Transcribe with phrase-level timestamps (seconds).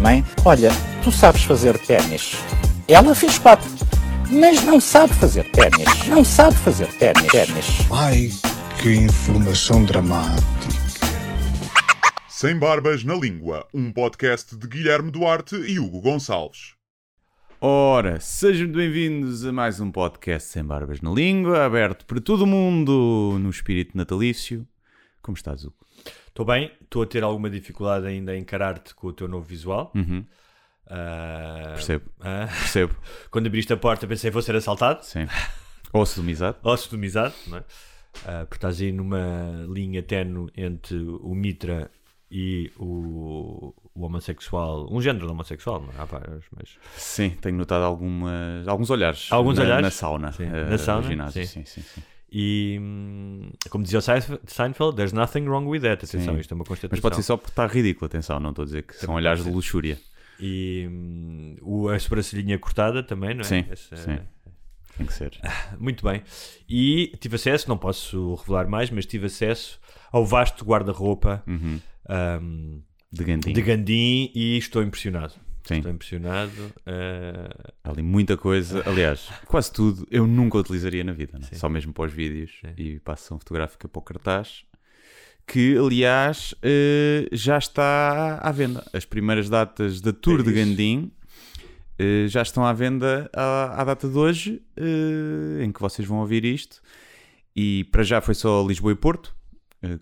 [0.00, 0.70] Mãe, olha,
[1.02, 2.36] tu sabes fazer ténis.
[2.86, 3.68] Ela fez quatro,
[4.30, 6.06] mas não sabe fazer ténis.
[6.06, 7.26] Não sabe fazer ténis.
[7.26, 7.66] ténis.
[7.90, 8.30] Ai,
[8.80, 10.42] que informação dramática.
[12.28, 16.74] Sem Barbas na Língua, um podcast de Guilherme Duarte e Hugo Gonçalves.
[17.60, 22.46] Ora, sejam bem-vindos a mais um podcast Sem Barbas na Língua, aberto para todo o
[22.46, 24.64] mundo no espírito natalício.
[25.20, 25.81] Como estás, Hugo?
[26.28, 29.92] Estou bem, estou a ter alguma dificuldade ainda em encarar-te com o teu novo visual.
[30.86, 32.94] Ah, Percebo, ah, percebo,
[33.30, 35.26] quando abriste a porta pensei vou ser assaltado sim.
[35.92, 36.58] Ou sodomizado.
[36.64, 37.64] ou sodomizado, não é?
[38.26, 41.90] Ah, porque estás aí numa linha tenue entre o mitra
[42.30, 45.94] e o, o homossexual, um género de homossexual, não é?
[45.98, 49.28] Há vários, mas Sim, tenho notado algumas, alguns olhares.
[49.30, 49.82] Alguns na, olhares?
[49.82, 50.32] Na sauna.
[50.32, 51.64] Sim, eh, na sauna, ginásio, sim.
[51.64, 51.82] sim, sim.
[51.82, 52.02] sim.
[52.32, 56.04] E hum, como dizia o Seinf- Seinfeld, there's nothing wrong with that.
[56.04, 56.40] Atenção, Sim.
[56.40, 56.90] isto é uma constatação.
[56.96, 59.16] Mas pode ser só porque está ridículo, atenção, não estou a dizer que são Também
[59.16, 60.00] olhares pode de luxúria.
[60.40, 63.44] E hum, o, a sobrancelhinha cortada também, não é?
[63.44, 64.18] Sim, Essa- sim.
[64.96, 65.38] Tem que ser.
[65.78, 66.22] Muito bem.
[66.68, 69.78] E tive acesso, não posso revelar mais, mas tive acesso
[70.10, 71.80] ao vasto guarda-roupa Uhum.
[72.08, 72.80] ahm,
[73.10, 73.52] De Gandim.
[73.52, 75.34] de Gandim e estou impressionado.
[75.64, 75.76] Sim.
[75.76, 76.72] Estou impressionado.
[76.86, 78.82] ah, Há ali muita coisa.
[78.88, 81.38] Aliás, quase tudo eu nunca utilizaria na vida?
[81.42, 81.54] Sim.
[81.56, 82.72] só mesmo para os vídeos Sim.
[82.76, 84.64] e para a sessão fotográfica para o cartaz.
[85.46, 88.84] Que, aliás, eh, já está à venda.
[88.92, 90.52] As primeiras datas da Tour É de.
[90.52, 91.10] Gandim
[91.98, 94.62] eh, já estão à venda à, à data de hoje,
[95.60, 96.80] em que vocês vão ouvir isto.
[97.54, 99.34] E para já foi só Lisboa e Porto,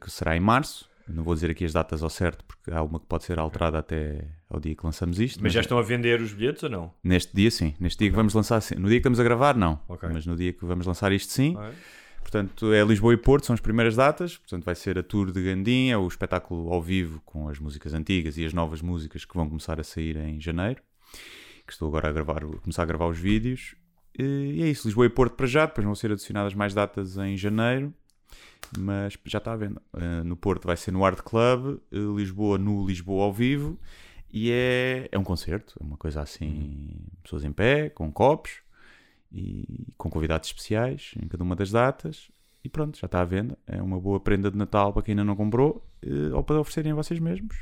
[0.00, 0.88] que será em março.
[1.08, 3.78] Não vou dizer aqui as datas ao certo, porque há uma que pode ser alterada
[3.78, 5.40] até ao dia que lançamos isto.
[5.40, 6.92] mas já estão a vender os bilhetes ou não?
[7.02, 7.74] Neste dia, sim.
[7.78, 8.74] Neste dia que vamos lançar, sim.
[8.74, 9.80] No dia que estamos a gravar, não.
[9.88, 10.08] Ok.
[10.12, 11.56] Mas no dia que vamos lançar isto, sim.
[11.56, 11.72] Ok.
[12.20, 14.36] Portanto, é Lisboa e Porto, são as primeiras datas.
[14.36, 17.94] Portanto, vai ser a Tour de Gandim, é o espetáculo ao vivo com as músicas
[17.94, 20.82] antigas e as novas músicas que vão começar a sair em janeiro.
[21.66, 23.74] Que estou agora a gravar, a começar a gravar os vídeos.
[24.18, 25.66] E é isso, Lisboa e Porto para já.
[25.66, 27.92] Depois vão ser adicionadas mais datas em janeiro.
[28.78, 29.80] Mas já está à venda.
[29.92, 33.78] Uh, no Porto vai ser no Art Club, uh, Lisboa no Lisboa ao vivo.
[34.32, 36.90] E é, é um concerto, é uma coisa assim,
[37.22, 38.62] pessoas em pé, com copos
[39.32, 42.30] e com convidados especiais em cada uma das datas.
[42.62, 43.58] E pronto, já está à venda.
[43.66, 46.92] É uma boa prenda de Natal para quem ainda não comprou eh, ou para oferecerem
[46.92, 47.56] a vocês mesmos.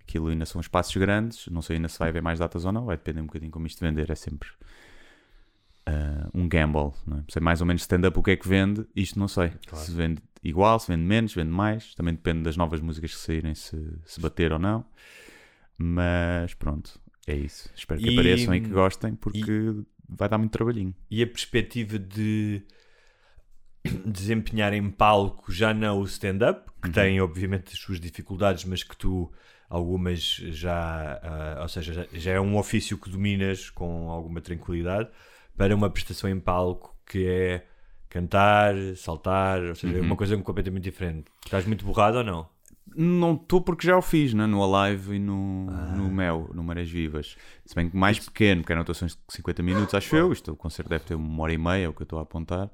[0.00, 2.84] Aquilo ainda são espaços grandes, não sei ainda se vai haver mais datas ou não,
[2.84, 4.48] vai depender um bocadinho como isto vender, é sempre
[5.86, 6.92] ah, um gamble.
[7.06, 7.24] Não é?
[7.28, 9.52] Sei mais ou menos stand-up o que é que vende, isto não sei.
[9.74, 13.20] Se vende igual, se vende menos, se vende mais, também depende das novas músicas que
[13.20, 14.84] saírem, se, se bater ou não.
[15.76, 17.70] Mas pronto, é isso.
[17.74, 19.74] Espero que E- apareçam e que gostem, porque
[20.08, 20.94] vai dar muito trabalhinho.
[21.10, 22.62] E a perspectiva de
[24.04, 28.96] desempenhar em palco já não o stand-up, que tem obviamente as suas dificuldades, mas que
[28.96, 29.30] tu
[29.68, 35.10] algumas já, ah, ou seja, já, já é um ofício que dominas com alguma tranquilidade,
[35.56, 37.66] para uma prestação em palco que é
[38.08, 41.26] cantar, saltar, ou seja, é uma coisa completamente diferente.
[41.44, 42.48] Estás muito borrado ou não?
[42.96, 44.46] Não estou porque já o fiz, né?
[44.46, 45.94] no Alive e no, Ah.
[45.96, 47.36] no Mel, no Marés Vivas.
[47.64, 50.32] Se bem que mais pequeno, porque eram atuações de 50 minutos, acho eu.
[50.32, 52.22] Isto, o concerto deve ter uma hora e meia, é o que eu estou a
[52.22, 52.70] apontar.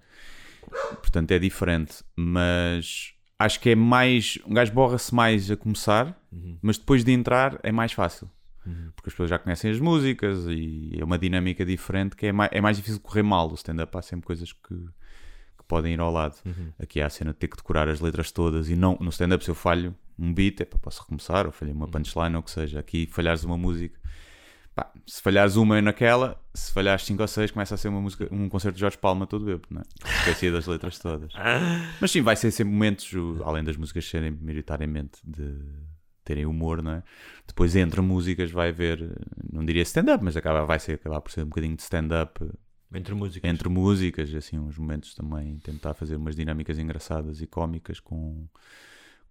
[1.00, 2.02] Portanto, é diferente.
[2.16, 4.38] Mas acho que é mais.
[4.46, 6.58] Um gajo borra-se mais a começar, Uhum.
[6.62, 8.30] mas depois de entrar é mais fácil.
[8.94, 12.50] Porque as pessoas já conhecem as músicas e é uma dinâmica diferente que é mais,
[12.52, 13.50] é mais difícil correr mal.
[13.50, 14.74] O stand-up há sempre coisas que
[15.70, 16.34] podem ir ao lado.
[16.44, 16.72] Uhum.
[16.78, 19.42] Aqui há a cena de ter que decorar as letras todas e não no stand-up
[19.44, 21.92] se eu falho um beat, é para posso recomeçar, ou falhei uma Uhum.
[21.92, 22.80] punchline ou o que seja.
[22.80, 23.98] Aqui falhares uma música,
[24.74, 28.00] pá, se falhares uma e naquela, se falhares cinco ou seis, começa a ser uma
[28.00, 29.84] música, um concerto de Jorge Palma todo bêbado, não é?
[30.18, 31.32] Esqueci das letras todas.
[32.00, 33.10] Mas sim, vai ser sempre momentos,
[33.44, 35.56] além das músicas serem maioritariamente de
[36.24, 37.02] terem humor, não é?
[37.46, 39.16] Depois entre músicas vai haver,
[39.52, 42.38] não diria stand-up, mas acaba, vai ser, acabar por ser um bocadinho de stand-up
[42.92, 43.50] Entre músicas.
[43.50, 48.46] entre músicas, assim, uns momentos também tentar fazer umas dinâmicas engraçadas e cómicas com,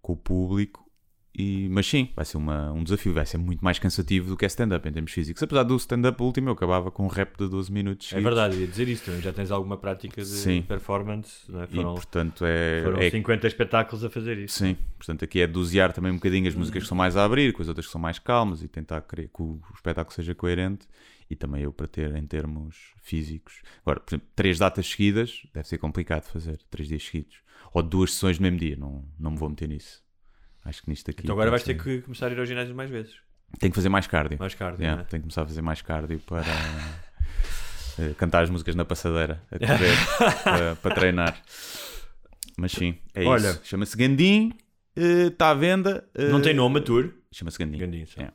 [0.00, 0.90] com o público.
[1.32, 4.44] E, mas sim, vai ser uma, um desafio, vai ser muito mais cansativo do que
[4.44, 5.40] é stand-up em termos físicos.
[5.40, 8.12] Apesar do stand-up último, eu acabava com um rap de 12 minutos.
[8.12, 9.12] É verdade, ia dizer isso.
[9.20, 10.62] Já tens alguma prática de Sim.
[10.62, 11.64] performance, não é?
[11.70, 12.82] E Foram, portanto é.
[12.82, 14.58] foram é 50 espetáculos a fazer isso.
[14.58, 17.52] Sim, portanto aqui é dosear também um bocadinho as músicas que são mais a abrir,
[17.52, 20.88] com as outras que são mais calmas e tentar querer que o espetáculo seja coerente
[21.30, 23.62] e também eu para ter em termos físicos.
[23.82, 27.36] Agora, por exemplo, três datas seguidas deve ser complicado fazer, três dias seguidos.
[27.72, 30.02] Ou duas sessões no mesmo dia, não, não me vou meter nisso.
[30.64, 31.22] Acho que nisto aqui.
[31.22, 33.14] Então agora vais ter que começar a ir ao ginásio mais vezes.
[33.58, 34.38] Tenho que fazer mais cardio.
[34.38, 35.04] Mais cardio, Yeah, é?
[35.04, 36.42] Tenho que começar a fazer mais cardio para
[37.98, 41.42] eh, cantar as músicas na passadeira, a correr, para, para treinar.
[42.56, 43.50] Mas sim, é Olha.
[43.50, 43.60] isso.
[43.64, 44.52] Chama-se Gandim,
[44.94, 46.08] está à venda.
[46.14, 47.12] eh, Não tem nome a tour.
[47.32, 47.78] Chama-se Gandim.
[47.78, 48.20] Gandim, sim.
[48.22, 48.32] É.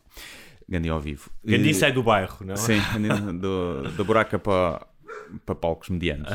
[0.68, 1.30] Gandim ao vivo.
[1.44, 2.58] Gandim Eh, sai do bairro, não é?
[2.58, 4.86] Sim, Gandim do, da buraca para,
[5.46, 6.28] para palcos medianos.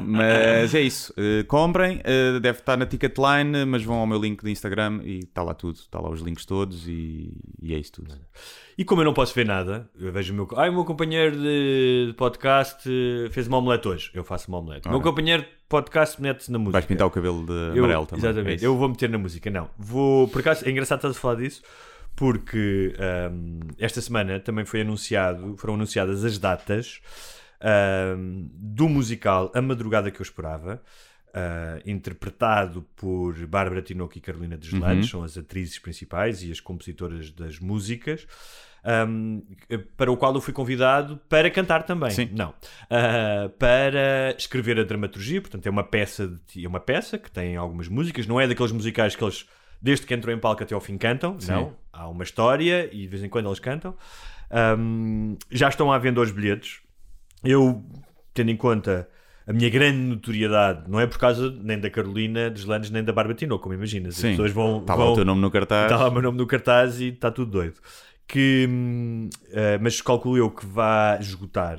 [0.00, 1.12] mas é isso.
[1.16, 5.20] Eh, comprem, eh, deve estar na Ticketline, mas vão ao meu link de Instagram e
[5.20, 5.76] está lá tudo.
[5.76, 7.32] Está lá os links todos e,
[7.62, 8.14] e é isso tudo.
[8.76, 11.36] E como eu não posso ver nada, eu vejo o meu, ai, o meu companheiro
[11.36, 14.10] de podcast eh, fez uma omelete hoje.
[14.14, 14.86] Eu faço uma omelete.
[14.88, 16.72] O meu companheiro de podcast mete-se na música.
[16.72, 18.24] Vais pintar o cabelo de Eu- amarelo também.
[18.24, 18.56] é Exatamente.
[18.56, 18.64] isso.
[18.64, 19.50] eu vou meter na música.
[19.50, 19.68] Não.
[19.78, 21.62] Vou, por acaso, é engraçado estás a falar disso,
[22.16, 27.00] porque ahm, esta semana também foi anunciado, foram anunciadas as datas
[27.60, 30.82] ahm, do musical A Madrugada que eu esperava.
[31.32, 35.20] ah, interpretado por Bárbara Tinoco e Carolina Deslandes, Uhum.
[35.20, 38.26] são as atrizes principais e as compositoras das músicas,
[38.82, 39.38] ahm,
[39.96, 42.10] para o qual eu fui convidado para cantar também.
[42.10, 42.30] Sim.
[42.32, 42.52] Não.
[42.90, 47.54] Ah, para escrever a dramaturgia, portanto é uma peça de- é uma peça que tem
[47.56, 49.46] algumas músicas, não é daqueles musicais que eles
[49.80, 51.76] desde que entram em palco até ao fim cantam, não.
[51.92, 53.94] Há uma história e de vez em quando eles cantam.
[54.50, 56.80] Ahm, já estão à venda os bilhetes.
[57.44, 57.84] Eu,
[58.34, 59.08] tendo em conta
[59.46, 63.58] a minha grande notoriedade, não é por causa nem da Carolina Deslandes nem da Barbatino,
[63.58, 64.14] como imaginas.
[64.14, 64.30] As Sim.
[64.30, 64.80] pessoas vão.
[64.80, 65.84] Está lá vão- o teu nome no cartaz.
[65.90, 67.74] Está lá o meu nome no cartaz e está tudo doido.
[68.26, 68.68] Que,
[69.50, 71.78] eh, mas calculo eu que vai esgotar.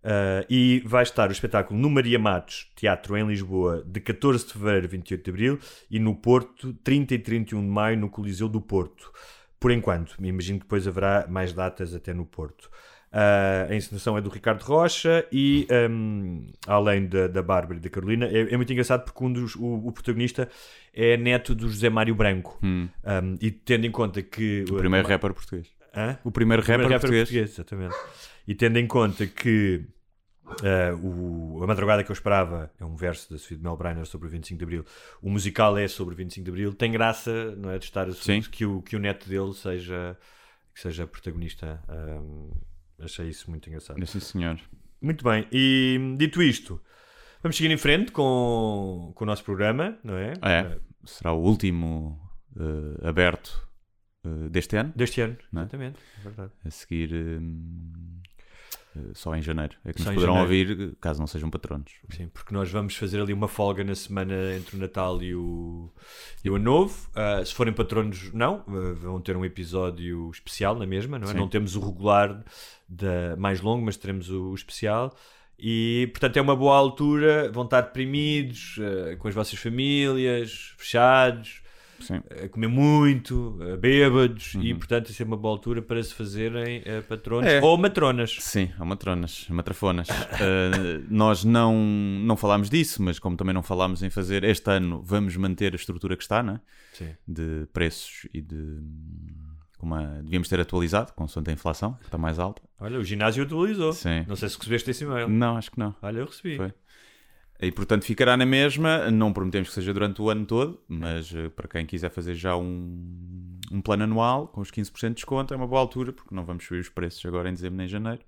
[0.00, 4.52] eh, e vai estar o espetáculo no Maria Matos Teatro em Lisboa de 14 de
[4.52, 5.58] fevereiro a 28 de abril
[5.90, 9.10] e no Porto 30 e 31 de maio no Coliseu do Porto.
[9.60, 12.70] Por enquanto, me imagino que depois haverá mais datas até no Porto.
[13.10, 17.88] Ah, a encenação é do Ricardo Rocha e, hum, além da, da Bárbara e da
[17.88, 20.48] Carolina, é, é muito engraçado porque um dos, o, o protagonista
[20.94, 22.58] é neto do José Mário Branco.
[22.62, 22.88] Um,
[23.40, 24.64] e tendo em conta que.
[24.70, 24.74] Hum.
[24.74, 25.68] O primeiro rapper português.
[25.94, 26.18] Hã?
[26.22, 27.32] O primeiro rapper, Primeiro português.
[27.32, 27.94] Exatamente.
[28.46, 29.82] E tendo em conta que
[30.62, 34.28] ah, o, a madrugada que eu esperava é um verso da Sofia de Melbrenner sobre
[34.28, 34.84] o 25 de Abril,
[35.22, 37.78] o musical é sobre o 25 de Abril, tem graça, não é?
[37.78, 38.12] De estar a
[38.50, 40.16] que o, que o neto dele seja,
[40.74, 41.82] que seja protagonista.
[41.88, 42.50] Ahm,
[43.00, 44.04] achei isso muito engraçado.
[44.06, 44.58] Sim, senhor.
[45.00, 46.80] Muito bem, e dito isto,
[47.42, 50.32] vamos seguir em frente com, com o nosso programa, não é?
[50.42, 52.20] É, será o último
[52.58, 53.68] eh, aberto
[54.24, 54.92] eh, deste ano.
[54.96, 55.58] Deste ano, é?
[55.58, 56.52] exatamente, é verdade.
[56.64, 58.17] A seguir hum, eh,
[59.14, 59.76] só em janeiro.
[59.84, 60.70] É que Só nos poderão janeiro.
[60.72, 61.92] ouvir caso não sejam patronos.
[62.10, 65.90] Sim, porque nós vamos fazer ali uma folga na semana entre o Natal e o,
[66.44, 67.08] e o Ano Novo.
[67.14, 71.32] Ah, se forem patronos, não, ah, vão ter um episódio especial na mesma, não é?
[71.32, 71.38] Sim.
[71.38, 72.44] Não temos o regular
[72.88, 75.14] da, mais longo, mas teremos o, o especial.
[75.58, 81.62] E portanto é uma boa altura, vão estar deprimidos, ah, com as vossas famílias, fechados,
[82.00, 82.20] Sim.
[82.44, 84.78] a comer muito, ah, bêbados, e Uhum.
[84.78, 87.60] portanto isso é uma boa altura para se fazerem ah, patronos É.
[87.60, 88.36] ou matronas.
[88.40, 90.08] Sim, há matronas, matrafonas.
[90.40, 95.02] Eh, nós não, não falámos disso, mas como também não falámos em fazer este ano,
[95.04, 96.60] vamos manter a estrutura que está, né?
[96.92, 97.10] Sim.
[97.26, 98.78] de preços e de.
[99.78, 102.60] Como a, devíamos ter atualizado, consoante a inflação, que está mais alta.
[102.80, 103.92] Olha, o ginásio atualizou.
[103.92, 104.24] Sim.
[104.26, 105.28] Não sei se recebeste esse e-mail.
[105.28, 105.94] Não, acho que não.
[106.02, 106.56] Olha, eu recebi.
[106.56, 106.72] Foi.
[107.60, 109.10] E portanto ficará na mesma.
[109.10, 112.56] Não prometemos que seja durante o ano todo, mas eh, para quem quiser fazer já
[112.56, 116.44] um, um plano anual com os 15% de desconto é uma boa altura, porque não
[116.44, 118.20] vamos subir os preços agora em dezembro nem em janeiro.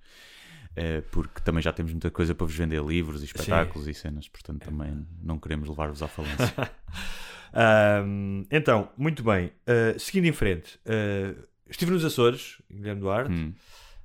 [0.75, 4.29] Eh, porque também já temos muita coisa para vos vender livros e espetáculos e cenas,
[4.29, 6.53] portanto também não queremos levar-vos à falência.
[7.53, 9.51] Ahm, então, muito bem.
[9.67, 11.35] Ah, seguindo em frente, ah,
[11.69, 13.33] estive nos Açores, Guilherme Duarte.
[13.33, 13.53] Hum.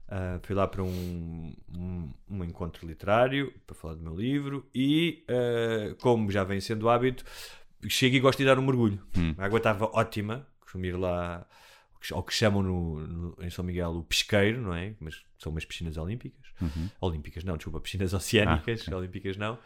[0.07, 5.23] Ah, fui lá para um, um, um encontro literário para falar do meu livro e,
[5.27, 7.23] ah, como já vem sendo hábito,
[7.87, 9.01] chego e gosto de dar um mergulho.
[9.17, 9.33] Hum.
[9.37, 11.45] A água estava ótima, costumo ir lá
[12.11, 14.93] ao que chamam no, no- em São Miguel o pesqueiro, não é?
[14.99, 16.45] Mas são umas piscinas olímpicas.
[16.61, 16.87] Uhum.
[17.01, 18.93] Olímpicas não, desculpa, piscinas oceânicas, Ah, ok.
[18.95, 19.57] olímpicas não.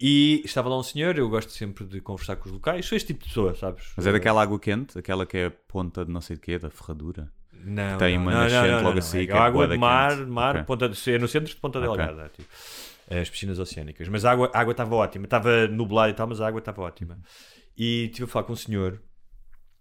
[0.00, 3.08] E estava lá um senhor, eu gosto sempre de conversar com os locais, sou este
[3.08, 3.92] tipo de pessoa, sabes?
[3.94, 6.58] Mas é daquela água quente, aquela que é a ponta de não sei de quê,
[6.58, 7.30] da ferradura.
[7.64, 10.16] Não, tem não, uma não, nascente não, não, logo assim, É é água de mar,
[10.16, 10.30] quente.
[10.30, 10.64] mar Ok.
[10.64, 11.88] ponta é no centro de Ponta Ok.
[11.88, 12.30] Delgada.
[12.34, 12.48] Tipo,
[13.20, 14.08] as piscinas oceânicas.
[14.08, 15.24] Mas a água a água estava ótima.
[15.24, 17.18] Estava nublado e tal, mas a água estava ótima.
[17.76, 19.00] E estive a falar com um senhor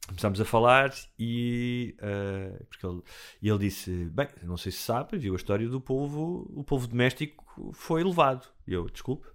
[0.08, 3.02] começámos a falar e, uh, porque ele,
[3.42, 6.88] e ele disse: Bem, não sei se sabe, viu a história do polvo, o polvo
[6.88, 8.46] doméstico foi levado.
[8.68, 9.28] E eu, desculpe.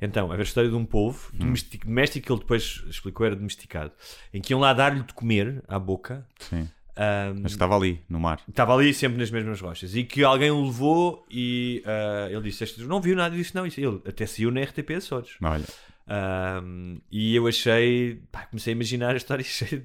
[0.00, 1.52] Então, a história de um polvo Hum.
[1.84, 3.92] doméstico, que ele depois explicou, era domesticado,
[4.32, 6.26] em que iam lá dar-lhe de comer à boca.
[6.38, 6.68] Sim.
[6.98, 8.40] Um, Mas estava ali, no mar.
[8.48, 12.64] Estava ali sempre nas mesmas rochas e que alguém o levou e uh, ele disse:
[12.64, 13.64] "Este Não viu nada disso, não.
[13.64, 15.36] Isso, ele até saiu na RTP Açores.
[15.42, 15.64] Olha,
[16.10, 19.82] Um, e eu achei, pá, comecei a imaginar a história, achei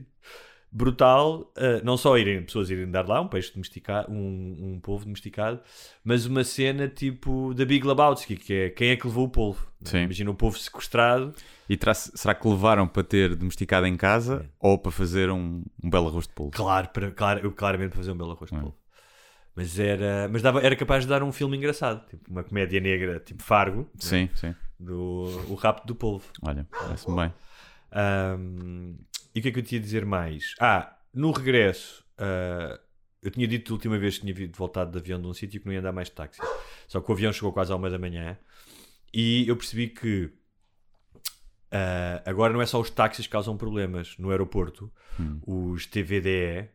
[0.73, 1.51] brutal.
[1.57, 5.59] uh, não só irem, pessoas irem dar lá um peixe domesticado, um, um polvo domesticado,
[6.03, 9.67] mas uma cena tipo da Big Lebowski, que é quem é que levou o polvo?
[9.85, 9.87] é?
[9.87, 9.97] Sim.
[10.03, 11.33] Imagina o polvo sequestrado.
[11.69, 16.07] e será que levaram para ter domesticado em casa ou para fazer um, um belo
[16.07, 16.51] arroz de polvo?
[16.51, 18.75] Claro, para, claro, claramente para fazer um belo arroz de polvo.
[19.55, 23.19] Mas, era, mas dava, era capaz de dar um filme engraçado, tipo uma comédia negra,
[23.19, 24.55] tipo Fargo, Sim, sim.
[24.79, 26.25] do O Rapto do Polvo.
[26.41, 27.33] Olha, parece-me bem.
[27.95, 28.95] Um,
[29.33, 30.55] e o que é que eu tinha a dizer mais?
[30.59, 32.79] Ah, no regresso, ah,
[33.21, 35.65] eu tinha dito a última vez que tinha voltado de avião de um sítio que
[35.65, 36.41] não ia andar mais de táxi.
[36.87, 38.37] Só que o avião chegou quase à uma da manhã
[39.13, 40.31] e eu percebi que
[41.71, 44.91] ah, agora não é só os táxis que causam problemas no aeroporto,
[45.45, 46.69] os TVDE.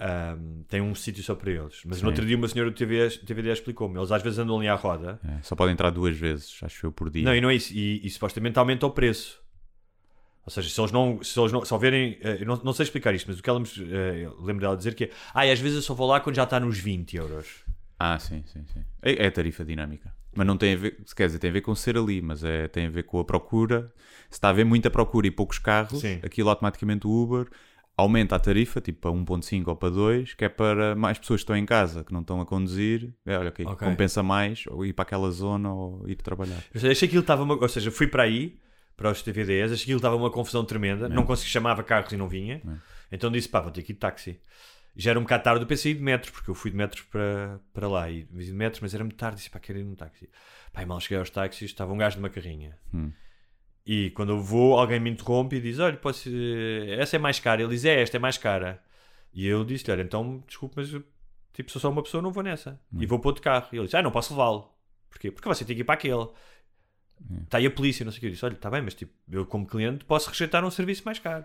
[0.00, 2.04] Um, têm um sítio só para eles, mas Sim.
[2.04, 3.98] no outro dia uma senhora do TVDE, TVDE explicou-me.
[3.98, 6.92] Eles às vezes andam ali à roda É, só pode entrar duas vezes, acho eu,
[6.92, 7.24] por dia.
[7.24, 7.74] não, e não é isso.
[7.74, 9.42] E, e supostamente aumenta o preço.
[10.48, 12.84] Ou seja, se eles não, se eles não, se houverem, eh, eu não, não sei
[12.84, 15.42] explicar isto, mas o que ela me, eh, eu lembro dela dizer que é, ah,
[15.42, 17.46] às vezes eu só vou lá quando já está nos 20 euros.
[17.98, 18.82] Ah, sim, sim, sim.
[19.02, 20.10] É, é tarifa dinâmica.
[20.34, 22.42] Mas não tem a ver, se quer dizer, tem a ver com ser ali, mas
[22.42, 23.92] é, tem a ver com a procura.
[24.30, 26.18] Se está a haver muita procura e poucos carros, Sim.
[26.22, 27.46] aquilo automaticamente o Uber
[27.94, 31.42] aumenta a tarifa, tipo para 1.5 ou para 2, que é para mais pessoas que
[31.42, 33.12] estão em casa, que não estão a conduzir.
[33.26, 33.86] É, olha, ok, Ok.
[33.86, 36.62] compensa mais ou ir para aquela zona ou ir trabalhar.
[36.72, 38.56] Seja, achei que aquilo estava, ou seja, fui para aí,
[38.98, 42.28] para os TVDs, que aquilo estava uma confusão tremenda, não consegui chamava carros e não
[42.28, 42.60] vinha,
[43.10, 44.38] então disse, pá, vou ter que ir de táxi.
[44.96, 47.60] Já era um bocado tarde, eu pensei de metros, porque eu fui de metros para,
[47.72, 50.28] para lá, e de metros, mas era muito tarde, disse, pá, quero ir num táxi.
[50.72, 52.76] Pá, mal cheguei aos táxis, estava um gajo de uma carrinha.
[52.92, 53.12] Hum.
[53.86, 56.28] E quando eu vou, alguém me interrompe e diz: Olha, posso,
[56.98, 57.62] essa é mais cara.
[57.62, 58.82] Ele diz: É, esta é mais cara.
[59.32, 60.90] E eu disse: Olha, então, desculpe, mas
[61.54, 62.78] tipo, sou só uma pessoa, não vou nessa.
[63.00, 63.66] E vou para outro carro.
[63.72, 64.70] E ele disse: Ah, não posso levá-lo.
[65.08, 65.30] Porquê?
[65.30, 66.28] Porque você tem que ir para aquele.
[67.44, 68.26] Está aí a polícia, não sei o que.
[68.26, 71.18] Eu disse: Olha, está bem, mas tipo, eu como cliente posso rejeitar um serviço mais
[71.18, 71.44] caro.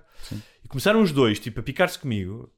[0.63, 2.51] E começaram os dois, tipo, a picar-se comigo.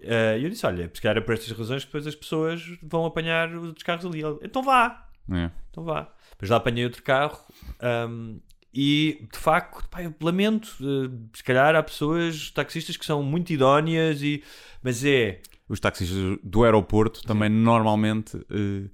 [0.00, 2.62] Eh, E eu disse: Olha, se calhar é por estas razões que depois as pessoas
[2.82, 4.22] vão apanhar os outros carros ali.
[4.22, 5.08] Ele, então vá.
[5.30, 5.50] É.
[5.70, 6.12] Então vá.
[6.30, 7.38] Depois lá apanhei outro carro
[7.80, 8.36] ahm,
[8.72, 10.76] e de facto, pá, eu lamento.
[10.80, 14.42] eh, se calhar há pessoas, taxistas, que são muito idóneas, e,
[14.82, 15.40] mas é.
[15.68, 16.10] Os táxis
[16.42, 18.88] do aeroporto também normalmente eh,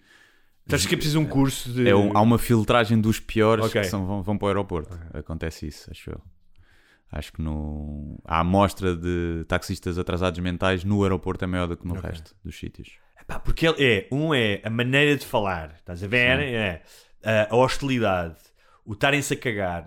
[0.73, 1.89] Acho que é preciso um curso de.
[1.89, 3.81] é um- há uma filtragem dos piores Ok.
[3.83, 4.99] que são- vão, vão para o aeroporto.
[5.13, 6.21] Acontece isso, acho eu.
[7.13, 11.87] Acho que no, a amostra de taxistas atrasados mentais no aeroporto é maior do que
[11.87, 12.93] no resto dos sítios.
[13.27, 16.41] Pá, porque ele é, um é a maneira de falar, estás a ver?
[16.41, 16.83] É,
[17.51, 18.37] a, hostilidade,
[18.85, 19.87] o estarem-se a cagar,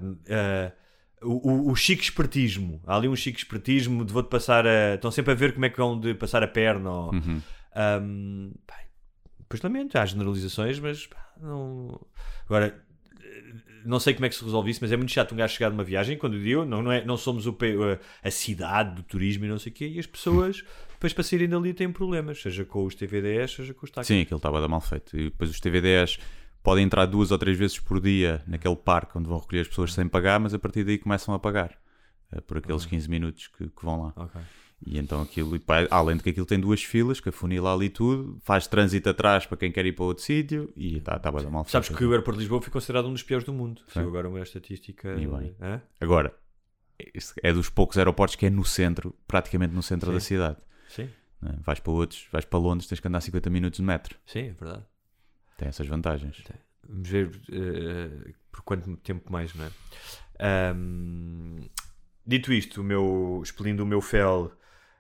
[1.22, 2.82] o, o, o chique espertismo.
[2.86, 4.96] Há ali um chique espertismo de vou-te passar a.
[4.96, 6.90] Estão sempre a ver como é que vão de passar a perna.
[6.90, 7.12] Ou,
[7.76, 8.76] Ahm, pá,
[9.50, 12.00] Pois lamento, há generalizações, mas pá, não.
[12.46, 12.84] Agora,
[13.86, 15.70] não sei como é que se resolve isso, mas é muito chato um gajo chegar
[15.70, 17.58] numa viagem, quando digo, não, não, é, não somos o,
[18.24, 21.48] a, cidade do turismo e não sei o quê, e as pessoas, depois para saírem
[21.48, 24.08] dali, têm problemas, seja com os TVDs, seja com os táxis.
[24.08, 25.18] Sim, aquilo estava a dar mal feito.
[25.18, 26.20] E depois os TVDs
[26.62, 29.94] podem entrar duas ou três vezes por dia naquele parque onde vão recolher as pessoas
[29.94, 31.78] sem pagar, mas a partir daí começam a pagar
[32.32, 34.14] eh, por aqueles 15 minutos que, que vão lá.
[34.18, 34.42] Ok.
[34.86, 38.68] E então aquilo, além de que aquilo tem duas filas, que afunila ali tudo, faz
[38.68, 41.72] trânsito atrás para quem quer ir para outro sítio e está tá, dar mal feito.
[41.72, 43.82] Sabes que o aeroporto de Lisboa foi considerado um dos piores do mundo.
[43.88, 45.10] Saiu agora uma estatística.
[45.16, 45.56] E bem.
[45.60, 45.82] Hã?
[46.00, 46.34] Agora,
[47.42, 50.14] é dos poucos aeroportos que é no centro, praticamente no centro Sim.
[50.14, 50.58] da cidade.
[50.88, 51.10] Sim,
[51.42, 51.58] né?
[51.64, 54.18] Vais para outros, vais para Londres, tens que andar 50 minutos de metro.
[54.26, 54.84] sim, é verdade.
[55.58, 56.44] Tem essas vantagens.
[56.88, 59.72] Vamos ver eh, por quanto tempo mais, não é?
[60.40, 61.68] Ahm,
[62.26, 64.52] dito isto, o meu, expelindo o meu fel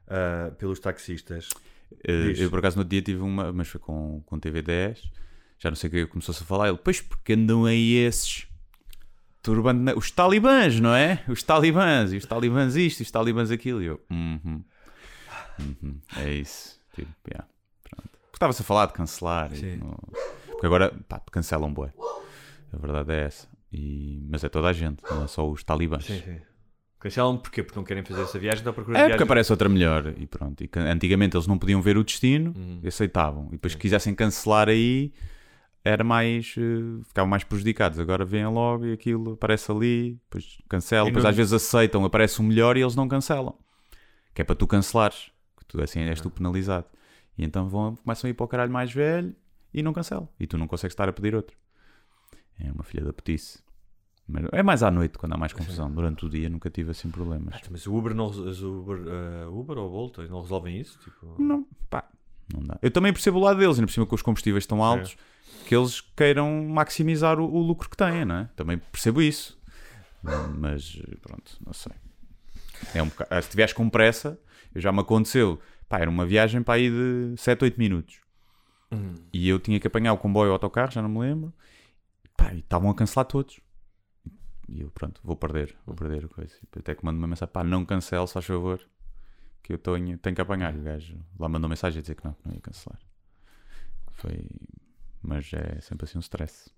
[0.08, 1.50] ah, pelos taxistas.
[2.06, 2.40] Diz.
[2.40, 5.00] eu por acaso no dia tive uma, mas foi com, com TV10,
[5.58, 6.68] já não sei o que começou-se a falar.
[6.68, 8.46] Ele, pois porque andam aí esses
[9.42, 11.24] turbando, os talibãs, não é?
[11.30, 13.82] Os talibãs, e os talibãs isto, e os talibãs aquilo.
[13.82, 14.64] E eu, uhum,
[15.60, 16.78] uhum, é isso.
[16.94, 17.48] Tipo, yeah,
[17.90, 18.10] pronto.
[18.10, 19.98] Porque estava-se a falar de cancelar, não-
[20.52, 21.94] porque agora pá, cancelam bué.
[22.74, 23.48] A verdade é essa.
[23.72, 26.06] E, mas é toda a gente, não é só os talibãs.
[26.06, 26.40] Sim, sim.
[27.00, 27.62] Cancelam porquê?
[27.62, 29.22] Porque não querem fazer essa viagem, estão à procura É porque viagens.
[29.27, 30.63] aparece outra melhor e pronto.
[30.63, 32.80] E antigamente eles não podiam ver o destino Uhum.
[32.84, 33.48] e aceitavam.
[33.50, 35.13] E depois, se quisessem cancelar aí,
[35.86, 36.56] era mais.
[36.58, 38.00] eh, ficavam mais prejudicados.
[38.00, 42.04] Agora vêm logo e aquilo aparece ali, depois cancelam, E depois não- às vezes aceitam,
[42.04, 43.56] aparece o melhor e eles não cancelam.
[44.34, 46.86] que é para tu cancelares, que tu assim és tu penalizado.
[47.38, 49.36] E então vão, começam a ir para o caralho mais velho
[49.74, 50.27] e não cancelam.
[50.39, 51.56] E tu não consegues estar a pedir outro.
[52.60, 53.60] É uma filha da petice.
[54.27, 55.89] Mas é mais à noite quando há mais confusão.
[55.89, 57.55] Durante o dia nunca tive assim problemas.
[57.55, 61.00] Ah, Mas o Uber, não, os Uber, eh, Uber ou Bolt não resolvem isso?
[61.00, 61.41] Tipo...
[61.41, 62.03] Não, pá,
[62.53, 62.77] não dá.
[62.81, 65.15] Eu também percebo o lado deles, ainda por cima que os combustíveis estão altos,
[65.65, 68.50] que eles queiram maximizar o, o lucro que têm, não é?
[68.55, 69.57] Também percebo isso.
[70.57, 71.93] Mas pronto, não sei.
[72.93, 74.38] É um bocado, se tiveres com pressa,
[74.75, 75.60] já me aconteceu.
[75.88, 78.19] Pá, era uma viagem para aí de 7, 8 minutos.
[79.31, 81.53] E eu tinha que apanhar o comboio ou o autocarro, já não me lembro.
[82.36, 83.60] Pá, e estavam a cancelar todos.
[84.69, 86.53] E eu, pronto, vou perder, vou perder a coisa.
[86.75, 88.79] E Até que mando uma mensagem, pá, não cancele, se faz favor,
[89.63, 90.75] que eu tenho, tenho que apanhar.
[90.75, 93.00] E o gajo lá mandou mensagem a dizer que não, que não ia cancelar.
[94.12, 94.45] Foi.
[95.21, 96.69] Mas é sempre assim um stress.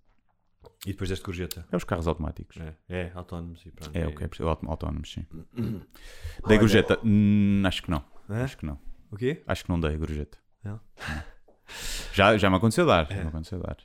[0.85, 1.65] E depois deste gorjeta?
[1.71, 2.57] É os carros automáticos.
[2.57, 3.95] É, é autónomos e pronto.
[3.95, 5.25] É, o que é preciso, autónomos, sim.
[5.63, 6.99] Olha- Dei gorjeta?
[7.03, 8.03] Hum, acho que não.
[8.29, 8.43] Hã?
[8.43, 8.79] Acho que não.
[9.09, 9.41] O quê?
[9.47, 10.37] Acho que não dei gorjeta.
[10.63, 10.79] Não?
[12.13, 13.07] Já, já me aconteceu dar.
[13.07, 13.77] Já me aconteceu dar.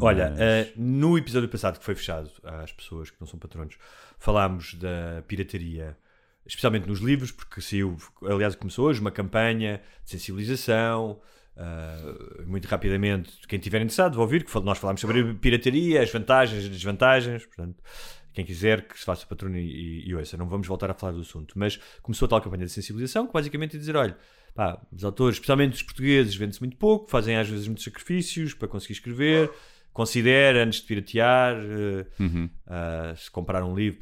[0.00, 3.76] Olha, Mas- eh, no episódio passado que foi fechado às pessoas que não são patronos,
[4.18, 5.96] falámos da pirataria,
[6.46, 11.20] especialmente nos livros, porque saiu, aliás, começou hoje uma campanha de sensibilização.
[11.60, 16.64] eh, muito rapidamente, quem estiver interessado, vai ouvir que nós falámos sobre pirataria, as vantagens
[16.64, 17.44] e desvantagens.
[17.46, 17.82] Portanto,
[18.32, 21.10] quem quiser que se faça patrono e, e, e ouça, não vamos voltar a falar
[21.14, 21.58] do assunto.
[21.58, 24.16] Mas começou a tal campanha de sensibilização que basicamente é dizer: olha,
[24.54, 28.68] pá, os autores, especialmente os portugueses, vendem-se muito pouco, fazem às vezes muitos sacrifícios para
[28.68, 29.50] conseguir escrever.
[29.98, 32.48] Considera antes de piratear, eh, Uhum.
[32.68, 33.98] ah, se comprar um livro.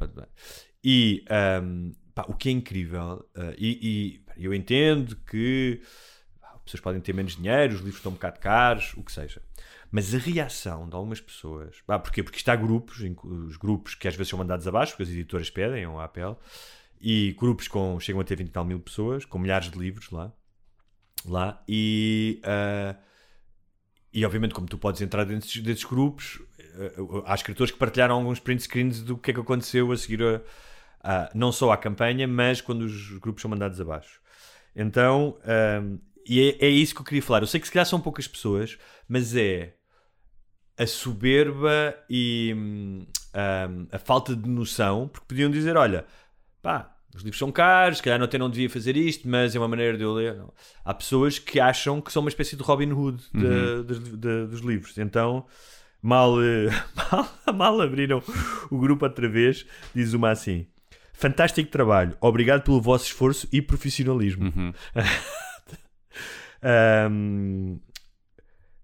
[0.84, 5.80] E ahm, pá, o que é incrível, ah, e, e eu entendo que
[6.38, 9.10] pá, as pessoas podem ter menos dinheiro, os livros estão um bocado caros, o que
[9.10, 9.40] seja.
[9.90, 12.22] Mas a reação de algumas pessoas, pá, porquê?
[12.22, 15.48] Porque isto há grupos, os grupos que às vezes são mandados abaixo, porque as editoras
[15.48, 16.36] pedem, um apelo,
[17.00, 20.10] e grupos com, chegam a ter 20 e tal mil pessoas, com milhares de livros
[20.10, 20.30] lá,
[21.24, 22.96] lá e, ah,
[24.16, 26.92] e obviamente como tu podes entrar dentro desses, grupos, eh,
[27.26, 30.40] há escritores que partilharam alguns print screens do que é que aconteceu a seguir a,
[31.02, 34.18] a- não só à campanha, mas quando os grupos são mandados abaixo.
[34.74, 37.42] Então, ahm, e é, é isso que eu queria falar.
[37.42, 39.74] Eu sei que se calhar são poucas pessoas, mas é
[40.78, 46.06] a soberba e hum, ahm, a falta de noção, porque podiam dizer: olha,
[46.62, 49.58] pá, os livros são caros, se calhar não, até não devia fazer isto, mas é
[49.58, 50.34] uma maneira de eu ler.
[50.36, 50.52] Não.
[50.84, 54.60] Há pessoas que acham que são uma espécie de Robin Hood de- de- de- dos
[54.60, 54.96] livros.
[54.98, 55.46] Então,
[56.02, 56.68] mal, eh,
[57.12, 58.22] mal, mal abriram
[58.70, 60.66] o grupo outra vez, diz uma assim.
[61.12, 62.14] Fantástico trabalho.
[62.20, 64.52] Obrigado pelo vosso esforço e profissionalismo.
[66.62, 67.78] Ahm,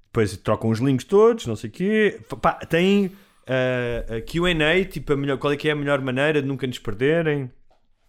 [0.07, 2.21] depois trocam os links todos, não sei o quê.
[2.41, 3.11] Pá, tem
[3.47, 6.67] ah, a QA, tipo, a melhor, qual é que é a melhor maneira de nunca
[6.67, 7.51] nos perderem.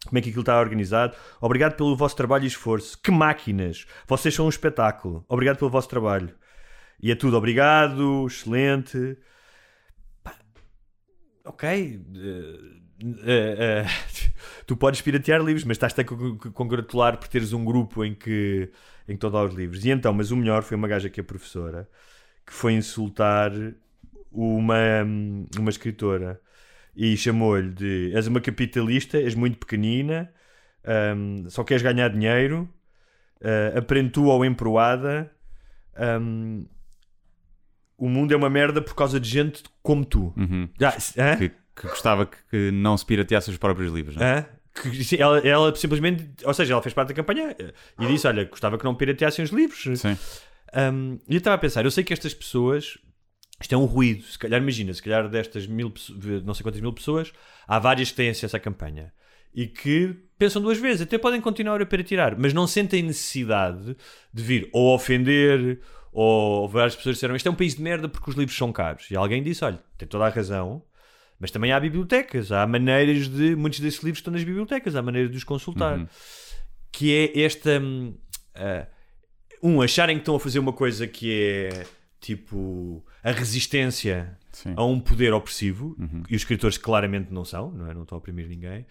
[0.06, 1.16] Como é que aquilo está organizado?
[1.40, 2.98] Obrigado pelo vosso trabalho e esforço.
[3.02, 3.86] Que máquinas!
[4.08, 5.26] Vocês são um espetáculo.
[5.30, 6.36] Obrigado pelo vosso trabalho.
[7.02, 9.18] E é tudo obrigado, excelente.
[11.46, 11.64] Ok.
[11.68, 12.00] eh,
[13.26, 13.86] eh, eh,
[14.66, 18.14] tu podes piratear livros, mas estás-te a con- con- congratular por teres um grupo em
[18.16, 18.72] que,
[19.08, 19.84] em que dar os livros.
[19.84, 21.90] E então, mas o melhor foi uma gaja que é professora
[22.46, 23.52] que foi insultar
[24.32, 24.78] uma,
[25.58, 26.42] uma escritora
[26.96, 30.32] e chamou-lhe de és uma capitalista, és muito pequenina,
[31.16, 32.70] hum, só queres ganhar dinheiro,
[33.42, 35.32] uh, aprende tu ou emproada,
[36.22, 36.66] hum,
[37.98, 40.34] o mundo é uma merda por causa de gente como tu.
[40.36, 40.68] Uhum.
[41.18, 41.38] Hã?
[41.38, 44.16] Que, que gostava que, que não se pirateasse os próprios livros.
[44.16, 44.50] Não é?
[44.74, 48.44] Que, ela, ela simplesmente, ou seja, ela fez parte da campanha eh, e disse: Olha,
[48.46, 50.00] gostava que não pirateassem os livros.
[50.00, 50.18] Sim.
[50.76, 52.98] Um, e eu estava a pensar, eu sei que estas pessoas,
[53.64, 55.92] isto é um ruído, se calhar imagina, se calhar destas mil,
[56.44, 57.32] não sei quantas mil pessoas,
[57.68, 59.14] há várias que têm acesso à campanha
[59.56, 63.96] e que pensam duas vezes, até podem continuar a piratear, mas não sentem necessidade
[64.34, 65.80] de vir ou ofender
[66.12, 69.10] ou várias pessoas disseram isto é um país de merda porque os livros são caros.
[69.10, 70.84] E alguém disse, olha, tem toda a razão,
[71.40, 75.32] mas também há bibliotecas, há maneiras de, muitos desses livros estão nas bibliotecas, há maneiras
[75.32, 75.98] de os consultar.
[75.98, 76.08] Uhum.
[76.92, 77.82] Que é esta...
[78.56, 78.88] ah,
[79.64, 81.86] um, acharem que estão a fazer uma coisa que é
[82.20, 84.74] tipo a resistência Sim.
[84.76, 86.24] a um poder opressivo, Uhum.
[86.30, 87.94] e os escritores claramente não são, não, é?
[87.94, 88.86] não estão a oprimir ninguém,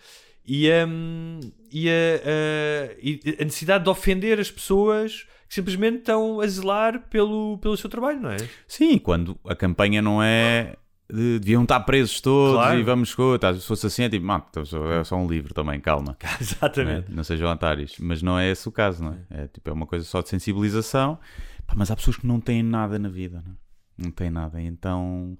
[0.46, 1.38] e, hum,
[1.70, 7.00] e a, a- e a necessidade de ofender as pessoas que simplesmente estão a zelar
[7.08, 8.36] pelo, pelo seu trabalho, não é?
[8.66, 10.76] Sim, quando a campanha não é.
[11.12, 12.78] de- deviam estar presos todos Claro.
[12.80, 13.14] e vamos.
[13.14, 14.62] co- tá, Se fosse assim, é tipo, "Ah, então
[14.98, 16.16] é só um livro também, calma.
[16.24, 16.36] Não, é?
[16.40, 17.12] Exatamente.
[17.12, 17.96] não sejam otários.
[18.00, 19.42] Mas não é esse o caso, não é?
[19.42, 21.18] É, tipo, é uma coisa só de sensibilização.
[21.66, 23.56] Pá, mas há pessoas que não têm nada na vida, não, é?
[24.02, 24.60] Não têm nada.
[24.60, 25.36] Então,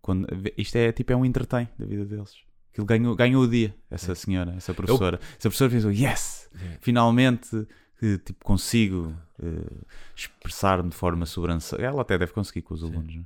[0.00, 2.34] quando, isto é tipo, é um entretém da vida deles.
[2.72, 5.18] Aquilo ganhou, ganhou o dia, essa senhora, essa professora.
[5.30, 6.48] Essa professora pensou, yes,
[6.80, 7.66] finalmente
[8.02, 11.86] eh, tipo, consigo eh, expressar-me de forma sobrancelha.
[11.86, 13.16] Ela até deve conseguir com os alunos.
[13.16, 13.22] né?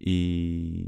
[0.00, 0.86] E,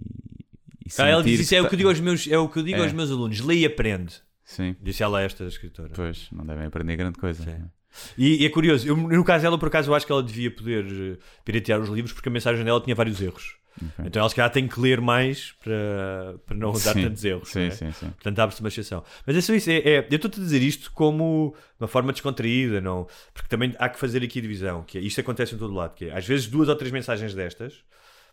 [0.84, 2.58] e Ah, ela diz isso, é o que eu digo aos meus, é o que
[2.58, 2.82] eu digo É.
[2.82, 4.14] aos meus alunos: lê e aprende.
[4.44, 5.90] Sim, Disse ela esta escritora.
[5.96, 7.42] pois, não devem aprender grande coisa.
[7.42, 7.50] Sim.
[7.50, 7.70] né?
[8.16, 10.50] E, e é curioso, eu, no caso dela, por acaso, eu acho que ela devia
[10.50, 13.56] poder eh, piratear os livros porque a mensagem dela tinha vários erros.
[14.04, 17.50] Então ela se calhar tem que ler mais para, para não dar Sim, tantos erros.
[17.50, 17.70] Sim, não é?
[17.70, 18.06] sim, sim.
[18.08, 19.04] Portanto, abre-se uma exceção.
[19.26, 19.68] Mas é só isso.
[19.70, 23.06] É, é- eu estou-te a dizer isto como uma forma descontraída, não?
[23.34, 24.82] Porque também há que fazer aqui a divisão.
[24.82, 25.94] Que é, isto acontece em todo lado.
[25.94, 27.74] Que é, às vezes, duas ou três mensagens destas,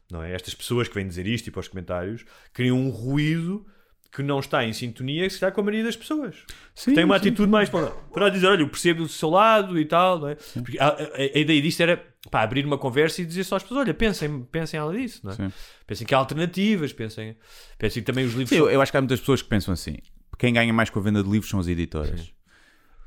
[0.09, 0.33] não é?
[0.33, 2.23] Estas pessoas que vêm dizer isto e para os comentários,
[2.53, 3.65] criam um ruído
[4.13, 6.35] que não está em sintonia se calhar, com a maioria das pessoas.
[6.75, 7.27] Sim, Tem uma sim.
[7.29, 10.35] atitude mais para, para dizer, olha, eu percebo o seu lado e tal, não é?
[10.35, 13.63] Porque a, a- a ideia disto era pá, abrir uma conversa e dizer só às
[13.63, 15.35] pessoas, olha, pensem, pensem além disso, não é?
[15.35, 15.51] Sim.
[15.87, 17.35] Pensem que há alternativas, pensem,
[17.77, 19.49] pensem que também os livros Sim, são- eu, eu acho que há muitas pessoas que
[19.49, 19.97] pensam assim:
[20.37, 22.31] quem ganha mais com a venda de livros são as editoras.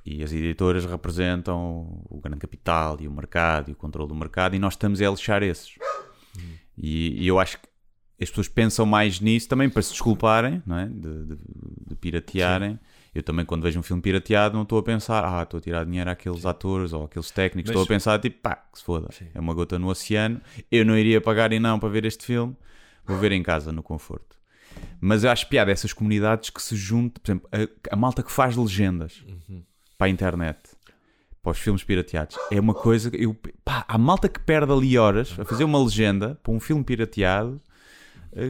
[0.04, 4.54] E as editoras representam o grande capital e o mercado e o controle do mercado,
[4.54, 5.74] e nós estamos a lixar esses.
[6.78, 7.66] E, e eu acho que
[8.20, 10.86] as pessoas pensam mais nisso também para se desculparem, não é?
[10.86, 11.38] de, de-
[11.88, 12.78] de piratearem.
[13.14, 15.84] Eu também, quando vejo um filme pirateado, não estou a pensar, ah, estou a tirar
[15.84, 17.70] dinheiro àqueles atores ou àqueles técnicos.
[17.70, 19.08] Mas- Estou a pensar, tipo, pá, que se foda.
[19.34, 20.40] É uma gota no oceano.
[20.70, 22.54] Eu não iria pagar e não para ver este filme.
[23.06, 24.36] Vou ver em casa, no conforto.
[25.00, 27.48] Mas eu acho piada essas comunidades que se juntam, por exemplo,
[27.90, 29.24] a, a malta que faz legendas
[29.96, 30.58] para a internet,
[31.42, 34.98] para os filmes pirateados, é uma coisa que eu, pá, há malta que perde ali
[34.98, 37.58] horas a fazer uma legenda para um filme pirateado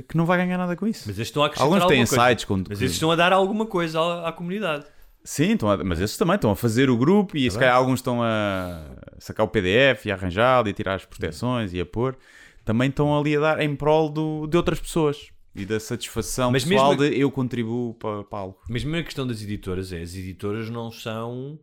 [0.09, 1.05] que não vai ganhar nada com isso.
[1.07, 2.29] Mas estes estão a acrescentar Alguns têm alguma coisa.
[2.31, 2.57] sites com.
[2.69, 4.85] Mas esses estão a dar alguma coisa à, à comunidade.
[5.25, 7.99] Sim, estão a- mas esses também estão a fazer o grupo e se calhar alguns
[7.99, 8.81] estão a
[9.19, 12.17] sacar o PDF e a arranjá-lo e a tirar as proteções e a pôr.
[12.65, 16.65] Também estão ali a dar em prol do, de outras pessoas e da satisfação Mas
[16.65, 18.59] pessoal mesmo- de eu contribuo para, para algo.
[18.69, 21.59] Mas mesmo a questão das editoras é, as editoras não são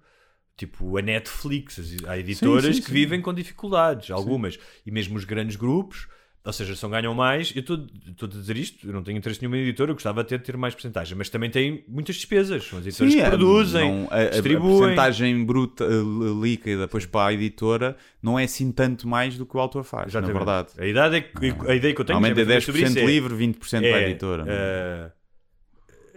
[0.58, 1.80] tipo a Netflix.
[2.08, 2.94] Há editoras sim, que sim.
[2.94, 4.60] vivem com dificuldades, algumas.
[4.86, 6.08] E mesmo os grandes grupos,
[6.46, 7.54] ou seja, são ganham mais.
[7.56, 7.78] Eu estou
[8.24, 10.58] a dizer isto, eu não tenho interesse nenhum em editora, eu gostava até de ter
[10.58, 12.66] mais porcentagem, mas também têm muitas despesas.
[12.66, 14.78] São as editoras que a- produzem, não- a, a, a distribuem.
[14.80, 19.56] porcentagem bruta eh, líquida depois para a editora não é assim tanto mais do que
[19.56, 20.34] o autor faz, Exatamente.
[20.34, 20.70] na verdade.
[20.78, 22.88] A, idade é que, a ideia que eu tenho Normalmente é já falei sobre 10%
[22.90, 24.44] isso, é- livre, 20% para a editora.
[24.48, 25.12] eh,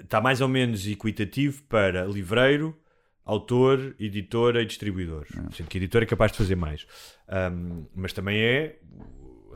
[0.02, 2.76] está mais ou menos equitativo para livreiro,
[3.24, 5.26] autor, editora e distribuidor.
[5.52, 6.86] Sendo que a editora é capaz de fazer mais.
[7.28, 8.78] Ahm, mas também é,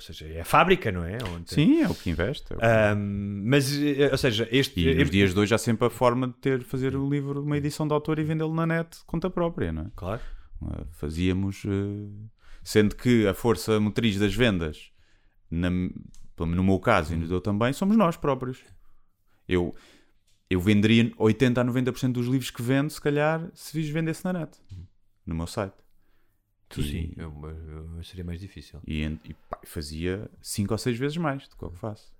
[0.08, 1.18] ou seja, é a fábrica, não é?
[1.34, 2.52] Onde- Sim, é o que investe.
[2.52, 4.80] é o que- Ahm, mas, eh, ou seja, este.
[4.80, 7.42] E eh, nos dias de hoje há sempre a forma de ter, fazer o livro,
[7.42, 9.90] uma edição de autor e vendê-lo na net conta própria, não é?
[9.96, 10.20] Claro.
[10.62, 12.30] Uh, Fazíamos, uh,
[12.62, 14.90] sendo que a força motriz das vendas,
[15.50, 18.58] na- no meu caso e no teu também, somos nós próprios.
[19.48, 19.74] Eu,
[20.48, 24.32] eu venderia 80 a 90% dos livros que vendo, se calhar, se vis vendesse na
[24.32, 24.58] net,
[25.26, 25.74] no meu site.
[26.70, 28.80] Tu sim, eu, eu- eu seria mais difícil.
[28.86, 32.12] E, e, pá, fazia 5 ou 6 vezes mais do que o que faço.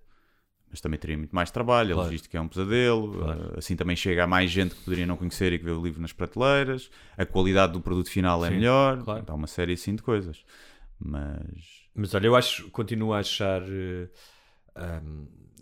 [0.70, 2.06] Mas também teria muito mais trabalho, a Claro.
[2.06, 3.54] logística é um pesadelo, Claro.
[3.54, 5.82] uh, assim também chega a mais gente que poderia não conhecer e que vê o
[5.82, 9.24] livro nas prateleiras, a qualidade do produto final é Sim, melhor, claro.
[9.26, 10.44] há uma série assim de coisas.
[10.98, 13.62] Mas Mas olha, eu acho, continuo a achar.
[13.62, 14.08] eh,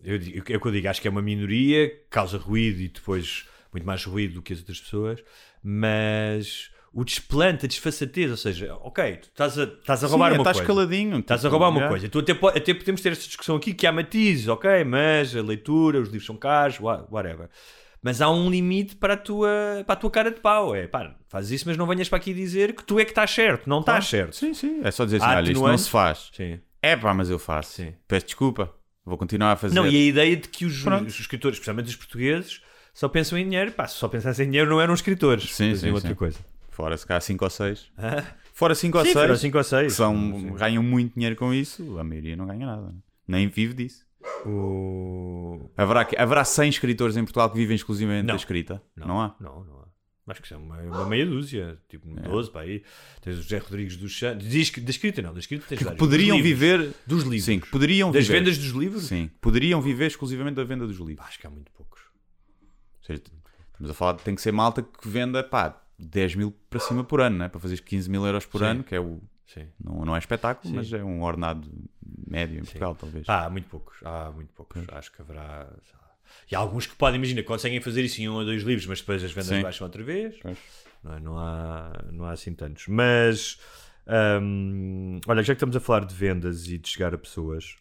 [0.02, 2.88] eu, digo- é o que eu digo, acho que é uma minoria, causa ruído e
[2.88, 5.22] depois muito mais ruído do que as outras pessoas,
[5.62, 10.38] mas o desplante, a desfaçatez, ou seja, ok, tu estás a, estás a roubar Sim,
[10.38, 10.66] uma estás coisa.
[10.72, 11.18] caladinho.
[11.18, 11.88] Estás a tipo, roubar uma já.
[11.88, 12.08] coisa.
[12.08, 15.42] Tu até, po- até podemos ter esta discussão aqui que há matizes, ok, mas a
[15.42, 17.48] leitura, os livros são caros, wha- whatever.
[18.02, 19.48] Mas há um limite para a tua,
[19.84, 20.74] para a tua cara de pau.
[20.74, 23.30] É pá, fazes isso, mas não venhas para aqui dizer que tu é que estás
[23.30, 23.68] certo.
[23.68, 24.36] Não estás certo.
[24.36, 24.80] Sim, sim.
[24.84, 26.30] É só dizer assim: Há olha, isto não se faz.
[26.32, 26.60] Sim.
[26.80, 27.72] É pá, mas eu faço.
[27.72, 27.92] Sim.
[28.06, 28.72] Peço desculpa,
[29.04, 29.74] vou continuar a fazer.
[29.74, 31.08] Não, e a ideia de que os, Pronto.
[31.08, 32.60] os escritores, especialmente os portugues,
[32.94, 33.72] só pensam em dinheiro.
[33.72, 35.52] Pá, se só pensassem em dinheiro não eram escritores.
[35.52, 36.14] Sim, sim, outra sim.
[36.14, 36.38] coisa.
[36.78, 37.90] Fora se cá 5 ou 6.
[37.98, 38.22] Ah,
[38.54, 39.20] Fora 5 ou sim, 6.
[39.24, 39.86] foram 5 ou 6.
[39.92, 42.94] que são, ganham muito dinheiro com isso, a maioria não ganha nada.
[43.26, 44.06] Nem vive disso.
[44.46, 45.70] O...
[45.76, 48.34] Haverá, haverá 100 escritores em Portugal que vivem exclusivamente Não.
[48.34, 48.80] da escrita?
[48.94, 49.34] Não, há?
[49.40, 49.88] Não, não há.
[50.30, 52.22] Acho que são uma, uma meia dúzia, tipo É.
[52.28, 52.84] 12 para aí.
[53.22, 54.46] Tens o José Rodrigues dos Santos.
[54.46, 55.98] Da escrita não, da escrita tens Que vários.
[55.98, 56.60] poderiam Dos livros.
[56.68, 56.94] viver.
[57.06, 57.44] Dos livros.
[57.44, 58.38] Sim, que poderiam Das viver.
[58.38, 59.02] vendas dos livros?
[59.04, 61.26] Sim, poderiam viver exclusivamente da venda dos livros.
[61.26, 62.02] Acho que há muito poucos.
[63.00, 63.20] Ou seja,
[63.72, 67.02] estamos a falar de tem que ser malta que venda pá, 10 mil para cima
[67.02, 67.48] por ano, né?
[67.48, 68.66] para fazer 15 mil euros por Sim.
[68.66, 69.20] ano, que é o.
[69.82, 70.76] Não, não é espetáculo, Sim.
[70.76, 71.66] mas é um ordenado
[72.28, 73.26] médio em Portugal, talvez.
[73.26, 73.96] Pá, há muito poucos.
[74.04, 74.84] Há muito poucos.
[74.92, 75.66] Acho que haverá.
[76.50, 79.00] E há alguns que podem, imagina, conseguem fazer isso em um ou dois livros, mas
[79.00, 79.62] depois as vendas Sim.
[79.62, 80.36] baixam outra vez.
[80.40, 80.58] Pois.
[81.02, 81.20] Não, é?
[81.20, 82.86] não, há, não há assim tantos.
[82.88, 83.58] Mas,
[84.40, 87.76] hum, olha, já que estamos a falar de vendas e de chegar a pessoas,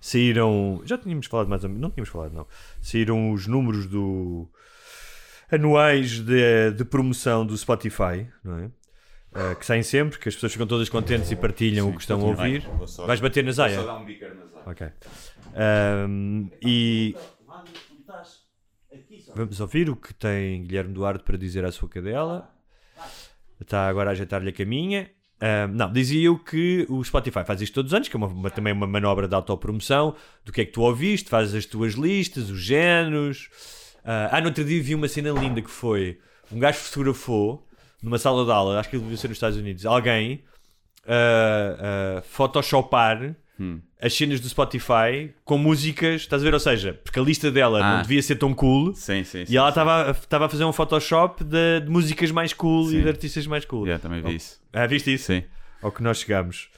[0.00, 0.80] saíram.
[0.84, 1.82] Já tínhamos falado mais ou menos.
[1.82, 2.46] Não tínhamos falado, não.
[2.80, 4.48] Saíram os números do
[5.50, 8.70] anuais de, de promoção do Spotify, não é?
[9.36, 12.18] Uh, que saem sempre, que as pessoas ficam todas contentes e partilham o que estão
[12.20, 12.66] a ouvir.
[13.06, 13.80] Vais bater na zaia?
[13.92, 14.62] um bicar na zaia.
[14.66, 14.86] Ok.
[16.08, 17.14] Um, e
[19.34, 22.50] vamos ouvir o que tem Guilherme Duarte para dizer à sua cadela.
[23.60, 25.10] Está agora a ajeitar-lhe a caminha.
[25.68, 28.26] Um, não, dizia eu que o Spotify faz isto todos os anos, que é uma,
[28.26, 30.14] uma- também uma manobra de autopromoção
[30.46, 33.50] do que é que tu ouviste, fazes as tuas listas, os géneros.
[34.06, 36.18] Ah, ah, no outro dia vi uma cena linda que foi
[36.52, 37.66] um gajo fotografou
[38.02, 40.44] numa sala de aula, acho que ele devia ser nos Estados Unidos, alguém
[41.06, 43.34] ah, ah, photoshopar
[44.00, 46.52] as cenas do Spotify com músicas, estás a ver?
[46.52, 47.96] Ou seja, porque a lista dela Ah.
[47.96, 48.94] não devia ser tão cool.
[48.94, 49.52] Sim, sim, sim.
[49.52, 53.46] E ela estava a fazer um Photoshop de, de músicas mais cool e de artistas
[53.46, 53.86] mais cool.
[53.86, 54.60] Yeah, também vi isso.
[54.74, 55.32] Ah, viste isso?
[55.32, 55.42] Sim.
[55.80, 56.68] Ao que nós chegamos.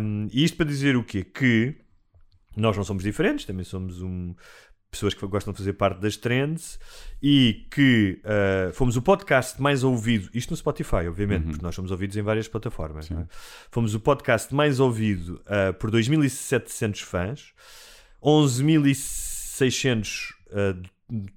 [0.00, 1.24] Um, e isto para dizer o quê?
[1.24, 1.74] Que
[2.56, 4.36] nós não somos diferentes, também somos um,
[4.94, 6.78] pessoas que gostam de fazer parte das trends
[7.22, 11.90] e que uh, fomos o podcast mais ouvido, isto no Spotify, obviamente, porque nós somos
[11.90, 13.10] ouvidos em várias plataformas.
[13.10, 13.26] é?
[13.70, 17.52] Fomos o podcast mais ouvido uh, por 2.700 fãs,
[18.22, 20.82] 11.600 uh,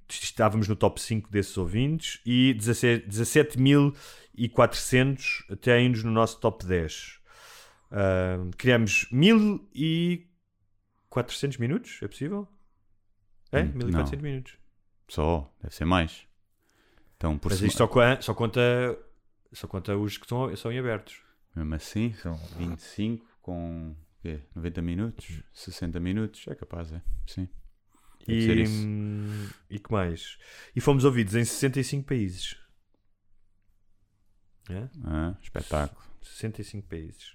[0.08, 7.20] estávamos no top 5 desses ouvintes e 17 17.400 têm-nos no nosso top 10.
[7.90, 12.48] Uh, criamos 1.400 minutos, é possível?
[13.52, 13.62] É?
[13.62, 14.22] Hum, 1.400 não.
[14.22, 14.58] minutos.
[15.08, 16.26] Só, deve ser mais.
[17.16, 18.60] Então, por Mas sema- isto só, só conta
[19.52, 21.22] só conta os que estão, são em abertos.
[21.56, 24.40] mesmo assim, são 25 com quê?
[24.54, 27.00] 90 minutos, 60 minutos, é capaz, é.
[27.26, 27.48] Sim.
[28.28, 30.36] E, hum, e que mais?
[30.76, 32.56] E fomos ouvidos em 65 países.
[34.68, 34.86] É?
[35.04, 36.02] Ah, espetáculo.
[36.22, 37.34] 65 países.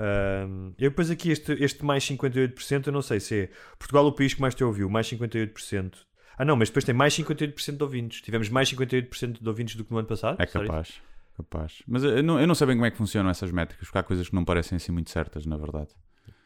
[0.00, 4.12] Ahm, eu depois aqui este, este mais 58%, eu não sei se é Portugal o
[4.12, 5.92] país que mais te ouviu, mais 58%.
[6.38, 8.22] Ah não, mas depois tem mais 58% de ouvintes.
[8.22, 10.40] Tivemos mais 58% de ouvintes do que no ano passado.
[10.40, 11.02] É capaz.
[11.36, 11.82] Capaz.
[11.86, 14.02] Mas eu não, eu não sei bem como é que funcionam essas métricas, porque há
[14.02, 15.90] coisas que não parecem assim muito certas, na verdade.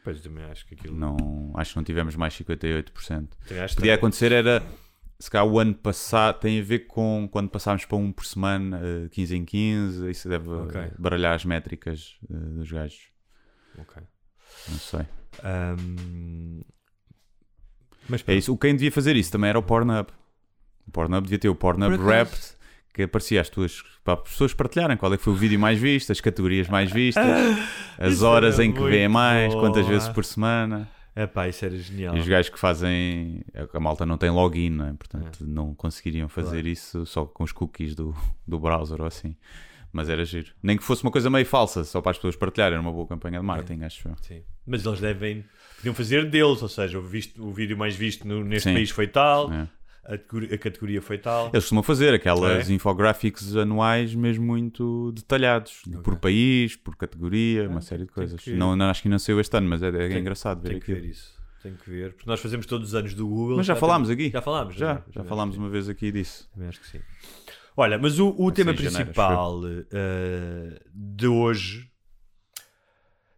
[0.03, 0.97] Pois também acho que aquilo.
[0.97, 3.29] Não, acho que não tivemos mais 58%.
[3.47, 4.63] Também acho Podia acontecer era
[5.19, 8.81] se calhar o ano passado tem a ver com quando passámos para um por semana,
[8.83, 10.91] eh, 15 em 15, isso deve Ok.
[10.99, 13.14] baralhar as métricas eh, dos gajos.
[13.79, 14.03] Ok.
[14.71, 15.01] Não sei.
[15.43, 16.61] Ahm,
[18.09, 18.53] Mas É isso.
[18.53, 20.09] O quem devia fazer isso também era o Pornhub.
[20.87, 22.55] O Pornhub devia ter o Pornhub Por Rap acaso.
[22.93, 25.79] que aparecia às tuas para as pessoas partilharem qual é que foi o vídeo mais
[25.79, 27.25] visto, as categorias mais vistas,
[27.99, 29.95] as horas em que vêem mais, quantas boa.
[29.95, 30.89] vezes por semana.
[31.17, 32.17] É pá, isso era genial.
[32.17, 33.43] E os gajos que fazem.
[33.73, 34.93] A malta não tem login, não é?
[34.95, 36.69] portanto não conseguiriam fazer Claro.
[36.69, 38.15] isso só com os cookies do,
[38.47, 39.37] do browser ou assim.
[39.95, 40.49] Mas era giro.
[40.61, 42.75] Nem que fosse uma coisa meio falsa, só para as pessoas partilharem.
[42.75, 44.17] Era uma boa campanha de marketing, acho eu.
[44.21, 44.43] Sim.
[44.67, 45.45] Mas eles devem.
[45.77, 48.75] Podiam fazer deles, ou seja, o, visto, o vídeo mais visto no- neste Sim.
[48.75, 49.69] país foi tal, É.
[50.07, 51.45] a, a categoria foi tal.
[51.53, 52.73] Eles costumam fazer aquelas É?
[52.73, 58.41] infographics anuais mesmo muito detalhados, por país, por categoria, uma série de coisas.
[58.41, 60.71] que- Não, não, acho que não saiu este ano, mas é, é Tenho- engraçado ver
[60.71, 61.01] que aquilo.
[61.03, 61.35] ver isso.
[61.63, 62.13] Tenho que ver.
[62.15, 63.57] Porque nós fazemos todos os anos do Google.
[63.59, 64.33] Mas já falámos temos- aqui.
[64.33, 64.95] Já falámos, Já, é?
[64.95, 66.47] já Também falámos que uma vez aqui disso.
[66.53, 67.01] Também acho que sim.
[67.77, 69.61] Olha, mas o, o Vai tema janeiro, principal
[69.93, 71.91] eh, de hoje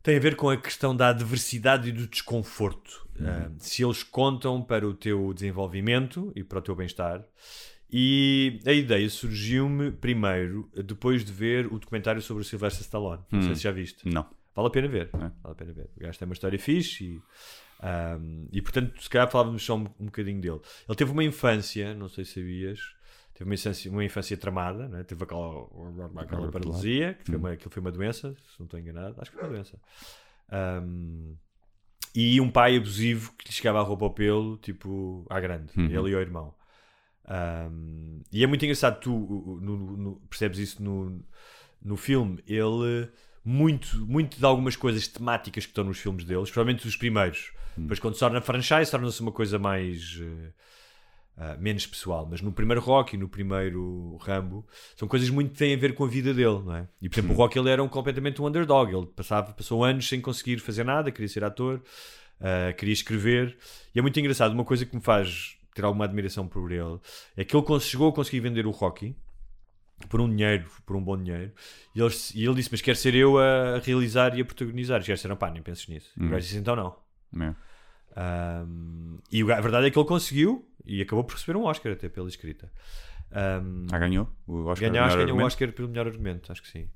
[0.03, 3.07] tem a ver com a questão da adversidade e do desconforto.
[3.19, 3.27] Uhum.
[3.27, 7.25] Eh, se eles contam para o teu desenvolvimento e para o teu bem-estar.
[7.91, 13.23] E a ideia surgiu-me primeiro depois de ver o documentário sobre o Sylvester Stallone.
[13.31, 13.55] Não sei Hum.
[13.55, 14.09] se já viste.
[14.09, 14.27] Não.
[14.55, 15.09] Vale a pena ver.
[15.15, 15.19] É.
[15.19, 15.89] Vale a pena ver.
[15.97, 17.21] O gajo tem uma história fixe e,
[17.81, 20.61] ahm, e portanto, se calhar falávamos só um, um bocadinho dele.
[20.89, 22.81] Ele teve uma infância, não sei se sabias,
[23.37, 25.05] teve uma infância, uma infância tramada, né?
[25.05, 25.67] teve aquela,
[26.17, 27.39] aquela paralisia, que foi Hum.
[27.39, 29.79] uma, aquilo foi uma doença, se não estou enganado, acho que foi uma doença.
[30.51, 31.35] Ahm,
[32.15, 35.85] e um pai abusivo que lhe chegava a roupa ao pelo, tipo, à grande, Uhum.
[35.85, 36.55] ele e o irmão.
[37.29, 39.11] Um, e é muito engraçado, tu
[39.61, 41.21] no- no- percebes isso no,
[41.83, 42.43] no filme.
[42.47, 43.11] Ele,
[43.45, 47.99] muito, muito de algumas coisas temáticas que estão nos filmes deles, provavelmente os primeiros, depois
[47.99, 50.17] quando se torna franchise, torna-se uma coisa mais.
[50.21, 50.53] uh,
[51.37, 55.59] uh, menos pessoal, mas no primeiro Rock e no primeiro Rambo são coisas muito que
[55.59, 56.89] têm a ver com a vida dele, não é?
[57.01, 60.09] E por exemplo, o Rock ele era um, completamente um underdog, ele passava, passou anos
[60.09, 61.83] sem conseguir fazer nada, queria ser ator,
[62.41, 63.57] uh, queria escrever,
[63.95, 64.53] e é muito engraçado.
[64.53, 66.99] Uma coisa que me faz ter alguma admiração por ele
[67.37, 69.15] é que ele chegou a conseguir vender o Rocky
[70.09, 71.53] por um dinheiro, por um bom dinheiro,
[71.95, 75.01] e ele, e ele disse: Mas quero ser eu a realizar e a protagonizar.
[75.01, 76.11] E disseram: Pá, nem penses nisso.
[76.17, 76.97] E o gajo disse: Então não.
[77.43, 77.55] É.
[78.17, 81.93] Um, e o a verdade é que ele conseguiu e acabou por receber um Oscar
[81.93, 82.71] até pela escrita.
[83.33, 84.29] Um, Ah, ganhou?
[84.47, 85.47] O Oscar ganhou, acho que ganhou argumento?
[85.47, 86.89] Oscar pelo melhor argumento, acho que sim.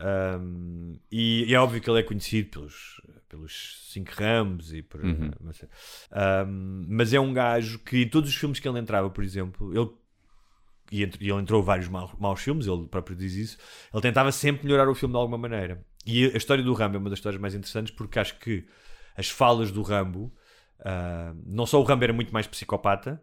[0.00, 5.04] Um, e, e é óbvio que ele é conhecido pelos, pelos cinco ramos e por.
[5.04, 5.30] Uhum.
[5.52, 5.68] sei.
[6.46, 9.72] Um, mas é um gajo que em todos os filmes que ele entrava, por exemplo,
[9.76, 9.90] ele.
[10.90, 13.58] E ele entrou vários mau- maus filmes, ele próprio diz isso.
[13.92, 15.84] Ele tentava sempre melhorar o filme de alguma maneira.
[16.06, 18.64] E a história do Rambo é uma das histórias mais interessantes porque acho que
[19.14, 20.32] as falas do Rambo,
[20.84, 23.22] ah, não só o Rambo era muito mais psicopata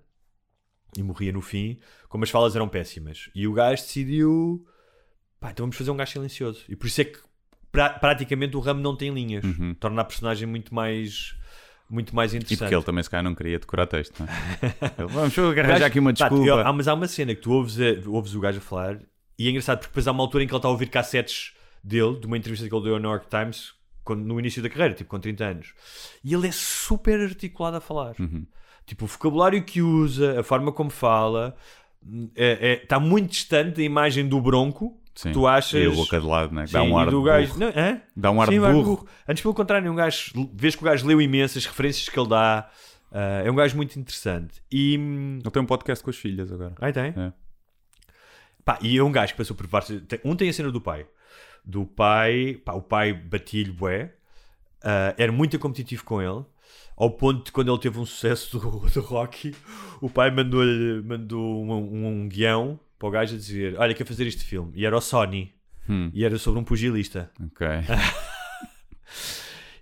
[0.98, 3.30] e morria no fim, como as falas eram péssimas.
[3.36, 4.66] E o gajo decidiu,
[5.40, 6.64] pá, então vamos fazer um gajo silencioso.
[6.70, 7.20] E por isso é que
[7.72, 9.44] pra- praticamente o Rambo não tem linhas,
[9.80, 11.36] torna a personagem muito mais,
[11.90, 12.60] muito mais E interessante.
[12.60, 14.32] porque ele também se calhar não queria decorar texto, não é?
[14.98, 16.62] Ele, Vamos arranjar aqui uma desculpa.
[16.64, 19.00] há- mas há uma cena que tu ouves, a- ouves o gajo a falar
[19.38, 21.54] e é engraçado porque depois há uma altura em que ele está a ouvir cassetes
[21.84, 23.74] dele, de uma entrevista que ele deu ao New York Times
[24.06, 25.74] quando- no início da carreira, tipo com 30 anos.
[26.24, 28.16] E ele é super articulado a falar.
[28.20, 28.46] Uhum.
[28.86, 31.56] Tipo, o vocabulário que usa, a forma como fala,
[32.36, 35.02] é- é- está muito distante da imagem do bronco.
[35.16, 35.32] Sim.
[35.32, 35.82] Tu achas.
[35.82, 36.66] E a boca de lado, né?
[36.70, 37.48] Dá Sim, um e ar de gajo.
[37.54, 37.60] burro.
[37.74, 38.02] Não?
[38.16, 39.08] Dá um ar Sim, de um ar de burro.
[39.28, 40.32] Antes, pelo contrário, um gajo.
[40.54, 42.70] Vês que o gajo leu imenso as referências que ele dá.
[43.12, 44.62] ah, é um gajo muito interessante.
[44.72, 44.98] E.
[45.00, 46.76] hum, Ele tem um podcast com as filhas agora.
[46.82, 47.14] Aí tem.
[47.18, 47.32] É.
[48.64, 50.02] Pá, e é um gajo que passou por vários.
[50.24, 51.06] Um tem a cena do pai.
[51.66, 54.14] Do pai, pá, o pai batia-lhe bué,
[54.84, 56.46] ah, era muito competitivo com ele,
[56.96, 59.56] ao ponto de quando ele teve um sucesso do, do Rocky,
[60.00, 64.06] o pai mandou-lhe mandou um, um, um guião para o gajo a dizer: Olha, quer
[64.06, 64.72] fazer este filme.
[64.76, 65.54] E era o Sony,
[65.90, 66.10] Hum.
[66.14, 67.30] e era sobre um pugilista.
[67.44, 67.68] Ok.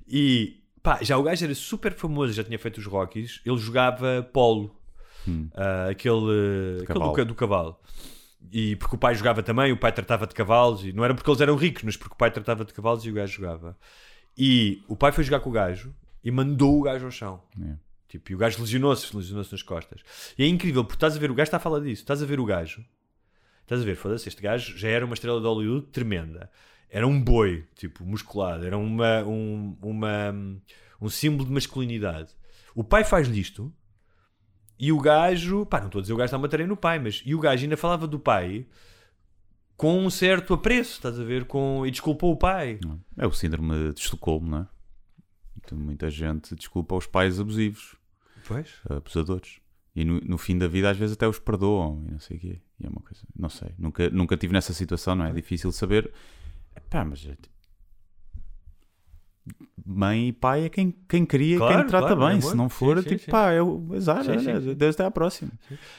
[0.08, 3.42] E pá, já o gajo era super famoso, já tinha feito os Rockies.
[3.46, 4.76] Ele jogava polo,
[5.56, 7.80] Ah, aquele, aquele do, do cavalo.
[8.52, 11.30] E porque o pai jogava também, o pai tratava de cavalos, e não era porque
[11.30, 13.78] eles eram ricos, mas porque o pai tratava de cavalos e o gajo jogava.
[14.38, 17.42] E o pai foi jogar com o gajo e mandou o gajo ao chão.
[17.62, 17.76] É.
[18.08, 20.02] Tipo, e o gajo lesionou-se, lesionou-se nas costas.
[20.38, 22.26] E é incrível, porque estás a ver, o gajo está a falar disso, estás a
[22.26, 22.86] ver o gajo,
[23.64, 26.50] estás a ver, foda-se, este gajo já era uma estrela de Hollywood tremenda.
[26.90, 30.36] Era um boi, tipo, musculado, era uma, um, uma,
[31.02, 32.36] um símbolo de masculinidade.
[32.76, 33.74] O pai faz-lhe isto
[34.80, 37.00] e o gajo, pá, não estou a dizer o gajo está a matar no pai,
[37.00, 38.66] mas e o gajo ainda falava do pai
[39.76, 42.80] com um certo apreço, estás a ver, com, e desculpou o pai.
[43.18, 44.68] É o síndrome de Estocolmo, não é?
[45.58, 47.96] Então, muita gente desculpa os pais abusivos,
[48.48, 48.70] Pois.
[48.90, 49.60] abusadores.
[49.96, 52.40] E no, no fim da vida, às vezes, até os perdoam e não sei o
[52.40, 52.62] quê.
[52.80, 53.70] E é uma coisa, não sei.
[53.78, 55.30] Nunca, nunca tive nessa situação, não é?
[55.30, 56.12] É difícil saber.
[56.90, 57.26] Pá, mas.
[57.26, 57.53] é tipo,
[59.86, 62.38] Mãe e pai é quem, quem cria, Claro, quem trata claro, bem.
[62.38, 63.32] é Se não for, Sim, sim, tipo, sim.
[63.32, 64.24] pá, é o azar.
[64.24, 64.74] Sim, sim, sim.
[64.74, 65.52] Deus até à próxima.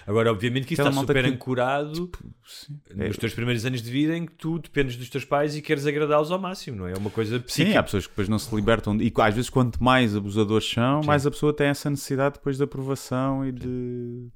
[0.07, 2.11] Agora, obviamente que isso Aquela está super que- ancorado
[2.47, 2.81] Sim.
[2.97, 5.87] nos teus primeiros anos de vida em que tu dependes dos teus pais e queres
[5.87, 6.93] agradá-los ao máximo, não é?
[6.93, 7.81] É uma coisa Sim, psíquica.
[7.81, 8.97] há pessoas que depois não se libertam.
[8.97, 11.07] E às vezes, quanto mais abusadores são, Sim.
[11.07, 14.29] mais a pessoa tem essa necessidade depois de aprovação e de,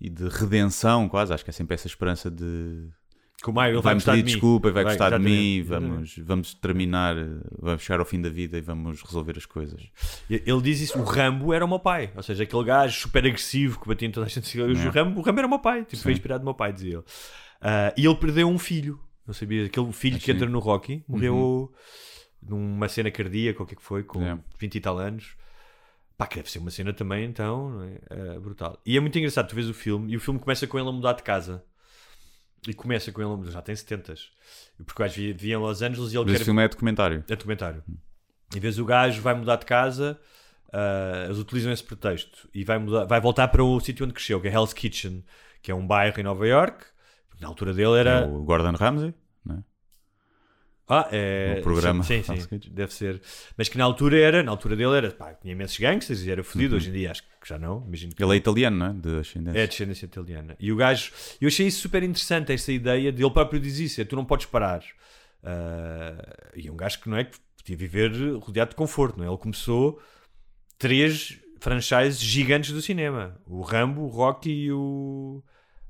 [0.00, 1.34] e de redenção, quase.
[1.34, 2.88] Acho que é sempre essa esperança de.
[3.42, 5.62] Como ah, ele vai gostar pedir de desculpa e vai, gostar de mim.
[5.62, 7.16] Vamos, vamos terminar,
[7.58, 9.80] vamos chegar ao fim da vida e vamos resolver as coisas.
[10.28, 12.12] Ele diz isso, o Rambo era o meu pai.
[12.14, 14.60] Ou seja, aquele gajo super agressivo que batia em toda a gente.
[14.60, 15.84] O, Rambo, o Rambo era o meu pai.
[15.84, 16.18] Tipo, foi Sim.
[16.18, 17.04] inspirado no meu pai, dizia ele.
[17.60, 19.00] Ah, e ele perdeu um filho.
[19.26, 19.66] Não sabia.
[19.66, 20.32] Aquele filho que Sim.
[20.32, 21.72] entra no Rocky morreu
[22.42, 24.38] numa cena cardíaca, o que é que foi, com É.
[24.58, 25.34] 20 e tal anos.
[26.16, 28.34] Pá, que deve ser uma cena também, então, é?
[28.34, 28.78] Ah, brutal.
[28.84, 30.92] E é muito engraçado, tu vês o filme, e o filme começa com ele a
[30.92, 31.64] mudar de casa.
[32.68, 34.14] E começa com ele já tem 70
[34.84, 37.24] Porque o gajo via, via em Los Angeles e ele Mas quer filme é documentário.
[37.28, 37.82] é documentário.
[38.54, 40.18] E vês o gajo vai mudar de casa,
[40.72, 44.40] ah, eles utilizam esse pretexto e vai, mudar, vai voltar para o sítio onde cresceu,
[44.40, 45.24] que é Hell's Kitchen,
[45.62, 46.84] que é um bairro em Nova York.
[47.40, 48.26] Na altura dele É era.
[48.26, 49.14] o Gordon Ramsay.
[49.44, 49.64] Não é?
[50.90, 51.56] Ah, é.
[51.58, 52.72] o programa Sim, sim, Hell's sim, Kitchen.
[52.74, 53.22] deve ser.
[53.56, 56.40] Mas que na altura era, na altura dele era, pá, tinha imensos gangsters e era
[56.40, 56.44] Uhum.
[56.44, 56.74] fodido.
[56.76, 58.92] Hoje em dia acho que já não, imagino que Ele é italiano, não é?
[58.92, 59.58] De ascendência.
[59.60, 60.56] é descendência italiana.
[60.58, 64.00] E o gajo, eu achei isso super interessante, essa ideia de ele próprio diz isso:
[64.00, 64.82] é, tu não podes parar.
[65.42, 69.24] Ah, e é um gajo que não é que podia viver rodeado de conforto, não
[69.24, 69.28] é?
[69.28, 70.00] Ele começou
[70.78, 75.42] três franchises gigantes do cinema: o Rambo, o Rocky e o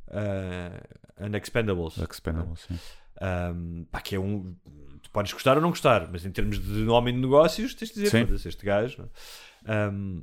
[0.09, 1.97] uh, Unexpendables.
[1.99, 2.79] Expendables, sim.
[3.23, 4.55] Um, pá, que é um.
[5.03, 7.95] Tu podes gostar ou não gostar, mas em termos de homem de negócios, tens de
[7.95, 8.27] dizer: Sim.
[8.27, 8.99] foda-se, este gajo.
[8.99, 9.89] não é?
[9.89, 10.23] Um,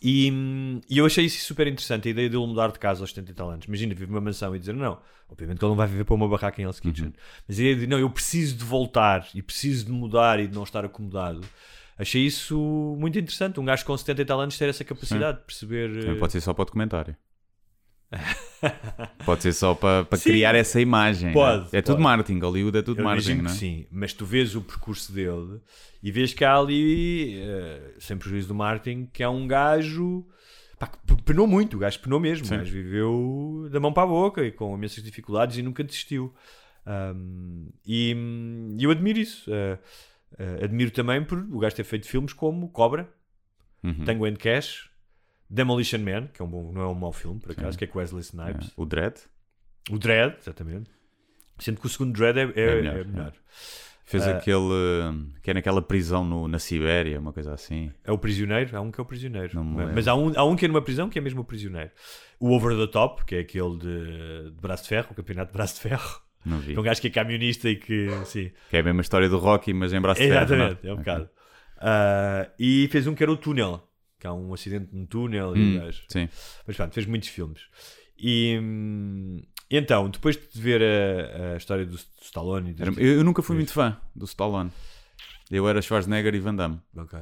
[0.00, 3.10] e, e eu achei isso super interessante, a ideia de ele mudar de casa aos
[3.10, 3.66] 70 e tal anos.
[3.66, 6.28] Imagina, viver numa mansão e dizer: não, obviamente que ele não vai viver para uma
[6.28, 7.12] barraca em Hell's Kitchen,
[7.46, 10.54] mas a ideia de não, eu preciso de voltar e preciso de mudar e de
[10.54, 11.40] não estar acomodado.
[11.98, 13.60] Achei isso muito interessante.
[13.60, 16.00] Um gajo com 70 e tal anos ter essa capacidade de perceber.
[16.00, 17.16] Também pode ser só para o documentário.
[19.24, 20.30] pode ser só para, para Sim.
[20.30, 21.32] criar essa imagem.
[21.34, 21.58] não é?
[21.58, 22.02] Pode, É tudo pode.
[22.04, 22.38] marketing.
[22.40, 23.54] Hollywood é tudo Eu marketing, não é?
[23.54, 25.60] sim, mas tu vês o percurso dele
[26.02, 30.26] e vês que há ali, eh, sem prejuízo do marketing, que é um gajo
[30.78, 32.54] pá, que penou muito, o gajo penou mesmo, Sim.
[32.54, 36.34] o gajo viveu da mão para a boca e com imensas dificuldades e nunca desistiu.
[36.86, 38.14] Um, e
[38.78, 39.50] e eu admiro isso.
[39.52, 39.78] eh,
[40.32, 43.06] Uh, admiro também por o gajo ter feito filmes como Cobra,
[43.84, 44.02] Uhum.
[44.06, 44.88] Tango and Cash,
[45.52, 47.78] Demolition Man, que é um bom, não é um mau filme, por acaso, Sim.
[47.78, 48.68] que é com Wesley Snipes.
[48.68, 49.14] É, O Dread
[49.90, 50.90] O Dread, exatamente.
[51.58, 53.32] Sendo que o segundo Dread é, é, É é melhor, melhor.
[54.04, 54.36] fez Ah.
[54.36, 57.92] aquele uh, que é naquela prisão no- na Sibéria, uma coisa assim.
[58.04, 59.54] É o prisioneiro, há um que é o prisioneiro.
[59.54, 61.44] Não mas mas há um, há um que é numa prisão que é mesmo o
[61.44, 61.90] prisioneiro.
[62.40, 65.56] O Over the Top, que é aquele de, de braço de ferro, o campeonato de
[65.56, 66.20] braço de ferro.
[66.44, 66.74] Não vi.
[66.74, 68.08] É um gajo que é camionista e que.
[68.24, 70.44] Sim, Que é a mesma história do Rocky, mas em braço de ferro.
[70.44, 71.04] exatamente, é um Ok.
[71.04, 71.30] bocado.
[71.78, 73.80] Ah, e fez um que era o túnel,
[74.22, 76.02] que há um acidente no túnel e o Hum, gajo.
[76.08, 76.28] sim.
[76.64, 77.62] Mas pronto, fez muitos filmes.
[78.16, 83.16] E hum, então, depois de ver a, a história do Stallone e dos- Era- eu,
[83.16, 84.70] eu nunca fui muito fã do Stallone.
[85.50, 86.80] Eu era Schwarzenegger e Van Damme.
[86.96, 87.18] Ok,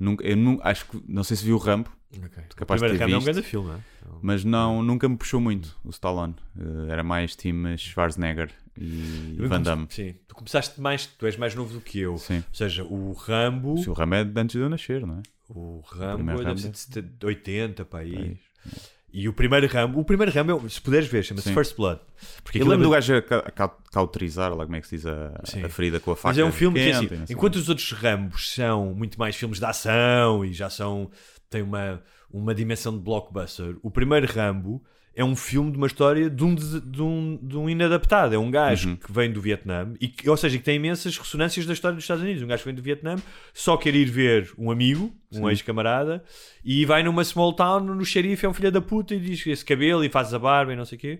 [0.00, 2.42] Nunca, eu acho que não sei se vi o Rambo, ok.
[2.56, 3.32] capaz o de ter Rambo é um visto.
[3.32, 3.78] grande filme, é?
[4.00, 6.34] Então, mas não, nunca me puxou muito o Stallone.
[6.58, 9.86] Eh, era mais time Schwarzenegger e Van Damme.
[9.90, 12.16] Sim, tu começaste mais, tu és mais novo do que eu.
[12.16, 12.38] Sim.
[12.48, 15.22] Ou seja, o Rambo, Se o Rambo é de antes de eu nascer, não é?
[15.48, 18.14] O Rambo ser de 70, 80 para aí.
[18.14, 18.98] Pois.
[19.10, 21.52] E o primeiro Rambo, o primeiro Rambo, é- se puderes ver, chama-se.
[21.54, 21.98] First Blood.
[22.44, 24.86] Porque Eu aquilo lembro é do gajo a ca- ca- cauterizar, lá como é que
[24.86, 26.28] se diz, a, a ferida com a faca.
[26.28, 28.92] Mas é um filme que, quente assim, e não sei enquanto os outros Rambos são
[28.94, 31.10] muito mais filmes de ação e já são.
[31.48, 34.84] têm uma, uma dimensão de blockbuster, o primeiro Rambo
[35.18, 38.34] é um filme de uma história de um, de um, de um inadaptado.
[38.34, 38.96] É um gajo Uhum.
[38.96, 42.04] que vem do Vietnã, e que, ou seja, que tem imensas ressonâncias da história dos
[42.04, 42.42] Estados Unidos.
[42.42, 43.16] Um gajo que vem do Vietnã
[43.52, 46.22] só quer ir ver um amigo, um ex-camarada,
[46.64, 49.64] e vai numa small town no xerife, é um filho da puta e diz esse
[49.64, 51.18] cabelo e faz a barba e não sei o quê.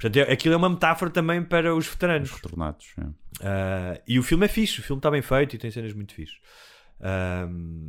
[0.00, 2.30] Portanto, é- aquilo é uma metáfora também para os veteranos.
[2.30, 2.86] Os retornados.
[2.98, 3.04] é.
[3.42, 6.14] Ah, e o filme é fixe, o filme está bem feito e tem cenas muito
[6.14, 6.34] fixe.
[7.00, 7.48] Ah,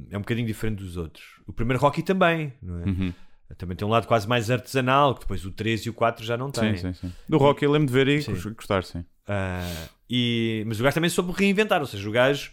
[0.10, 1.24] é um bocadinho diferente dos outros.
[1.46, 2.86] O primeiro Rocky também, não é?
[2.86, 3.14] Uhum.
[3.58, 6.36] Também tem um lado quase mais artesanal, que depois o 3 e o 4 já
[6.38, 6.76] não têm.
[6.76, 7.14] Sim, sim, sim.
[7.28, 8.32] Do Rocky eu lembro de ver e Sim.
[8.34, 9.04] gos- gostar, sim.
[9.28, 12.52] Ah, e, mas o gajo também soube reinventar, ou seja, o gajo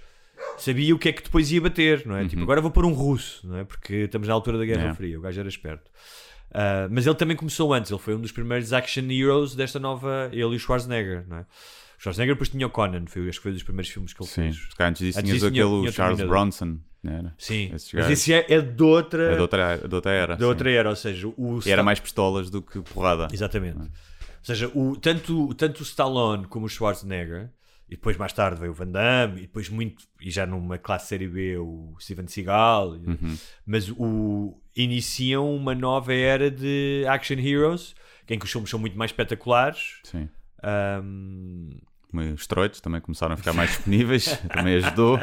[0.56, 2.26] sabia o que é que depois ia bater, não é?
[2.26, 3.64] Tipo, agora vou pôr um russo, não é?
[3.64, 4.90] Porque estamos na altura da Guerra Uhum.
[4.90, 4.94] É.
[4.94, 5.90] Fria, o gajo era esperto.
[6.52, 10.28] Ah, mas ele também começou antes, ele foi um dos primeiros action heroes desta nova.
[10.32, 11.46] Ele e o Schwarzenegger, não é?
[12.00, 14.22] O Schwarzenegger depois tinha o Conan, foi, acho que foi um dos primeiros filmes que
[14.22, 14.42] ele Sim.
[14.52, 14.74] fez.
[14.74, 16.22] Calhar antes disso tinhas aquele tinha Charles.
[16.22, 16.78] Bronson.
[17.02, 17.34] não Era?
[17.36, 20.34] Sim, Esses mas esse é, é de outra, É de outra, de outra era.
[20.34, 20.48] de sim.
[20.48, 23.28] outra era, ou seja, o E era mais pistolas do que porrada.
[23.30, 23.78] Exatamente.
[23.80, 23.88] Ou
[24.42, 27.50] seja, o, tanto, tanto o Stallone como o Schwarzenegger,
[27.86, 31.08] e depois mais tarde veio o Van Damme, e depois muito, e já numa classe
[31.08, 33.36] série B, o Steven Seagal, Uhum.
[33.66, 37.94] mas o, iniciam uma nova era de action heroes,
[38.26, 39.98] em que os filmes são muito mais espetaculares.
[40.04, 40.28] Sim.
[40.62, 41.70] Ahm,
[42.12, 44.26] Os esteroides também começaram a ficar mais disponíveis.
[44.52, 45.18] também ajudou.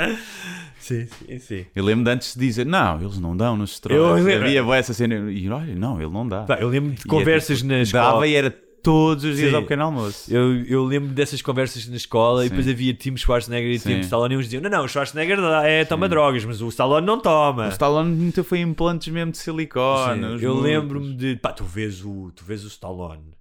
[0.80, 1.66] sim, sim, sim.
[1.76, 4.20] Eu lembro de antes de dizer, não, eles não dão nos esteroides.
[4.20, 5.32] Eu lembro- Havia essa cena.
[5.32, 6.44] E olha, não, ele não dá.
[6.44, 8.28] Pá, eu lembro de E é conversas tipo, na Dava escola.
[8.28, 8.50] e era
[8.84, 9.56] todos os dias Sim.
[9.56, 10.34] ao pequeno almoço.
[10.34, 12.56] Eu, eu lembro dessas conversas na escola e Sim.
[12.56, 13.96] depois havia Tim Schwarzenegger e Sim.
[13.96, 16.70] Tim Stallone e uns diziam: Não, não, o Schwarzenegger dá- é, toma drogas, mas o
[16.70, 17.66] Stallone não toma.
[17.66, 20.42] O Stallone nunca foi implantes mesmo de silicone.
[20.42, 21.36] Eu lembro-me de.
[21.36, 23.36] Pá, tu vês, o, tu vês o Stallone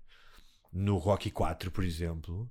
[0.72, 2.48] no Rocky 4, por exemplo,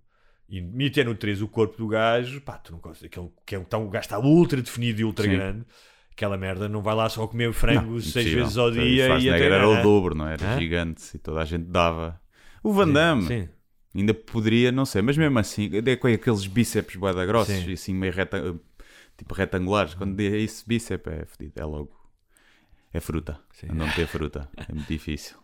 [0.48, 3.06] e, e no 3 o corpo do gajo, pá, tu não consegues.
[3.06, 5.32] Aquele, que é, então, o gajo está ultra definido e ultra Sim.
[5.32, 5.66] grande.
[6.12, 8.44] Aquela merda não vai lá só comer frango Não, seis impossível.
[8.44, 10.34] vezes ao dia e Schwarzenegger até era o dobro, não é?
[10.34, 10.54] era?
[10.54, 10.60] Hã?
[10.60, 12.22] Gigante e toda a gente dava.
[12.64, 13.50] O Van Damme Sim.
[13.94, 17.70] ainda poderia, não sei, mas mesmo assim, é com aqueles bíceps bué da grossos Sim.
[17.70, 18.56] e assim meio reta,
[19.18, 19.94] tipo retangulares.
[19.94, 21.94] Quando é isso, bíceps é fedido, é logo.
[22.94, 23.38] É fruta.
[23.52, 23.68] Sim.
[23.74, 24.50] Não ter fruta.
[24.56, 25.36] É muito difícil.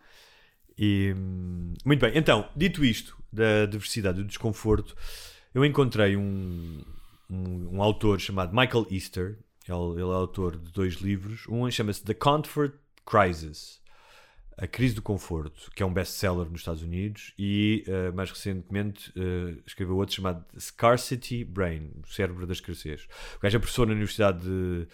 [0.84, 1.14] E,
[1.84, 4.96] muito bem, então, dito isto da diversidade e do desconforto,
[5.54, 6.82] eu encontrei um,
[7.30, 9.38] um, um autor chamado Michael Easter.
[9.68, 11.46] Ele, ele é autor de dois livros.
[11.48, 12.74] Um chama-se The Comfort
[13.06, 13.80] Crisis,
[14.58, 19.12] A Crise do Conforto, que é um best-seller nos Estados Unidos, e eh, mais recentemente
[19.14, 23.06] eh, escreveu outro chamado Scarcity Brain, o cérebro da escassez.
[23.36, 24.88] O gajo é professor na Universidade de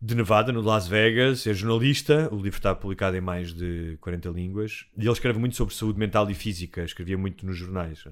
[0.00, 4.28] de Nevada, no Las Vegas, é jornalista, o livro está publicado em mais de 40
[4.28, 8.04] línguas, e ele escreve muito sobre saúde mental e física, escrevia muito nos jornais.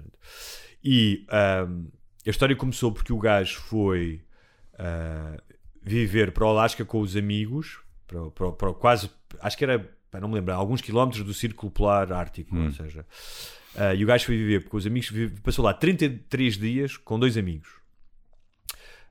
[0.83, 1.85] E ahm,
[2.25, 4.21] a história começou porque o gajo foi
[4.79, 5.37] ah,
[5.81, 9.09] viver para o Alasca com os amigos, para, para, para quase,
[9.41, 13.05] acho que era, não me lembro, alguns quilómetros do Círculo Polar Ártico, ou seja,
[13.75, 15.11] ah, e o gajo foi viver com os amigos,
[15.43, 17.82] passou lá 33 dias com dois amigos.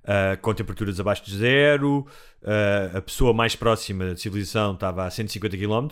[0.02, 2.04] Uh, com temperaturas abaixo de zero,
[2.42, 5.86] uh, a pessoa mais próxima da civilização estava a 150 km.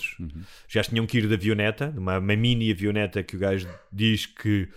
[0.66, 4.68] Já tinham que ir de avioneta, uma, uma mini avioneta que o gajo diz que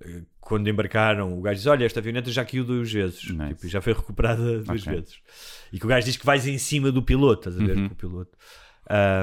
[0.00, 3.54] uh, quando embarcaram, o gajo diz: Olha, esta avioneta já caiu duas vezes, Nice.
[3.54, 4.92] Tipo, já foi recuperada duas Ok.
[4.92, 5.18] vezes.
[5.72, 7.78] E que o gajo diz que vais em cima do piloto, estás a ver?
[7.78, 7.88] Uhum.
[7.88, 8.38] Com o piloto.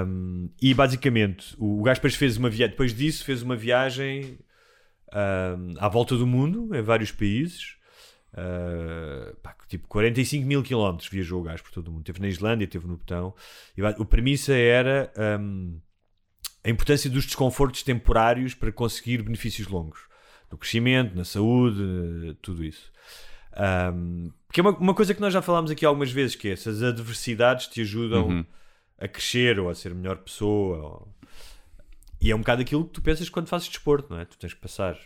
[0.07, 4.39] Um, e basicamente, o, o gajo depois fez uma viagem, depois disso, fez uma viagem
[5.13, 7.75] um, à volta do mundo, em vários países.
[8.33, 12.03] Uh, pá, tipo 45 mil quilómetros viajou o gajo por todo o mundo.
[12.03, 13.33] Teve na Islândia, teve no Botão.
[13.77, 15.79] E a premissa era hum,
[16.63, 19.99] a importância dos desconfortos temporários para conseguir benefícios longos.
[20.49, 22.91] No crescimento, na saúde, tudo isso.
[23.93, 26.51] Um, que é uma, uma, coisa que nós já falámos aqui algumas vezes, que é
[26.53, 28.45] essas adversidades te ajudam Uhum.
[28.97, 30.77] a crescer ou a ser melhor pessoa.
[30.77, 31.15] ou-
[32.21, 34.25] E é um bocado aquilo que tu pensas quando fazes desporto, não é?
[34.25, 34.97] Tu tens que passar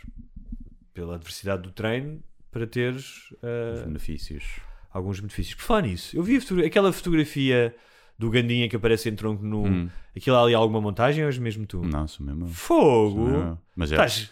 [0.93, 2.21] pela adversidade do treino
[2.55, 4.45] para teres uh, benefícios.
[4.93, 5.55] alguns benefícios.
[5.55, 7.75] Por falar nisso, eu vi fotogra- aquela fotografia
[8.17, 9.65] do Gandinha que aparece em tronco nu.
[9.65, 9.89] Hum.
[10.15, 11.81] Aquilo ali alguma montagem ou és mesmo tu?
[11.83, 12.47] Não, sou mesmo.
[12.47, 13.27] Fogo!
[13.29, 13.57] Sou eu.
[13.75, 13.97] Mas é.
[13.97, 14.29] Mas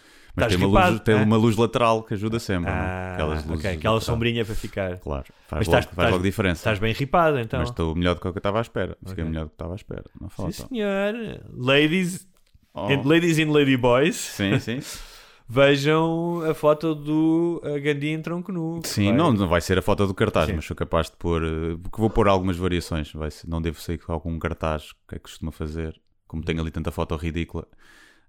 [0.48, 1.18] tem, uma luz, tem é?
[1.22, 2.70] uma luz lateral que ajuda sempre.
[2.70, 2.72] é?
[2.74, 4.00] Ah, Aquelas luzes ok, aquela lateral.
[4.00, 4.98] sombrinha para ficar.
[5.00, 6.60] Claro, faz, Mas logo, estás- faz estás- logo diferença.
[6.60, 7.60] Estás bem ripado então.
[7.60, 8.96] Mas estou melhor do que o que eu estava à espera.
[9.06, 9.24] Fiquei Ok.
[9.24, 10.04] melhor do que estava à espera.
[10.18, 10.52] Não Sim, falta.
[10.68, 11.14] senhor.
[11.52, 12.26] Ladies,
[12.72, 12.86] Oh.
[12.90, 14.80] and, ladies and lady boys, Sim, sim.
[15.48, 18.80] vejam a foto do uh, Gandhi em tronco nu.
[18.84, 20.54] Sim, Vai- não, não vai ser a foto do cartaz, Sim.
[20.56, 21.42] mas sou capaz de pôr.
[21.44, 23.12] eh, Porque vou pôr algumas variações.
[23.12, 26.00] Vai ser, não devo sair com algum cartaz que é que costuma fazer.
[26.26, 27.66] Como tenho ali tanta foto ridícula,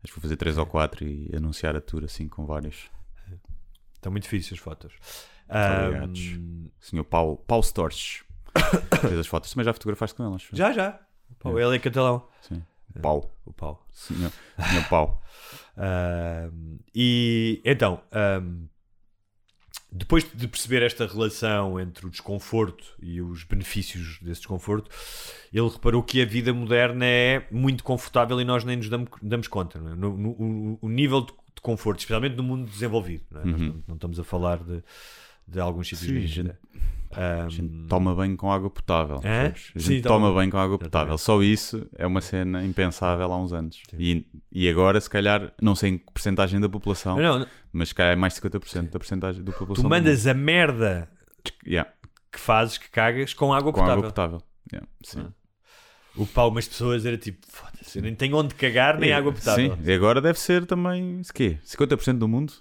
[0.04, 2.90] acho que vou fazer três ou quatro e anunciar a tour assim com vários.
[3.96, 4.94] Estão muito difíceis as fotos.
[5.50, 6.34] Obrigados.
[6.36, 8.24] Ahm, Senhor Paulo, Paulo Storch
[9.02, 9.52] fez as fotos.
[9.52, 10.48] Também já fotografaste com elas?
[10.52, 11.00] já, já.
[11.40, 12.28] Pau, ele é catalão.
[12.42, 12.62] Sim.
[12.96, 13.30] O Paulo.
[13.46, 13.86] O pau.
[13.92, 14.32] Senhor,
[14.70, 15.20] senhor Paulo.
[15.78, 18.66] Ahm, e então, ahm,
[19.92, 24.90] depois de perceber esta relação entre o desconforto e os benefícios desse desconforto,
[25.54, 29.48] ele reparou que a vida moderna é muito confortável e nós nem nos damos, damos
[29.48, 29.80] conta.
[29.80, 29.96] não é?
[29.96, 33.46] No- no- o, o nível de, de conforto, especialmente no mundo desenvolvido, não, é?
[33.46, 34.84] Nós não, não estamos a falar de,
[35.48, 36.56] de alguns sítios Sim, de gente-
[37.50, 39.20] gente toma banho com água potável.
[39.24, 39.54] É?
[39.56, 41.14] Sim, gente toma- toma banho com água potável.
[41.16, 41.22] Exatamente.
[41.22, 43.82] Só isso é uma cena impensável há uns anos.
[43.98, 47.94] E, e agora, se calhar, não sei em que porcentagem da população, não, não, mas
[47.94, 49.84] calhar é mais de 50% da porcentagem da população.
[49.84, 51.10] tu mandas a merda.
[51.66, 51.90] Yeah,
[52.32, 53.94] que fazes, que cagas, com água com potável.
[54.00, 54.42] água potável.
[54.74, 55.26] Yeah, sim.
[56.18, 59.76] O pau, umas pessoas era tipo, foda-se, nem tenho onde cagar nem água potável.
[59.76, 61.58] Sim, e agora deve ser também, se quê?
[61.66, 62.54] 50% do mundo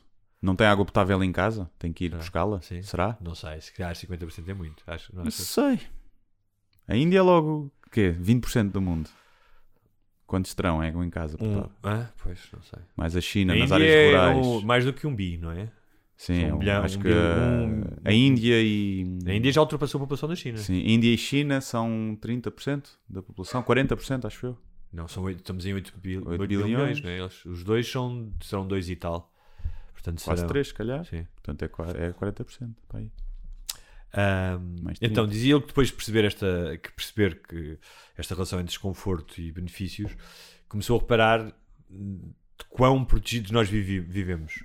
[0.44, 1.70] não tem água potável em casa?
[1.78, 2.60] Tem que ir buscá-la?
[2.60, 2.82] sim.
[2.82, 3.16] Será?
[3.20, 4.82] Não sei, se calhar 50% é muito.
[4.86, 5.46] Acho, não Não achas?
[5.46, 5.80] sei.
[6.86, 8.14] A Índia é logo, o quê?
[8.20, 9.08] 20% do mundo.
[10.26, 12.78] Quantos terão água em casa Um, ah, pois, não sei.
[12.96, 14.46] Mais a China, A nas Índia áreas é rurais.
[14.46, 15.70] um- mais do que um bi, não é?
[16.16, 19.04] Sim, um é bilhão- acho um que bil- uh, um- a Índia e.
[19.26, 20.56] A Índia já ultrapassou a população da China.
[20.58, 24.58] Sim, Índia e China são 30% da população, 40%, acho eu.
[24.92, 26.66] Não, são oito- estamos em 8, bil, Oito 8 bilhões.
[26.66, 27.18] bilhões, não é?
[27.18, 29.30] Eles- os dois são, serão 2 e tal.
[30.04, 31.04] Portanto, Quase serão, 3, se calhar.
[31.06, 31.26] Sim.
[31.42, 32.74] Portanto, é, é 40%.
[32.88, 33.10] pá, aí.
[34.82, 35.26] Mais então 30.
[35.28, 37.78] dizia ele que depois de perceber esta que perceber que
[38.16, 40.12] esta relação entre desconforto e benefícios
[40.68, 41.46] começou a reparar
[41.90, 44.62] de quão protegidos nós vivi- vivemos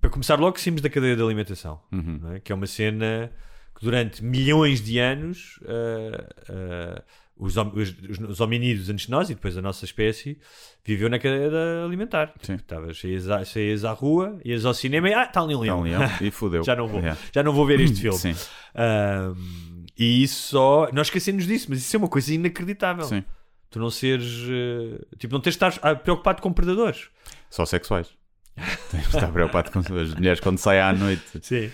[0.00, 2.34] para começar logo saímos da cadeia de alimentação Uhum.
[2.34, 2.40] é?
[2.40, 3.32] que é uma cena
[3.74, 7.02] que durante milhões de anos ah, ah,
[7.36, 10.38] os, os, os- os hominídeos antes de nós e depois a nossa espécie
[10.84, 12.54] viveu na cadeia alimentar Sim.
[12.54, 15.80] Estavas, saías, à, saías à rua ias ao cinema e ah, está ali um leão,
[15.80, 16.62] um leão e fodeu.
[16.64, 17.20] já não vou Yeah.
[17.32, 18.34] já não vou ver este filme Sim,
[18.74, 20.88] Ahm, e isso só.
[20.92, 23.04] Nós esquecemos disso, mas isso é uma coisa inacreditável.
[23.04, 23.22] sim.
[23.70, 24.42] Tu não seres.
[24.48, 27.08] eh, tipo, não teres de estar ah, preocupado com predadores.
[27.50, 28.08] Só sexuais.
[28.90, 31.22] Tens de estar preocupado com as mulheres quando saem à noite.
[31.42, 31.70] Sim.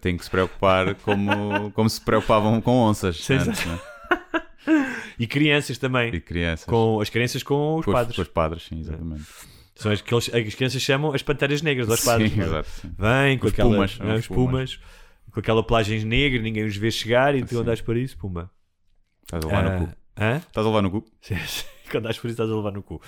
[0.00, 3.64] têm que se preocupar como, como se preocupavam com onças Sim, antes?
[5.18, 6.14] E crianças também.
[6.14, 6.66] E crianças.
[6.66, 8.16] Com, as crianças com os Com os- padres.
[8.16, 9.24] Com os padres, sim, exatamente.
[9.74, 12.32] São as que eles- as crianças chamam as panteras negras aos padres.
[12.32, 12.44] Sim, é?
[12.44, 12.68] exato.
[12.68, 12.92] sim.
[12.98, 14.14] Vêm com Os aquela, pumas, não é?
[14.14, 14.80] os os pumas,
[15.30, 18.50] com aquela plagem negra, ninguém os vê chegar e tu andas por isso, pumba.
[19.22, 19.92] Estás a levar Ah, no cu.
[20.18, 20.36] hã?
[20.36, 21.04] Estás a levar no cu?
[21.90, 23.00] Quando andas por isso estás a levar no cu.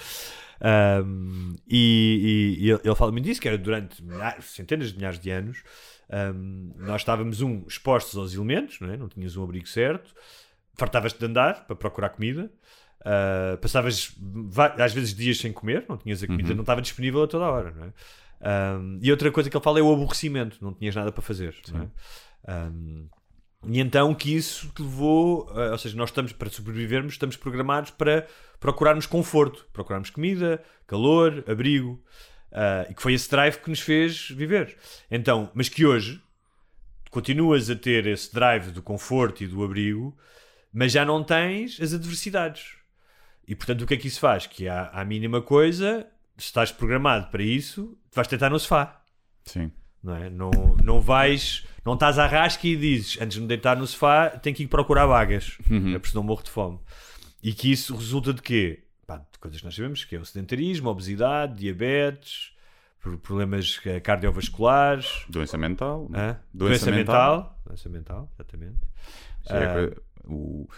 [0.60, 5.18] Ahm, e, e- e ele, fala muito disso, que era durante milhares, centenas de milhares
[5.18, 5.62] de anos,
[6.10, 8.96] ahm, nós estávamos, um, expostos aos elementos, não, é?
[8.96, 10.12] não tinhas um abrigo certo,
[10.78, 12.50] fartavas-te de andar para procurar comida,
[13.04, 17.22] ah, passavas va- às vezes dias sem comer, não tinhas a comida, não estava disponível
[17.24, 17.70] a toda a hora.
[17.72, 17.92] Não é?
[18.40, 21.54] Ahm, e outra coisa que ele fala é o aborrecimento, não tinhas nada para fazer.
[21.82, 21.88] é?
[22.46, 23.06] Ahm,
[23.66, 27.90] e então que isso te levou, eh, ou seja, nós estamos para sobrevivermos, estamos programados
[27.90, 28.24] para
[28.60, 32.00] procurarmos conforto, procurarmos comida, calor, abrigo,
[32.52, 34.76] ah, e que foi esse drive que nos fez viver.
[35.10, 36.22] Então, mas que hoje
[37.10, 40.16] continuas a ter esse drive do conforto e do abrigo,
[40.72, 42.74] mas já não tens as adversidades.
[43.46, 44.46] E portanto, o que é que isso faz?
[44.46, 46.06] Que à, à mínima coisa,
[46.36, 49.00] se estás programado para isso, vais tentar no sofá
[49.44, 49.72] Sim.
[50.02, 50.28] não é?
[50.28, 50.50] Não,
[50.84, 54.54] não vais, não estás à rasca e dizes, antes de me deitar no sofá, tenho
[54.54, 55.94] que ir procurar vagas, Uhum.
[55.94, 56.78] é porque senão morro de fome.
[57.42, 58.84] E que isso resulta de quê?
[59.06, 62.52] Pá, de coisas que nós sabemos, que é o sedentarismo, a obesidade, diabetes,
[63.22, 66.10] problemas eh, cardiovasculares, Doença mental.
[66.14, 66.38] hã?
[66.52, 67.36] Doença doença, mental.
[67.36, 67.62] mental.
[67.66, 68.76] Doença mental, exatamente.
[69.48, 69.96] É a coisa-
[70.28, 70.68] o-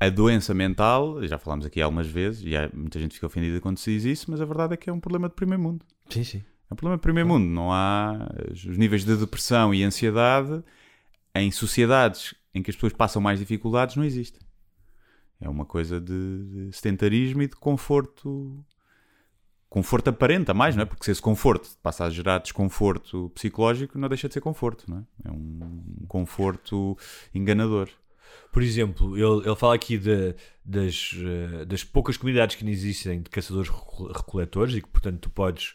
[0.00, 3.78] a doença mental, já falámos aqui algumas vezes, e há- muita gente fica ofendida quando
[3.78, 5.84] se diz isso, mas a verdade é que é um problema de primeiro mundo.
[6.08, 6.44] Sim, sim.
[6.70, 7.44] É um problema de primeiro mundo.
[7.46, 10.62] Não há os níveis de depressão e ansiedade
[11.34, 14.40] em sociedades em que as pessoas passam mais dificuldades não existem.
[15.40, 18.64] É uma coisa de, de sedentarismo e de conforto.
[19.68, 20.86] Conforto aparenta mais, não é?
[20.86, 24.98] Porque se esse conforto passa a gerar desconforto psicológico, não deixa de ser conforto, não
[24.98, 25.28] é?
[25.28, 26.96] É um conforto
[27.34, 27.88] enganador.
[28.52, 30.34] Por exemplo, ele, ele fala aqui de-
[30.64, 31.14] das,
[31.60, 35.74] eh, das poucas comunidades que ainda existem de caçadores-recoletores e que, portanto, tu podes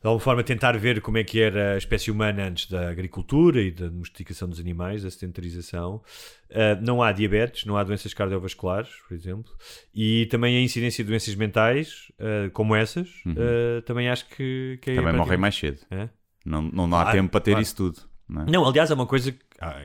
[0.00, 3.62] de alguma forma tentar ver como é que era a espécie humana antes da agricultura
[3.62, 6.02] e da domesticação dos animais, da sedentarização.
[6.50, 9.50] Uh, não há diabetes, não há doenças cardiovasculares, por exemplo,
[9.94, 14.90] e também a incidência de doenças mentais, uh, como essas, uh, também acho que, que
[14.90, 15.00] é Uhum.
[15.04, 15.80] Também morrem mais cedo.
[15.90, 16.08] É?
[16.44, 17.62] Não, não dá Claro, tempo para ter claro.
[17.62, 18.00] isso tudo.
[18.28, 18.50] Não é?
[18.50, 19.38] Não, aliás, é uma coisa que.
[19.58, 19.80] ah,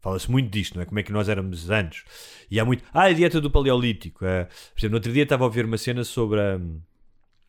[0.00, 0.84] Fala-se muito disto, não é?
[0.86, 2.04] Como é que nós éramos antes.
[2.50, 2.84] E há muito.
[2.94, 4.24] Ah, a dieta do Paleolítico.
[4.24, 4.44] é.
[4.44, 6.80] por exemplo, no outro dia estava a ver uma cena sobre hum,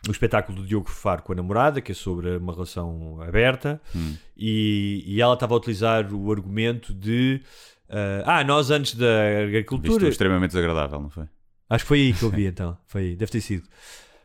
[0.07, 4.15] o espetáculo do Diogo Faro com a namorada, que é sobre uma relação aberta, Hum.
[4.35, 7.41] e, e ela estava a utilizar o argumento de.
[8.25, 10.07] ah, ah, nós antes da Visto agricultura.
[10.09, 11.25] extremamente desagradável, não foi?
[11.69, 12.75] Acho que foi aí que eu vi então.
[12.87, 13.67] Foi aí, deve ter sido.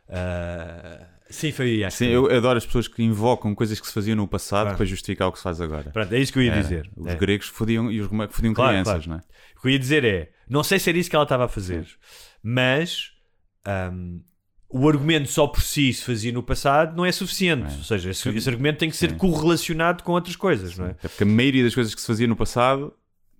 [0.08, 1.82] Ah, sim, foi.
[1.84, 4.68] Acho Sim, que eu adoro as pessoas que invocam coisas que se faziam no passado
[4.70, 4.74] Ah.
[4.74, 5.90] para justificar o que se faz agora.
[5.90, 6.62] Pronto, é isso que eu ia Era.
[6.62, 6.90] dizer.
[6.96, 7.14] Os É.
[7.16, 9.10] gregos fodiam e os romanos fodiam Claro, crianças, claro.
[9.10, 9.20] não é?
[9.58, 11.48] O que eu ia dizer é: não sei se era isso que ela estava a
[11.48, 11.86] fazer,
[12.42, 13.10] mas
[13.92, 14.20] hum,
[14.68, 17.72] o argumento só por si se fazia no passado não é suficiente.
[17.72, 17.76] É.
[17.78, 19.16] Ou seja, esse, esse argumento tem que ser Sim.
[19.16, 20.90] correlacionado com outras coisas, não é?
[20.90, 22.92] Até porque a maioria das coisas que se fazia no passado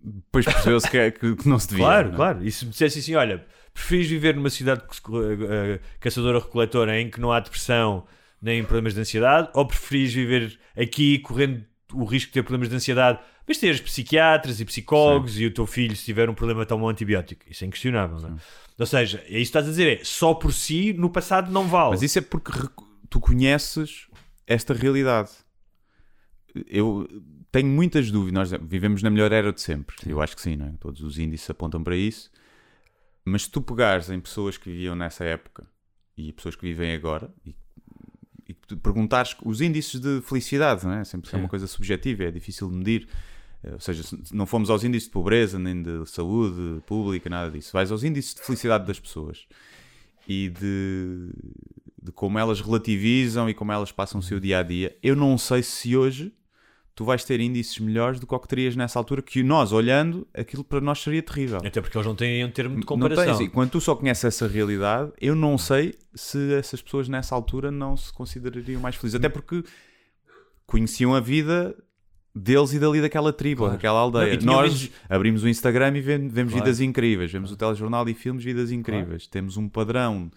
[0.03, 1.85] depois percebeu-se que, que- que não se devia.
[1.85, 2.17] Claro, não é?
[2.17, 2.45] claro.
[2.47, 3.45] E se me dissesse assim: olha,
[3.75, 8.07] preferes viver numa cidade eh, caçadora-recoletora em que não há depressão
[8.41, 12.77] nem problemas de ansiedade, ou preferis viver aqui correndo o risco de ter problemas de
[12.77, 16.85] ansiedade, mas teres psiquiatras e psicólogos e o teu filho, se tiver um problema, toma
[16.85, 17.43] um antibiótico?
[17.51, 18.37] Isso é inquestionável, não é?
[18.79, 21.69] Ou seja, é isso que estás a dizer: é só por si, no passado não
[21.69, 21.91] vale.
[21.91, 22.53] Mas isso é porque
[23.09, 24.09] tu conheces
[24.47, 25.31] esta realidade.
[26.67, 27.09] Eu
[27.53, 28.51] tenho muitas dúvidas.
[28.51, 29.97] Nós vivemos na melhor era de sempre.
[30.07, 30.73] Eu acho que sim, não é?
[30.81, 32.31] Todos os índices apontam para isso.
[33.25, 35.67] Mas se tu pegares em pessoas que viviam nessa época
[36.17, 37.55] e pessoas que vivem agora e,
[38.49, 41.05] e perguntares os índices de felicidade, não é?
[41.05, 43.09] Sempre é uma coisa subjetiva, é difícil de medir.
[43.63, 47.51] Eh, Ou seja, se não fomos aos índices de pobreza, nem de saúde pública, nada
[47.51, 47.73] disso.
[47.73, 49.47] Vais aos índices de felicidade das pessoas
[50.29, 51.31] e de,
[52.03, 54.97] de como elas relativizam e como elas passam o seu dia a dia.
[55.03, 56.33] Eu não sei se hoje
[56.95, 60.27] tu vais ter índices melhores do que o que terias nessa altura, que nós, olhando,
[60.33, 61.59] aquilo para nós seria terrível.
[61.65, 63.25] Até porque eles não têm um termo de Não comparação.
[63.37, 67.35] tens, e quando tu só conheces essa realidade, eu não sei se essas pessoas nessa
[67.35, 69.17] altura não se considerariam mais felizes.
[69.17, 69.65] Até porque
[70.67, 71.75] conheciam a vida
[72.35, 73.73] deles e dali daquela tribo, Claro.
[73.75, 74.35] daquela aldeia.
[74.37, 76.65] Não, e Nós menos- abrimos o Instagram e vemos, vemos Claro.
[76.65, 79.27] vidas incríveis, vemos o telejornal e filmes vidas incríveis.
[79.27, 80.31] Temos um padrão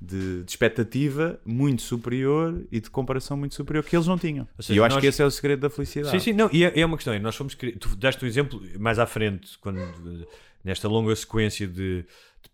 [0.00, 4.46] de, de expectativa muito superior e de comparação muito superior que eles não tinham.
[4.60, 6.10] Seja, e eu acho nós- que esse é o segredo da felicidade.
[6.10, 7.18] Sim, sim, não, e é, é uma questão.
[7.18, 7.54] Nós fomos.
[7.54, 9.78] Tu deste um exemplo mais à frente, quando,
[10.62, 12.04] nesta longa sequência de,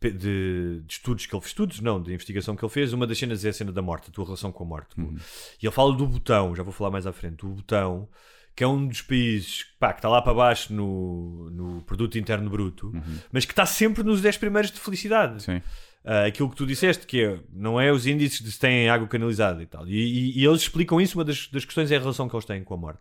[0.00, 3.18] de de- estudos que ele fez, estudos não, de investigação que ele fez, uma das
[3.18, 4.98] cenas é a cena da morte, a tua relação com a morte.
[4.98, 5.16] Uhum.
[5.62, 8.08] E ele fala do botão, já vou falar mais à frente, o botão,
[8.54, 12.48] que é um dos países pá, que está lá para baixo no, no produto interno
[12.50, 12.92] bruto,
[13.32, 15.34] mas que está sempre nos 10 primeiros de felicidade.
[15.34, 15.38] Uhum.
[15.40, 15.62] Sim.
[16.04, 19.06] Ah, aquilo que tu disseste, que é, não é os índices de se têm água
[19.06, 19.86] canalizada e tal.
[19.86, 22.44] E, e- e eles explicam isso, uma das, das questões é a relação que eles
[22.44, 23.00] têm com a morte.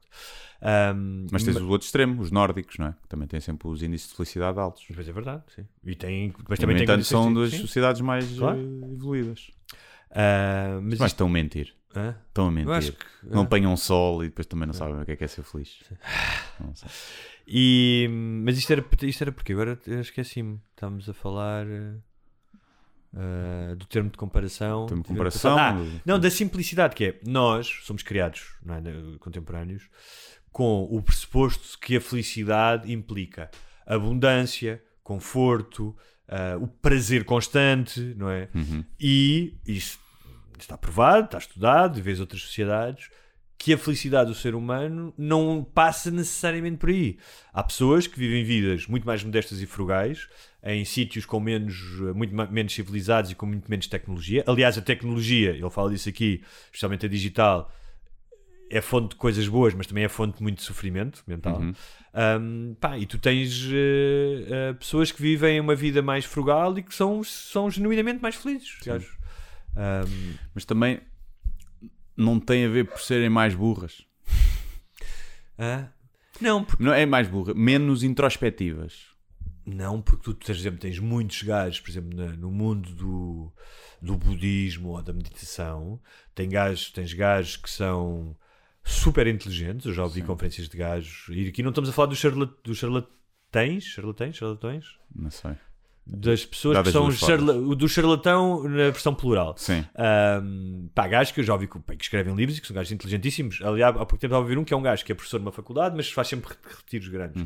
[0.62, 2.92] Ahm, Mas tens o outro extremo, os nórdicos, não é?
[3.02, 4.84] Que também têm sempre os índices de felicidade altos.
[4.94, 5.66] Pois é verdade, sim.
[5.84, 7.68] E tem, mas E, também no tem entanto, são das condições- sim.
[7.68, 8.60] sociedades mais Claro.
[8.60, 9.50] eh, evoluídas.
[10.12, 11.74] Ah, mas Mas isto- estão a mentir.
[11.96, 12.16] Hã?
[12.28, 12.94] Estão a mentir.
[12.94, 15.44] que- Não apanham sol e depois também não sabem o que é que é ser
[15.44, 15.80] feliz.
[16.60, 16.90] Não sei.
[17.48, 18.08] E,
[18.46, 20.62] mas isto era, isto era porque agora esqueci-me.
[20.76, 21.66] Estamos a falar
[23.14, 24.86] ah, do termo de comparação.
[24.86, 25.76] Termo de comparação, Ah,
[26.06, 29.90] não, da simplicidade, que é nós somos criados, é, contemporâneos,
[30.52, 33.50] com o pressuposto que a felicidade implica
[33.86, 35.96] abundância, conforto,
[36.28, 38.48] ah, o prazer constante, não é?
[38.56, 38.84] Uhum.
[39.00, 40.00] E isso
[40.64, 43.10] está provado, está estudado, vês outras sociedades,
[43.58, 47.18] que a felicidade do ser humano não passa necessariamente por aí.
[47.54, 50.28] Há pessoas que vivem vidas muito mais modestas e frugais,
[50.64, 51.78] em sítios com menos,
[52.16, 54.44] muito menos civilizados e com muito menos tecnologia.
[54.48, 57.72] Aliás, a tecnologia, ele fala disso aqui, especialmente a digital,
[58.72, 61.60] é fonte de coisas boas, mas também é fonte de muito sofrimento mental.
[61.60, 61.74] Uhum.
[62.14, 66.82] Um, pá, e tu tens eh, eh, pessoas que vivem uma vida mais frugal e
[66.82, 68.78] que são, são genuinamente mais felizes.
[68.90, 69.21] acho.
[69.76, 71.02] Um, Mas também
[72.16, 74.06] não tem a ver por serem mais burras.
[75.58, 75.88] Ah?
[76.40, 79.08] Não, porque, Não é mais burra, menos introspectivas.
[79.66, 83.54] não, porque tu, por exemplo, tens muitos gajos, por exemplo, no mundo do,
[84.02, 86.02] do budismo ou da meditação,
[86.34, 88.36] tem gajos, tens gajos que são
[88.84, 89.86] super inteligentes.
[89.86, 92.78] Eu já ouvi conferências de gajos, e aqui não estamos a falar dos, charla, dos
[92.80, 95.56] charlatães, charlatães, charlatões, Não sei.
[96.06, 99.54] Das pessoas que são charla, o do charlatão na versão plural.
[99.58, 99.86] Sim.
[100.44, 102.92] Um, pá, gajos que eu já ouvi que, que escrevem livros e que são gajos
[102.92, 103.60] inteligentíssimos.
[103.62, 105.40] Aliás, há pouco tempo estava a ouvir um que é um gajo que é professor
[105.40, 107.46] numa faculdade, mas faz sempre re- retiros grandes.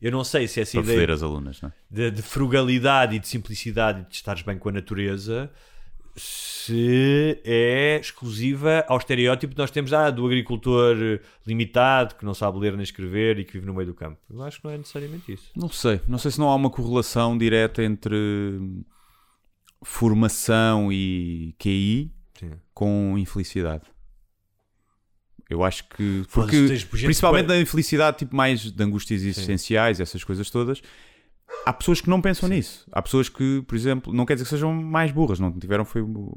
[0.00, 0.84] Eu não sei se essa Uhum.
[0.84, 1.72] Para ideia as alunas, não é?
[1.90, 5.50] de, de frugalidade e de simplicidade e de estares bem com a natureza
[6.14, 12.58] se é exclusiva ao estereótipo que nós temos ah, do agricultor limitado que não sabe
[12.58, 14.18] ler nem escrever e que vive no meio do campo.
[14.30, 15.50] Eu acho que não é necessariamente isso.
[15.56, 16.00] Não sei.
[16.06, 18.14] Não sei se não há uma correlação direta entre
[19.82, 22.52] formação e QI Sim.
[22.74, 23.84] com infelicidade.
[25.48, 26.24] Eu acho que.
[26.32, 30.82] Porque, principalmente na infelicidade, tipo mais de angústias existenciais, essas coisas todas,
[31.64, 32.86] há pessoas que não pensam nisso.
[32.92, 36.02] Há pessoas que, por exemplo, não quer dizer que sejam mais burras, não tiveram foi
[36.02, 36.32] o,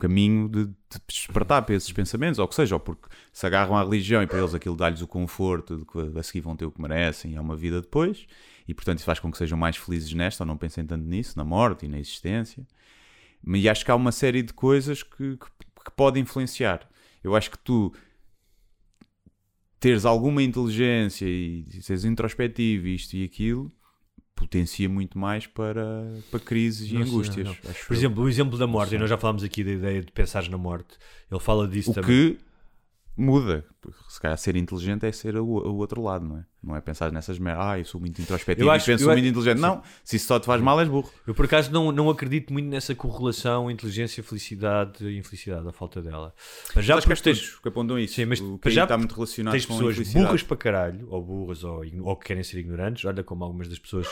[0.00, 0.74] caminho de, de
[1.08, 4.38] despertar para esses pensamentos, ou que seja, ou porque se agarram à religião e para
[4.38, 7.36] eles aquilo dá-lhes o conforto de que a seguir vão ter o que merecem e
[7.36, 8.26] há uma vida depois,
[8.66, 11.38] e portanto isso faz com que sejam mais felizes nesta, ou não pensem tanto nisso,
[11.38, 12.66] na morte e na existência.
[13.46, 15.46] E acho que há uma série de coisas que, que,
[15.84, 16.88] que podem influenciar.
[17.22, 17.92] Eu acho que tu
[19.78, 23.70] teres alguma inteligência e seres introspectivo, isto e aquilo,
[24.34, 27.46] potencia muito mais para, para crises e Não sei, angústias.
[27.46, 27.56] não.
[27.70, 30.12] acho Por exemplo, o exemplo da morte, e nós já falámos aqui da ideia de
[30.12, 30.96] pensar na morte.
[31.30, 32.10] Ele fala disso o também.
[32.34, 32.38] que
[33.16, 33.64] muda.
[33.80, 36.44] Porque se calhar ser inteligente é ser o, o outro lado, não é?
[36.62, 37.64] Não é pensar nessas merdas.
[37.66, 39.58] Ah, eu sou muito introspectivo Eu e acho- penso eu muito acho- inteligente.
[39.60, 41.10] Não, se isso só te faz mal, és burro.
[41.26, 46.00] Eu por acaso não, não acredito muito nessa correlação inteligência, felicidade e infelicidade, a falta
[46.00, 46.34] dela.
[46.74, 48.14] Mas já Já acho que porque as tens, que apontam isso.
[48.14, 51.22] Sim, mas o QI já está muito relacionado tens com pessoas burras para caralho, ou
[51.22, 53.04] burras, ou, ou que querem ser ignorantes.
[53.04, 54.06] Olha como algumas das pessoas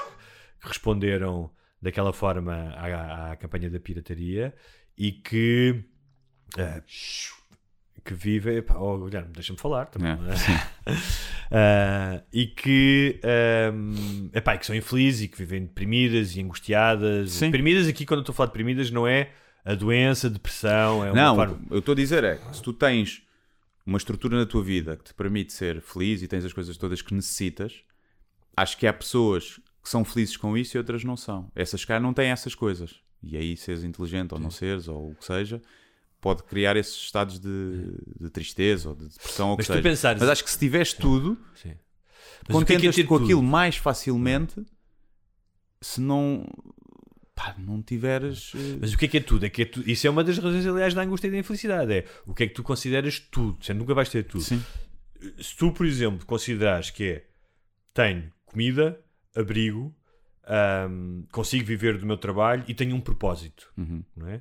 [0.61, 1.51] que responderam
[1.81, 4.55] daquela forma à, à campanha da pirataria
[4.97, 5.83] e que.
[6.59, 6.83] eh,
[8.05, 8.57] que vivem.
[8.57, 10.13] Epá, oh, Guilherme, deixa-me falar também.
[10.13, 10.93] É?
[11.55, 17.33] Ah, e que, ahm, epá, e que são infelizes e que vivem deprimidas e angustiadas.
[17.33, 17.47] Sim.
[17.51, 19.29] Deprimidas, aqui, quando eu estou a falar de deprimidas, não é
[19.63, 21.61] a doença, a depressão, é Não, forma.
[21.71, 23.23] eu estou a dizer é que se tu tens
[23.85, 27.03] uma estrutura na tua vida que te permite ser feliz e tens as coisas todas
[27.03, 27.83] que necessitas,
[28.57, 31.51] acho que há pessoas que são felizes com isso e outras não são.
[31.55, 32.95] Essas caras não têm essas coisas.
[33.23, 35.61] E aí, seres inteligente ou não seres, ou o que seja,
[36.23, 39.73] pode criar esses estados de, de tristeza ou de depressão ou o que Mas tu
[39.73, 39.83] seja.
[39.83, 41.75] pensares- Mas acho que se tiveres tudo, Sim.
[42.49, 43.25] Mas é é contentas-te ter com tudo?
[43.25, 44.65] aquilo mais facilmente
[45.81, 46.47] se não,
[47.35, 48.53] pá, não tiveres.
[48.55, 49.45] eh, Mas o que é que é tudo?
[49.47, 51.93] É que é tu- Isso é uma das razões, aliás, da angústia e da infelicidade.
[51.93, 53.59] É o que é que tu consideras tudo.
[53.65, 54.43] Você nunca vais ter tudo.
[54.45, 54.63] Sim.
[55.41, 57.25] Se tu, por exemplo, considerares que é
[57.93, 58.99] tenho comida,
[59.35, 59.95] abrigo,
[61.31, 64.03] consigo viver do meu trabalho e tenho um propósito, Uhum.
[64.17, 64.41] não é?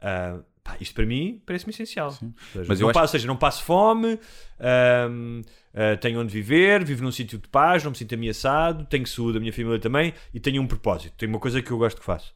[0.00, 2.10] Ah, pá, isto para mim parece-me essencial.
[2.12, 2.32] Seja,
[2.68, 4.18] Mas eu não acho- passo, ou seja, não passo fome,
[4.60, 9.38] ah, tenho onde viver, vivo num sítio de paz, não me sinto ameaçado, tenho saúde,
[9.38, 11.14] a minha família também e tenho um propósito.
[11.16, 12.34] Tenho uma coisa que eu gosto que faço.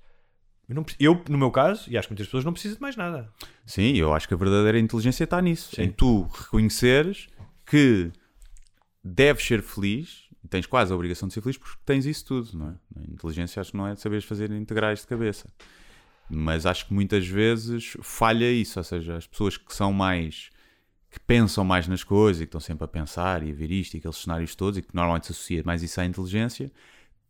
[0.68, 2.97] Eu, não eu, no meu caso, e acho que muitas pessoas, não preciso de mais
[2.97, 3.31] nada.
[3.64, 5.77] Sim, eu acho que a verdadeira inteligência está nisso.
[5.77, 5.83] Sim.
[5.83, 7.29] Em tu reconheceres
[7.64, 8.11] que
[9.05, 12.70] deves ser feliz, tens quase a obrigação de ser feliz porque tens isso tudo, não
[12.70, 12.74] é?
[13.01, 15.49] A inteligência acho que não é de saberes fazer integrais de cabeça.
[16.29, 20.51] Mas acho que muitas vezes falha isso, ou seja, as pessoas que são mais
[21.11, 23.95] que pensam mais nas coisas e que estão sempre a pensar e a ver isto
[23.95, 26.70] e aqueles cenários todos e que normalmente se associa mais isso à inteligência,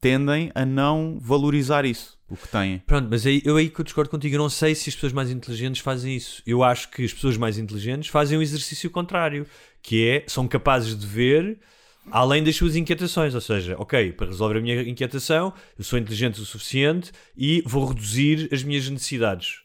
[0.00, 2.78] tendem a não valorizar isso, o que têm.
[2.80, 5.12] Pronto, mas aí, eu aí que eu discordo contigo, eu não sei se as pessoas
[5.12, 6.42] mais inteligentes fazem isso.
[6.44, 9.46] Eu acho que as pessoas mais inteligentes fazem o exercício contrário,
[9.80, 11.58] que é, são capazes de ver
[12.10, 16.40] além das suas inquietações, ou seja, ok, para resolver a minha inquietação, eu sou inteligente
[16.40, 19.62] o suficiente e vou reduzir as minhas necessidades.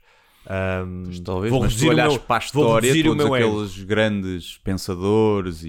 [0.48, 3.48] Ahm, Talvez, vou mas reduzir tu o olhares meu- para a história, todos meu ego.
[3.62, 5.68] aqueles grandes pensadores e,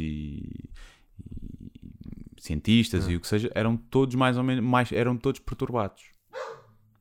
[2.36, 3.12] e cientistas Ah.
[3.12, 6.02] e o que seja, eram todos mais ou menos, mais, eram todos perturbados.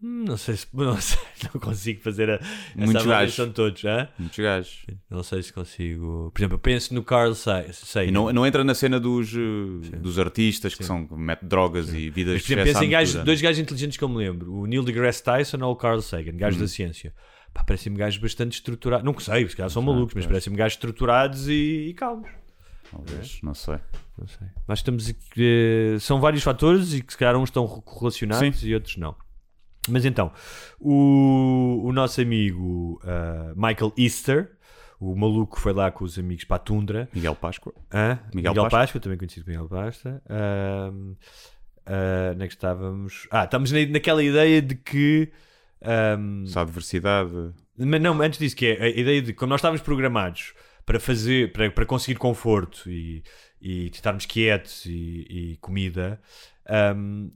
[0.04, 1.20] Hum, Não sei se não, sei,
[1.54, 4.08] não consigo fazer a, essa Muitos avaliação de todos, hã?
[4.18, 4.86] Muitos gajos.
[5.10, 6.32] Não sei se consigo.
[6.34, 8.08] Por exemplo, eu penso no Carl Sa- Sagan.
[8.08, 11.94] E não, não entra na cena dos, uh, dos artistas que são que metem drogas
[11.94, 14.18] e vidas Mas, por exemplo, de pensa em gajos, dois gajos inteligentes que eu me
[14.18, 16.66] lembro: o Neil deGrasse Tyson ou o Carl Sagan, gajos Uhum.
[16.66, 17.14] da ciência.
[17.54, 19.06] Pá, parecem-me gajos bastante estruturados.
[19.06, 22.30] Não sei, se calhar são malucos, mas parecem-me gajos estruturados e, e calmos.
[22.90, 23.76] Talvez, não sei.
[24.18, 24.48] Não sei.
[24.68, 28.98] Nós estamos eh, são vários fatores e que se calhar uns estão correlacionados e outros
[28.98, 29.16] não.
[29.90, 30.32] Mas então,
[30.80, 34.52] o, o nosso amigo ah, Michael Easter,
[35.00, 37.10] O maluco foi lá com os amigos para a Tundra.
[37.14, 37.74] Miguel Páscoa.
[37.92, 38.20] Hã?
[38.34, 38.80] Miguel Miguel, Páscoa.
[38.80, 39.02] Páscoa.
[39.02, 40.22] também conhecido como Miguel Pasta.
[40.30, 41.16] Ahm,
[41.88, 43.28] ah, onde é que estávamos?
[43.32, 45.32] Ah, estamos na- naquela ideia de que.
[45.84, 47.32] ahm, Se há diversidade.
[47.78, 50.54] mas não, antes disso, que é a ideia de quando nós estávamos programados
[50.86, 53.24] para fazer, para, para conseguir conforto e,
[53.60, 56.22] e estarmos quietos e, e comida,
[56.70, 57.30] ahm,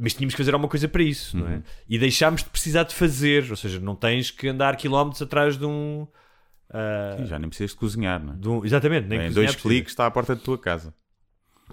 [0.00, 1.62] mas tínhamos que fazer alguma coisa para isso, não é?
[1.88, 5.64] E deixámos de precisar de fazer, ou seja, não tens que andar quilómetros atrás de
[5.66, 6.06] um.
[6.70, 8.48] ah, Sim, já nem precisas de cozinhar, não é?
[8.58, 10.94] um- exatamente, nem em dois cliques está à porta da tua casa.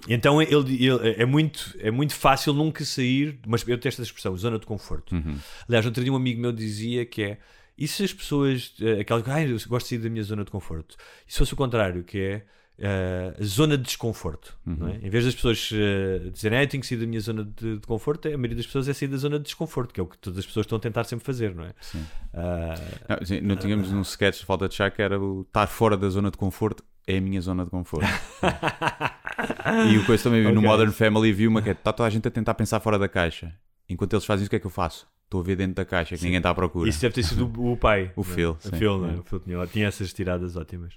[0.07, 4.38] Então ele, ele- é, muito, é muito fácil nunca sair, mas eu tenho esta expressão,
[4.38, 5.15] zona de conforto.
[5.15, 5.38] Uhum.
[5.67, 7.38] Aliás, outro dia um amigo meu dizia que é
[7.78, 10.43] e se as pessoas, eh, aquela que, ai, eu gosto de sair da minha zona
[10.43, 10.95] de conforto,
[11.28, 12.45] e se fosse o contrário, que é
[12.80, 14.93] eh, zona de desconforto, não Uhum.
[14.93, 14.99] é?
[15.01, 17.78] Em vez das pessoas eh, dizerem, ah, eu tenho que sair da minha zona de,
[17.80, 20.05] de conforto, a maioria das pessoas é sair da zona de desconforto, que é o
[20.07, 21.73] que todas as pessoas estão a tentar sempre fazer, não é?
[21.82, 22.05] Sim.
[22.34, 22.75] Ah,
[23.09, 25.97] Não, sim, não tínhamos um sketch de falta de chá que era o estar fora
[25.97, 28.05] da zona de conforto é a minha zona de conforto.
[29.91, 30.61] e o coisa também vi no.
[30.61, 33.07] Modern Family viu uma que é está toda a gente a tentar pensar fora da
[33.07, 33.53] caixa.
[33.89, 35.07] Enquanto eles fazem isso, o que é que eu faço?
[35.23, 36.89] Estou a ver dentro da caixa que ninguém está à procura.
[36.89, 38.11] Isso deve ter sido o, o pai.
[38.15, 38.23] O é?
[38.23, 38.75] Phil, O sim.
[38.78, 39.13] Phil, não é?
[39.15, 39.19] É.
[39.19, 40.93] O Phil tinha, tinha essas tiradas ótimas.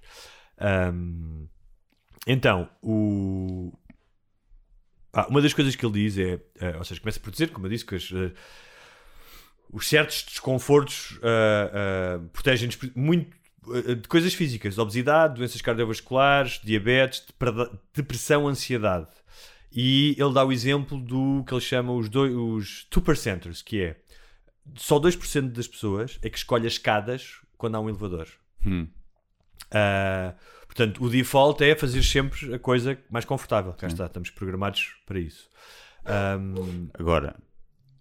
[0.59, 1.47] Ahm,
[2.27, 3.73] então, o...
[5.13, 7.67] Ah, uma das coisas que ele diz é, eh, ou seja, começa por dizer, como
[7.67, 8.33] eu disse, que as, eh,
[9.73, 13.37] os certos desconfortos ah, protegem-nos muito
[14.01, 19.09] de coisas físicas, obesidade, doenças cardiovasculares, diabetes, depre- depressão, ansiedade.
[19.73, 23.97] E ele dá o exemplo do que ele chama os, dois, os 2%ers, que é
[24.75, 28.27] só 2% das pessoas é que escolhe as escadas quando há um elevador.
[28.65, 28.89] Hum.
[29.71, 30.35] Ah,
[30.81, 33.73] portanto, o default é fazer sempre a coisa mais confortável.
[33.75, 35.49] Cá está, estamos programados para isso.
[36.07, 37.37] Ahm, Agora,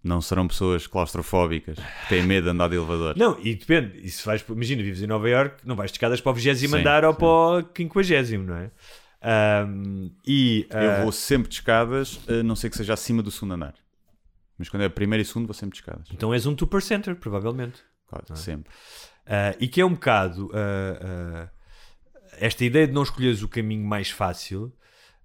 [0.02, 3.14] não serão pessoas claustrofóbicas que têm medo de andar de elevador.
[3.16, 3.98] não, e depende.
[4.02, 6.56] E se vais, imagina, vives em Nova York, não vais de escadas para o 20
[6.56, 7.18] Sim, andar ou sim.
[7.18, 8.70] para o 50, não é?
[9.22, 13.30] Ahm, e Eu ah, vou sempre de escadas, a não ser que seja acima do
[13.30, 13.74] segundo andar.
[14.56, 16.08] Mas quando é primeiro e segundo, vou sempre de escadas.
[16.12, 17.82] então és um 2%, provavelmente.
[18.06, 18.34] Claro, é?
[18.34, 18.72] sempre.
[19.26, 21.50] Ah, e que é um bocado ah,
[22.40, 24.72] esta ideia de não escolheres o caminho mais fácil.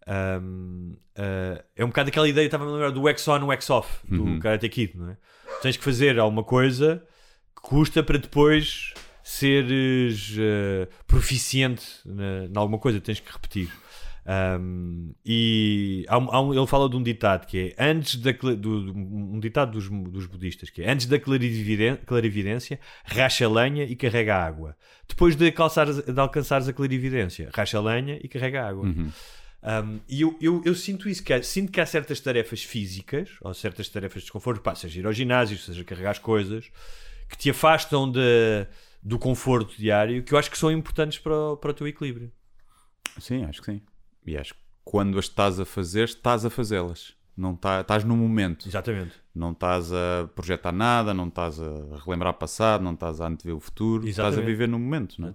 [0.07, 3.89] ahm, ah, é um bocado aquela ideia, estava a lembrar do Wax On, Wax Off
[4.07, 4.39] do Uhum.
[4.39, 5.17] Karate Kid, não é?
[5.61, 7.03] Tens que fazer alguma coisa
[7.55, 8.93] que custa para depois
[9.23, 13.69] seres ah, proficiente na alguma coisa, tens que repetir.
[14.27, 18.91] Um, e há há um- ele fala de um ditado que é antes da do,
[18.91, 24.43] um ditado dos, dos budistas que é antes da clarividência racha lenha e carrega a
[24.43, 24.75] água
[25.07, 29.11] depois de, alcançares, de alcançares a clarividência racha lenha e carrega a água Uhum.
[29.65, 33.31] Um, e eu, eu, eu sinto isso, que há, sinto que há certas tarefas físicas,
[33.41, 36.69] ou certas tarefas de desconforto, pá, seja ir ao ginásio, seja carregar as coisas,
[37.27, 38.19] que te afastam de,
[39.01, 42.31] do conforto diário, que eu acho que são importantes para o, para o teu equilíbrio.
[43.19, 43.81] Sim, acho que sim.
[44.25, 47.15] E acho que quando as estás a fazer, estás a fazê-las.
[47.37, 48.67] Não tá, estás no momento.
[48.67, 49.13] Exatamente.
[49.33, 53.55] Não estás a projetar nada, não estás a relembrar o passado, não estás a antever
[53.55, 54.07] o futuro.
[54.07, 55.33] Estás a viver no momento, não é?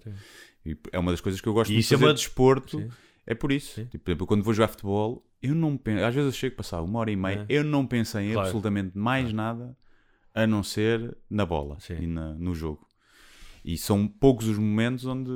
[0.65, 2.79] E é uma das coisas que eu gosto E de é fazer uma- de desporto.
[2.81, 2.89] Sim.
[3.27, 3.85] É por isso.
[3.87, 6.05] Tipo, por exemplo, quando vou jogar futebol, eu não penso.
[6.05, 8.47] Às vezes eu chego a passar uma hora e meia, eu não pensei em Claro.
[8.49, 9.77] absolutamente mais nada
[10.35, 11.97] a não ser na bola Sim.
[12.01, 12.87] e na- no jogo.
[13.65, 15.31] E são poucos os momentos onde,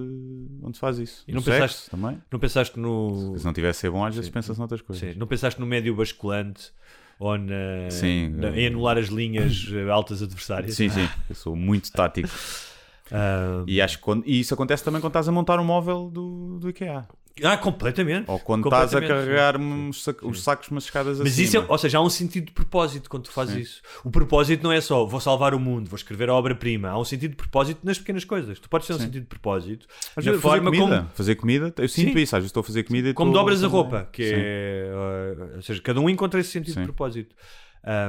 [0.63, 1.25] onde se faz isso.
[1.29, 2.23] E No não sexo pensaste- também.
[2.33, 3.35] Não pensaste no.
[3.39, 5.13] Se não tivesse ser bom, às vezes pensa-se noutras coisas.
[5.13, 6.73] Sim, não pensaste no médio basculante
[7.19, 8.31] ou na, Sim.
[8.31, 10.75] na- em anular as linhas eh, altas adversárias?
[10.75, 11.07] Sim, sim.
[11.29, 12.29] Eu sou muito tático.
[13.13, 16.09] Ah, E acho que quando- e isso acontece também quando estás a montar um móvel
[16.11, 17.07] do, do IKEA.
[17.43, 18.31] Ah, completamente.
[18.31, 19.57] Ou quando estás a carregar
[19.93, 21.45] sac- os sacos umas escadas Mas acima.
[21.47, 23.83] isso é, ou seja, há um sentido de propósito quando tu fazes isso.
[24.05, 26.89] O propósito não é só vou salvar o mundo, vou escrever a obra-prima.
[26.91, 28.61] Há um sentido de propósito nas pequenas coisas.
[28.61, 30.97] Tu podes ter um sentido de propósito Às vezes fazer comida.
[30.99, 32.19] como, Fazer comida, eu sinto Sim.
[32.21, 32.37] isso.
[32.37, 34.91] Às vezes estou a fazer comida e como dobras a roupa, que é.
[34.93, 37.35] uh, ou seja, cada um encontra esse sentido de propósito.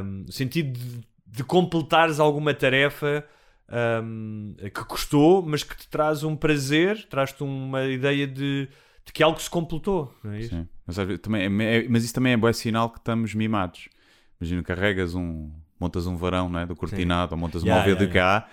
[0.03, 3.25] Um, sentido de, de completares alguma tarefa
[4.03, 8.67] um, que custou, mas que te traz um prazer, traz-te uma ideia de,
[9.05, 10.13] de que algo se completou.
[10.23, 10.49] Não é isso?
[10.49, 10.67] Sim.
[10.85, 13.89] Mas, vezes também é- é- mas isso também é bom sinal que estamos mimados.
[14.39, 15.51] Imagina, carregas um.
[15.79, 18.47] Montas um varão não é, do cortinado ou montas um Yeah, yeah, de cá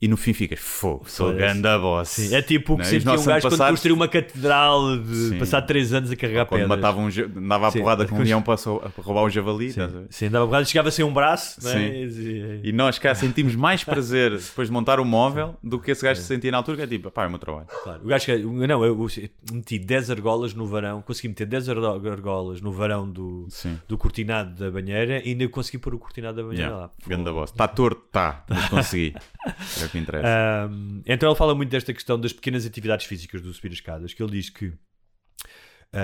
[0.00, 2.08] e no fim ficas fogo, sou ganda boss.
[2.10, 2.86] Sim, é tipo o que é?
[2.86, 5.38] E sentia um gajo quando construiu uma catedral de Sim.
[5.38, 6.78] passar 3 anos a carregar Quando pedras.
[6.80, 7.80] matava um, andava à Sim.
[7.80, 8.54] porrada com um leão para,
[9.02, 9.72] roubar o javali.
[9.72, 11.72] Sim, sim andava a porrada, chegava sem um braço, é?
[11.72, 11.78] Sim.
[12.22, 16.04] E- E nós cá sentimos mais prazer depois de montar o móvel do que esse
[16.04, 17.66] gajo se sentia na altura, que é tipo, pá, é o meu trabalho.
[17.82, 18.00] Claro.
[18.04, 19.06] O gajo que, não, eu,
[19.52, 23.48] meti 10 argolas no varão, consegui meter 10 argo- argolas no varão do,
[23.88, 26.76] do cortinado da banheira e ainda consegui pôr o cortinado da banheira Yeah.
[26.86, 26.90] lá.
[27.06, 27.50] Ganda boss.
[27.50, 28.02] Está torto?
[28.06, 29.14] Está, mas consegui.
[29.82, 30.68] É o que interessa.
[30.70, 34.14] Um, então ele fala muito desta questão das pequenas atividades físicas do subir as escadas,
[34.14, 34.76] que ele diz que uh,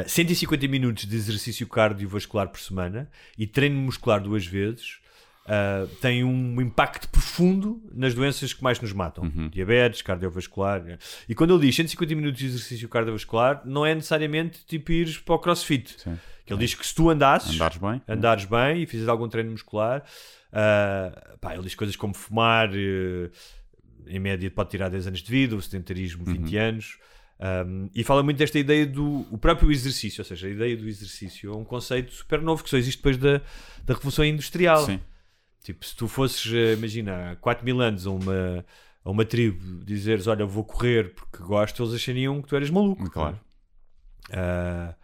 [0.07, 4.99] 150 minutos de exercício cardiovascular por semana e treino muscular duas vezes
[5.45, 9.25] uh, tem um impacto profundo nas doenças que mais nos matam.
[9.25, 9.49] Uhum.
[9.49, 10.83] Diabetes, cardiovascular.
[11.29, 15.35] E quando ele diz 150 minutos de exercício cardiovascular, não é necessariamente tipo ires para
[15.35, 15.95] o crossfit.
[15.99, 16.19] Sim.
[16.47, 18.03] Que ele diz que se tu andasses, Andares bem.
[18.07, 20.05] andares bem e fizeres algum treino muscular,
[20.51, 23.31] uh, pá, ele diz coisas como fumar, uh,
[24.07, 26.99] em média pode tirar 10 anos de vida, o sedentarismo 20 anos.
[27.67, 30.87] Um, e fala muito desta ideia do o próprio exercício, ou seja, a ideia do
[30.87, 33.41] exercício é um conceito super novo que só existe depois da,
[33.85, 34.85] da Revolução Industrial.
[34.85, 35.01] Sim.
[35.63, 38.65] Tipo, se tu fosses, eh, imagina, há 4 mil anos a uma,
[39.05, 43.11] a uma tribo dizeres, olha, vou correr porque gosto, eles achariam que tu eras maluco.
[43.11, 43.41] Claro.
[44.31, 44.95] Ah,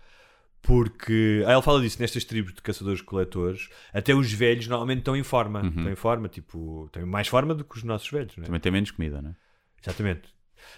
[0.63, 5.23] porque aí ele fala disso nestas tribos de caçadores-coletores, até os velhos normalmente estão em
[5.23, 8.47] forma, estão em forma, tipo, têm mais forma do que os nossos velhos, não é?
[8.47, 9.35] Também tem menos comida, não é?
[9.83, 10.29] Exatamente.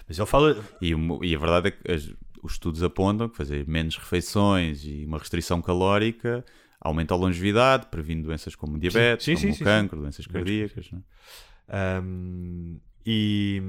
[0.06, 0.90] Mas ele fala, E,
[1.22, 5.18] e a verdade é que as- os estudos apontam que fazer menos refeições e uma
[5.18, 6.44] restrição calórica
[6.80, 10.90] aumenta a longevidade, previne doenças como diabetes, Sim, sim, como sim, o cancro, doenças cardíacas.
[10.90, 10.98] Não
[11.68, 12.00] é?
[12.00, 13.62] Um, e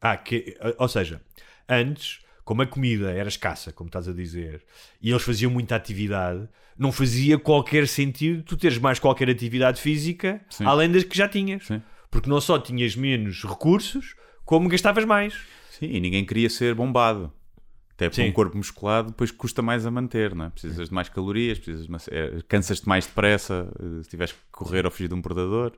[0.00, 1.20] ah, que, ou seja,
[1.68, 4.62] antes, como a comida era escassa, como estás a dizer,
[5.00, 10.40] e eles faziam muita atividade, não fazia qualquer sentido tu teres mais qualquer atividade física
[10.50, 10.64] Sim.
[10.64, 11.82] além das que já tinhas, Sim.
[12.10, 14.14] porque não só tinhas menos recursos,
[14.44, 15.34] como gastavas mais.
[15.70, 17.32] Sim, e ninguém queria ser bombado.
[17.94, 18.30] Até porque Sim.
[18.30, 20.50] um corpo musculado depois custa mais a manter, não é?
[20.50, 24.84] Precisas de mais calorias, precisas uma- é, cansas-te mais depressa eh, se tiveres que correr
[24.84, 25.72] ou fugir de um predador.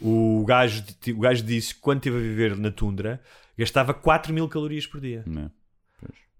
[0.00, 0.82] O gajo,
[1.14, 3.20] o gajo disse que quando esteve a viver na tundra
[3.56, 5.22] gastava 4 mil calorias por dia.
[5.26, 5.50] Não é?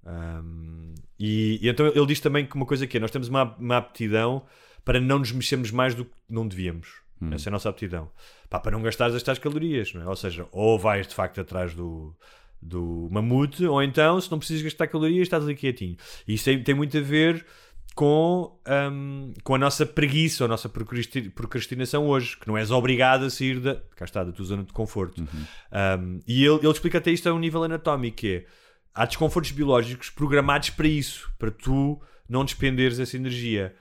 [0.07, 3.57] Um, e, e então ele diz também que uma coisa que é, nós temos uma,
[3.57, 4.45] uma aptidão
[4.85, 7.03] para não nos mexermos mais do que não devíamos.
[7.33, 8.11] Essa é a nossa aptidão.
[8.51, 10.07] Pá, para não gastares as tais calorias, é?
[10.07, 12.15] Ou seja, ou vais de facto atrás do,
[12.61, 15.97] do mamute, ou então, se não precisas gastar calorias, estás ali quietinho.
[16.29, 17.47] E isso tem, tem muito a ver
[17.95, 18.59] com,
[18.93, 23.31] um, com a nossa preguiça, a nossa procrasti- procrastinação hoje, que não és obrigado a
[23.31, 25.23] sair da, cá está, da tua zona de conforto.
[25.23, 28.47] Um, e ele, ele explica até isto a um nível anatómico, que é,
[28.95, 33.75] há desconfortos biológicos programados para isso, para tu não despenderes essa energia.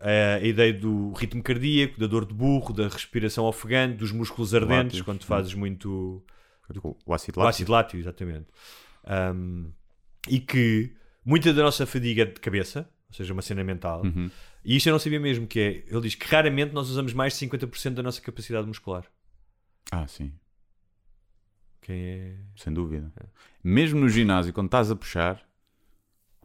[0.00, 4.76] A ideia do ritmo cardíaco, da dor de burro, da respiração ofegante, dos músculos ardentes,
[4.98, 5.28] Látios, quando tu sim.
[5.28, 6.24] fazes muito
[7.04, 7.48] O ácido o lático.
[7.48, 8.46] ácido lático, exatamente.
[9.34, 9.72] Um,
[10.28, 10.94] e que
[11.24, 14.30] muita da nossa fadiga é de cabeça, ou seja, uma cena mental, Uhum.
[14.64, 17.32] e isto eu não sabia mesmo, que é, ele diz que raramente nós usamos mais
[17.32, 19.04] de 50% da nossa capacidade muscular.
[19.90, 20.32] Ah, sim,
[21.88, 22.36] É...
[22.56, 23.12] sem dúvida.
[23.62, 25.42] Mesmo no ginásio, quando estás a puxar,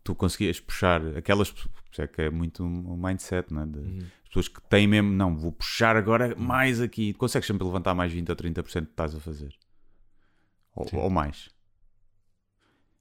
[0.04, 1.54] tu conseguias puxar aquelas.
[1.98, 3.66] É que é muito um mindset, não é?
[3.68, 4.00] De, Uhum.
[4.24, 7.14] as pessoas que têm mesmo, não, vou puxar agora mais aqui.
[7.14, 9.54] Consegues sempre levantar mais 20 ou 30% do que estás a fazer.
[10.76, 11.53] Ou, ou mais.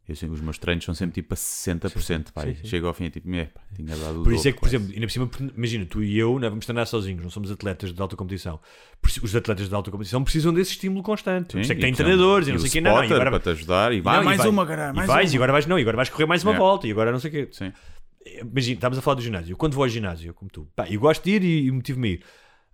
[0.08, 2.32] Eu os meus treinos são sempre tipo a 60%.
[2.32, 2.64] Pá, Sim, sim.
[2.66, 4.76] Chego ao fim e tipo, "É, pá, tinha dado Por isso é que, por quase."
[4.76, 7.94] exemplo, ainda por cima, imagina, tu e eu não vamos treinar sozinhos, não somos atletas
[7.94, 8.58] de alta competição.
[9.22, 11.52] Os atletas de alta competição precisam desse estímulo constante.
[11.52, 12.80] Por isso é que Sim, e, por treinadores e não sei o que.
[12.80, 14.92] Não, não, e agora, para te ajudar e vai não, e mais vai- uma, caralho,
[14.92, 15.34] e mais vais, uma.
[15.34, 16.58] e agora vais, não, e agora vais correr mais uma É.
[16.58, 17.48] volta, e agora não sei o quê.
[17.52, 17.72] Sim.
[18.40, 19.52] Imagina, estávamos a falar do ginásio.
[19.52, 22.08] Eu, Quando vou ao ginásio, como tu, pá, eu gosto de ir e, e motivo-me
[22.08, 22.22] a ir.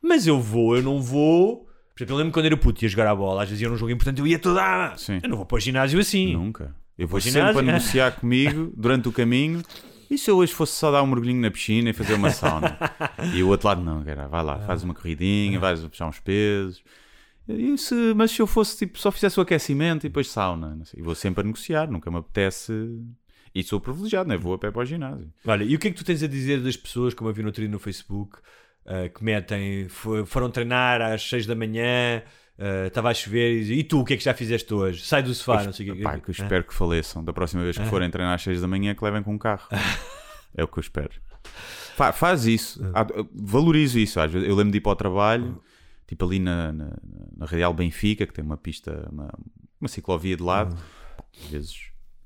[0.03, 1.67] Mas eu vou, eu não vou.
[1.95, 3.77] Por exemplo, eu lembro quando era puto ia jogar a bola, às vezes ia num
[3.77, 4.95] jogo importante, eu ia toda.
[4.97, 5.21] Sim.
[5.23, 6.33] Eu não vou para o ginásio assim.
[6.33, 6.75] Nunca.
[6.99, 9.63] Eu vou sempre a negociar comigo durante o caminho.
[10.11, 12.79] E se eu hoje fosse só dar um mergulhinho na piscina e fazer uma sauna?
[13.35, 16.83] e o outro lado, não, cara, vai lá, faz uma corridinha, vais puxar uns pesos.
[17.47, 20.79] E se, mas se eu fosse tipo, só fizesse o aquecimento e depois sauna.
[20.97, 22.73] E vou sempre a negociar, nunca me apetece.
[23.55, 24.39] E sou privilegiado, não é?
[24.39, 25.33] Vou a pé para o ginásio.
[25.47, 27.43] Olha, e o que é que tu tens a dizer das pessoas, como eu vi
[27.43, 28.39] no no Facebook,
[28.87, 32.23] ah, que metem, fo- foram treinar às 6 da manhã,
[32.59, 35.03] ah, estava a chover, e, e tu, o que é que já fizeste hoje?
[35.05, 36.03] Sai do sofá, não sei o que.
[36.03, 37.25] Pá, que eu espero que faleçam.
[37.25, 39.69] Da próxima vez que forem treinar às 6 da manhã, que levem com um carro.
[40.55, 41.11] é o que eu espero.
[41.97, 42.81] Fa- faz isso.
[42.95, 44.21] Ah, Valorizo isso.
[44.21, 45.61] Às vezes, eu lembro de ir para o trabalho,
[46.07, 46.91] tipo ali na, na,
[47.37, 49.31] na Radial Benfica, que tem uma pista, uma,
[49.81, 50.77] uma ciclovia de lado.
[51.45, 51.77] Às vezes,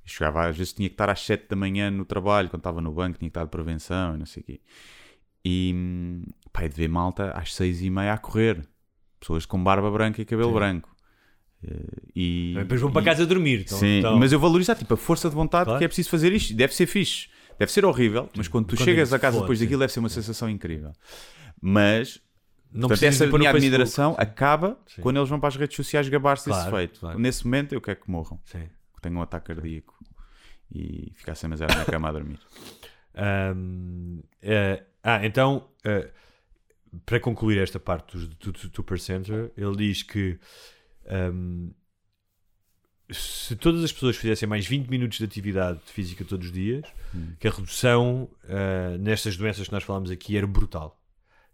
[0.05, 2.93] chegava, às vezes tinha que estar às 7 da manhã no trabalho, quando estava no
[2.93, 4.61] banco, tinha que estar de prevenção e não sei o quê.
[5.45, 6.23] E hum,
[6.53, 8.67] pá, é de ver malta às 6 e meia a correr.
[9.23, 10.91] Pessoas com barba branca e cabelo branco.
[11.65, 11.71] Eh,
[12.17, 13.61] E, Depois vão para e- casa dormir.
[13.61, 15.79] Então, Sim, então- mas eu valorizo tipo, a força de vontade Claro.
[15.79, 16.53] que é preciso fazer isto.
[16.55, 17.29] Deve ser fixe.
[17.57, 19.65] Deve ser horrível, mas quando tu Quando chegas é a casa foda, depois sim.
[19.67, 20.93] daquilo, deve ser uma sensação incrível.
[21.61, 22.21] Mas,
[22.73, 23.57] não portanto, essa minha Facebook.
[23.57, 25.03] admiração acaba Sim.
[25.03, 26.99] quando eles vão para as redes sociais gabar-se desse Claro, feito.
[26.99, 27.19] claro.
[27.21, 28.65] Nesse momento, eu quero que morram, Sim.
[28.97, 29.95] que tenham um ataque cardíaco
[30.75, 32.41] e ficar sem mais na cama a dormir.
[33.15, 36.11] Ahm, eh, ah, então, eh,
[37.07, 40.39] para concluir esta parte dos 2%, ele diz que
[41.33, 41.73] hum,
[43.11, 46.85] se todas as pessoas fizessem mais 20 minutos de atividade física todos os dias,
[47.15, 47.33] Hum.
[47.39, 50.99] que a redução ah, nestas doenças que nós falamos aqui era brutal.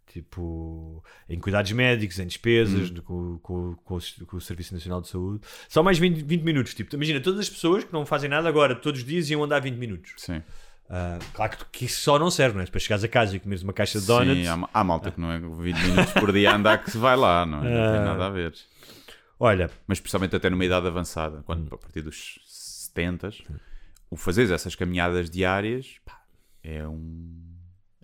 [0.06, 5.02] Tipo, em cuidados médicos, em despesas, de- com, com- com o, com o Serviço Nacional
[5.02, 5.40] de Saúde.
[5.68, 6.72] Só mais 20, 20 minutos.
[6.74, 9.60] Tipo, imagina, todas as pessoas que não fazem nada agora, todos os dias, iam andar
[9.60, 10.14] 20 minutos.
[10.16, 10.42] Sim.
[10.90, 12.66] Ah, claro que, que isso só não serve, não é?
[12.66, 14.36] Para chegares a casa e comeres uma caixa de donuts.
[14.38, 16.96] Sim, há, há malta que não é 20 minutos por dia a andar que se
[16.98, 17.62] vai lá, não, é?
[17.64, 18.04] não tem Ah.
[18.04, 18.54] nada a ver.
[19.40, 23.30] Olha, Mas especialmente até numa idade avançada, quando a partir dos 70,
[24.10, 26.20] o fazeres essas caminhadas diárias pá,
[26.62, 27.44] é um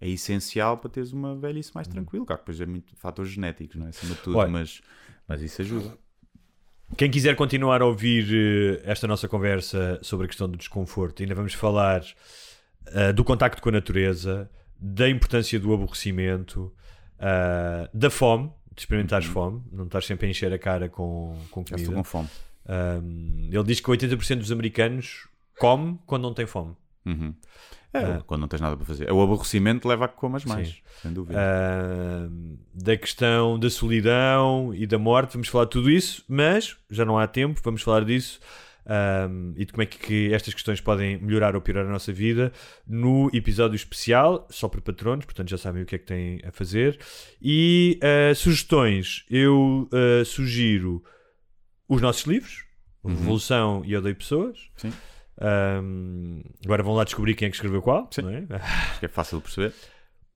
[0.01, 2.27] é essencial para teres uma velhice mais tranquila.
[2.27, 3.89] Claro que depois é muito fatores genéticos, não é?
[3.89, 4.51] Acima de tudo, Olha.
[4.51, 4.83] mas,
[5.27, 5.97] mas isso ajuda.
[6.99, 11.35] Quem quiser continuar a ouvir eh, esta nossa conversa sobre a questão do desconforto, ainda
[11.35, 12.03] vamos falar
[12.87, 16.73] eh, do contacto com a natureza, da importância do aborrecimento,
[17.19, 21.65] eh, da fome, de experimentares fome, não estás sempre a encher a cara com, com
[21.69, 21.97] Já estou comida.
[21.97, 22.29] com fome.
[22.67, 25.29] Um, ele diz que 80% dos americanos
[25.59, 26.75] come quando não tem fome.
[27.07, 27.35] Uhum.
[27.93, 29.13] É, quando não tens nada para fazer.
[29.13, 30.75] O aborrecimento leva a que comas mais, Sim.
[31.03, 31.39] sem dúvida.
[32.29, 37.05] Um, da questão da solidão e da morte, vamos falar de tudo isso, mas já
[37.05, 38.41] não há tempo, vamos falar disso
[38.87, 42.53] um, e de como é que, estas questões podem melhorar ou piorar a nossa vida
[42.87, 46.53] no episódio especial, só para patronos, portanto já sabem o que é que têm a
[46.53, 46.99] fazer.
[47.41, 51.03] E uh, sugestões, eu uh, sugiro
[51.89, 52.65] os nossos livros,
[53.03, 54.59] o Revolução e Odeio Pessoas.
[54.77, 54.93] Sim.
[55.83, 58.09] Um, agora vão lá descobrir quem é que escreveu qual.
[58.11, 58.23] Sim.
[58.23, 58.47] não é?
[59.03, 59.75] É fácil de perceber.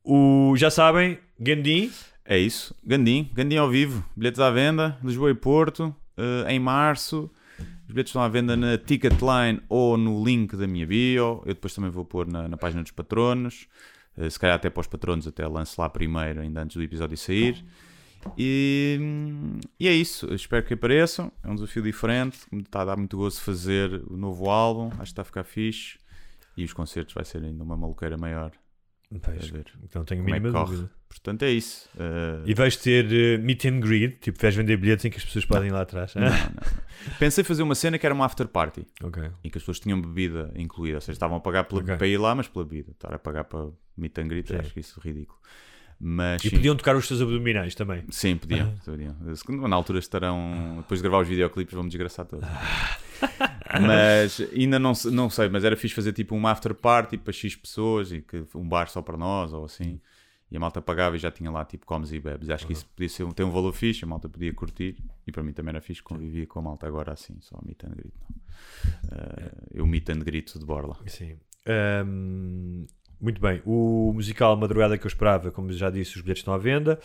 [0.04, 1.90] O, já sabem, Gandim,
[2.24, 2.74] É isso.
[2.84, 4.04] Gandim, Gandim ao vivo.
[4.16, 7.30] Bilhetes à venda, Lisboa e Porto, eh, em março.
[7.88, 11.42] Os bilhetes estão à venda na Ticketline ou no link da minha bio.
[11.46, 13.66] Eu depois também vou pôr na, na página dos patronos.
[14.14, 17.16] Eh, se calhar até para os patronos, até lance lá primeiro, ainda antes do episódio
[17.16, 17.64] sair.
[18.36, 19.00] E,
[19.80, 20.26] e é isso.
[20.26, 21.32] Eu espero que apareçam.
[21.42, 22.38] É um desafio diferente.
[22.52, 24.88] Me está a dar muito gosto fazer o novo álbum.
[24.88, 25.98] Acho que está a ficar fixe.
[26.58, 28.52] E os concertos vai ser ainda uma maluqueira maior.
[29.82, 30.76] Então tenho a é mínima corre.
[30.76, 30.97] dúvida.
[31.08, 31.88] Portanto, é isso.
[31.98, 35.24] Eh, E vais ter eh, meet and greet, tipo, vais vender bilhetes em que as
[35.24, 36.14] pessoas podem ir lá atrás.
[36.14, 37.14] Não, não, não.
[37.18, 39.22] Pensei fazer uma cena que era uma after party ok.
[39.42, 41.96] em que as pessoas tinham bebida incluída, ou seja, estavam a pagar pela- Ok.
[41.96, 42.92] para ir lá, mas pela bebida.
[42.92, 45.38] Estar a pagar para meet and greet, acho que isso é ridículo.
[46.00, 48.04] Mas E sim, podiam tocar os teus abdominais também.
[48.10, 49.16] sim, podiam, podiam.
[49.34, 50.76] Se- Na altura estarão.
[50.78, 52.46] Depois de gravar os videoclipes, vão-me desgraçar todos.
[53.80, 57.56] mas ainda não, não sei, mas era fixe fazer tipo uma after party para X
[57.56, 60.00] pessoas e que um bar só para nós ou assim.
[60.50, 62.48] E a malta pagava e já tinha lá tipo comes e bebes.
[62.48, 64.96] Acho que isso podia ser, um- ter um valor fixe, a malta podia curtir.
[65.26, 67.90] E para mim também era fixe, convivia com a malta agora assim, só meet and
[67.90, 68.14] greet.
[69.10, 69.18] Não.
[69.18, 70.96] Eh, eu meet and greet de borla.
[71.06, 71.36] Sim.
[71.66, 72.86] Ahm,
[73.20, 73.60] muito bem.
[73.66, 76.98] O musical Madrugada que eu esperava, como já disse, os bilhetes estão à venda.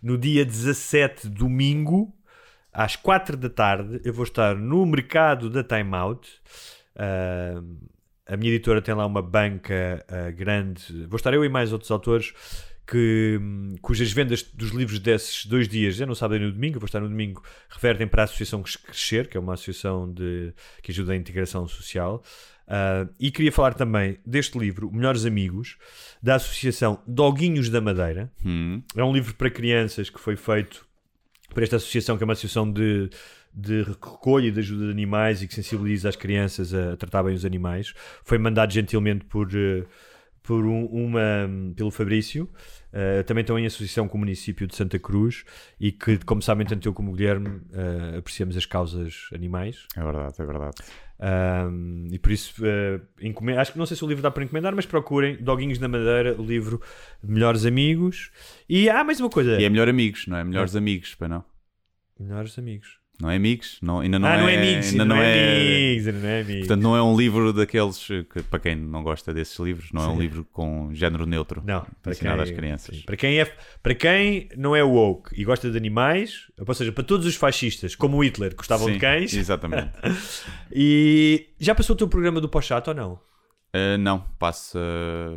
[0.00, 2.14] No dia 17, domingo,
[2.72, 6.30] às 4 da tarde, eu vou estar no mercado da Time Out.
[6.96, 7.76] Ahm,
[8.26, 11.06] a minha editora tem lá uma banca ah, grande.
[11.08, 12.32] Vou estar eu e mais outros autores
[12.86, 13.40] que,
[13.80, 17.00] cujas vendas dos livros desses dois dias, já não sábado e no domingo, vou estar
[17.00, 21.16] no domingo, revertem para a Associação Crescer, que é uma associação de, que ajuda a
[21.16, 22.22] integração social.
[22.66, 25.76] Ah, e queria falar também deste livro, Melhores Amigos,
[26.22, 28.30] da Associação Doguinhos da Madeira.
[28.44, 30.86] Hum, É um livro para crianças que foi feito
[31.52, 33.10] por esta associação, que é uma associação de,
[33.52, 37.34] de recolha e de ajuda de animais e que sensibiliza as crianças a, tratar bem
[37.34, 37.94] os animais.
[38.24, 39.84] Foi mandado gentilmente por, eh,
[40.44, 42.48] por um- uma, pelo Fabrício.
[42.92, 45.44] Eh, também estão em associação com o município de Santa Cruz
[45.80, 49.86] e que, como sabem, tanto eu como o Guilherme eh, apreciamos as causas animais.
[49.96, 50.76] é verdade, é verdade.
[51.18, 52.54] Um, e por isso,
[53.22, 55.88] encome- acho que não sei se o livro dá para encomendar, mas procurem Doguinhos da
[55.88, 56.80] Madeira, o livro
[57.22, 58.30] Melhores Amigos.
[58.68, 60.44] E há mais uma coisa: E é melhor amigos, não é?
[60.44, 61.44] Melhores amigos, para não?
[62.18, 62.98] Melhores Amigos.
[63.20, 63.78] Não é amigos?
[63.80, 64.40] Não, ainda não ah, é.
[64.40, 66.58] não é amigos, ainda não, não é, é ainda não é amigos.
[66.66, 70.08] Portanto, não é um livro daqueles que, para quem não gosta desses livros, não é
[70.08, 71.62] um livro com género neutro.
[71.64, 72.96] não, para ensinado quem, às crianças.
[72.96, 73.44] sim, para, quem é,
[73.82, 77.94] para quem não é woke e gosta de animais, ou seja, para todos os fascistas,
[77.94, 79.92] como Hitler, que gostavam Sim, de cães, Exatamente.
[80.72, 83.12] e já passou o teu programa do pós-chato ou não?
[83.74, 84.78] Uh, não, passa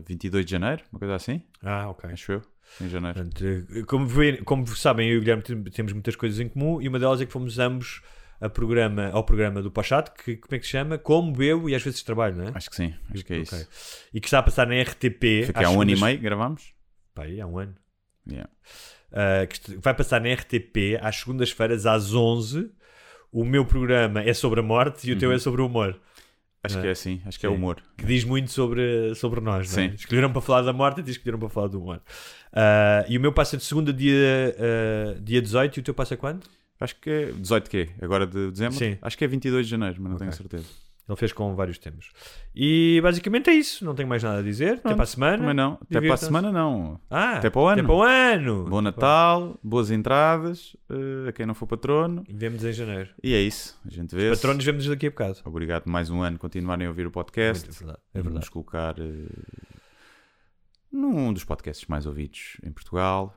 [0.08, 2.10] 22 de janeiro, uma coisa assim, Ah, ok.
[2.12, 2.42] acho eu,
[2.82, 3.16] em janeiro.
[3.16, 6.48] Portanto, eh, como, vê- como sabem, eu e o Guilherme tem- temos muitas coisas em
[6.50, 8.02] comum e uma delas é que fomos ambos
[8.40, 10.98] a programa, ao programa do Pachat, que como é que se chama?
[10.98, 12.52] Como bebo e às vezes trabalho, não é?
[12.54, 13.68] Acho que sim, acho que é isso.
[14.14, 15.52] E que está a passar na RTP.
[15.54, 16.74] Foi há um ano e meio gravámos?
[17.16, 17.76] Pá, aí há um ano.
[18.30, 18.50] Yeah.
[19.10, 22.70] Uh, que vai passar na RTP às segundas-feiras às 11.
[23.32, 26.00] O meu programa é sobre a morte e o teu é sobre o humor.
[26.64, 27.56] Acho Ah, que é assim, acho que é sim.
[27.56, 27.82] humor.
[27.98, 29.90] Que diz muito sobre, sobre nós, não é?
[29.90, 29.96] Sim.
[29.96, 32.02] Escolheram para falar da morte e escolheram para falar do humor.
[32.58, 34.56] Uh, e o meu passa de segunda dia,
[35.16, 36.48] uh, dia 18 e o teu passa quando?
[36.80, 37.90] Acho que é 18 quê?
[38.02, 38.76] Agora de dezembro?
[38.78, 38.98] Sim.
[39.02, 40.38] Acho que é 22 de janeiro, mas não tenho Ok.
[40.38, 40.66] certeza.
[41.10, 42.10] Ele fez com vários temas.
[42.54, 43.86] E basicamente é isso.
[43.86, 44.74] Não tenho mais nada a dizer.
[44.74, 45.38] Até Pronto, para a semana.
[45.38, 45.78] Também não.
[45.82, 47.00] Até para a semana não.
[47.10, 47.74] Ah, Até para o ano.
[47.80, 48.64] Até para o ano.
[48.66, 52.26] Bom Natal, boas entradas, eh, a quem não for patrono.
[52.28, 53.10] E Vemos em janeiro.
[53.24, 53.80] E é isso.
[53.86, 54.32] A gente vê.
[54.32, 55.38] Patronos vemos daqui a bocado.
[55.46, 57.66] Obrigado mais um ano continuarem a ouvir o podcast.
[57.66, 58.00] Muito verdade.
[58.14, 58.40] É Vamos verdade.
[58.46, 59.78] nos colocar eh,
[60.92, 63.34] num dos podcasts mais ouvidos em Portugal.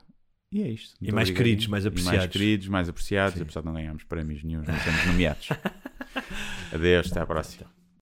[0.53, 0.97] E é isto.
[1.01, 2.19] E mais queridos, mais E apreciados.
[2.19, 3.43] mais queridos, mais apreciados, Sim.
[3.43, 5.49] apesar de não ganharmos prémios nenhum, não somos nomeados.
[6.75, 7.71] Adeus, até à próxima.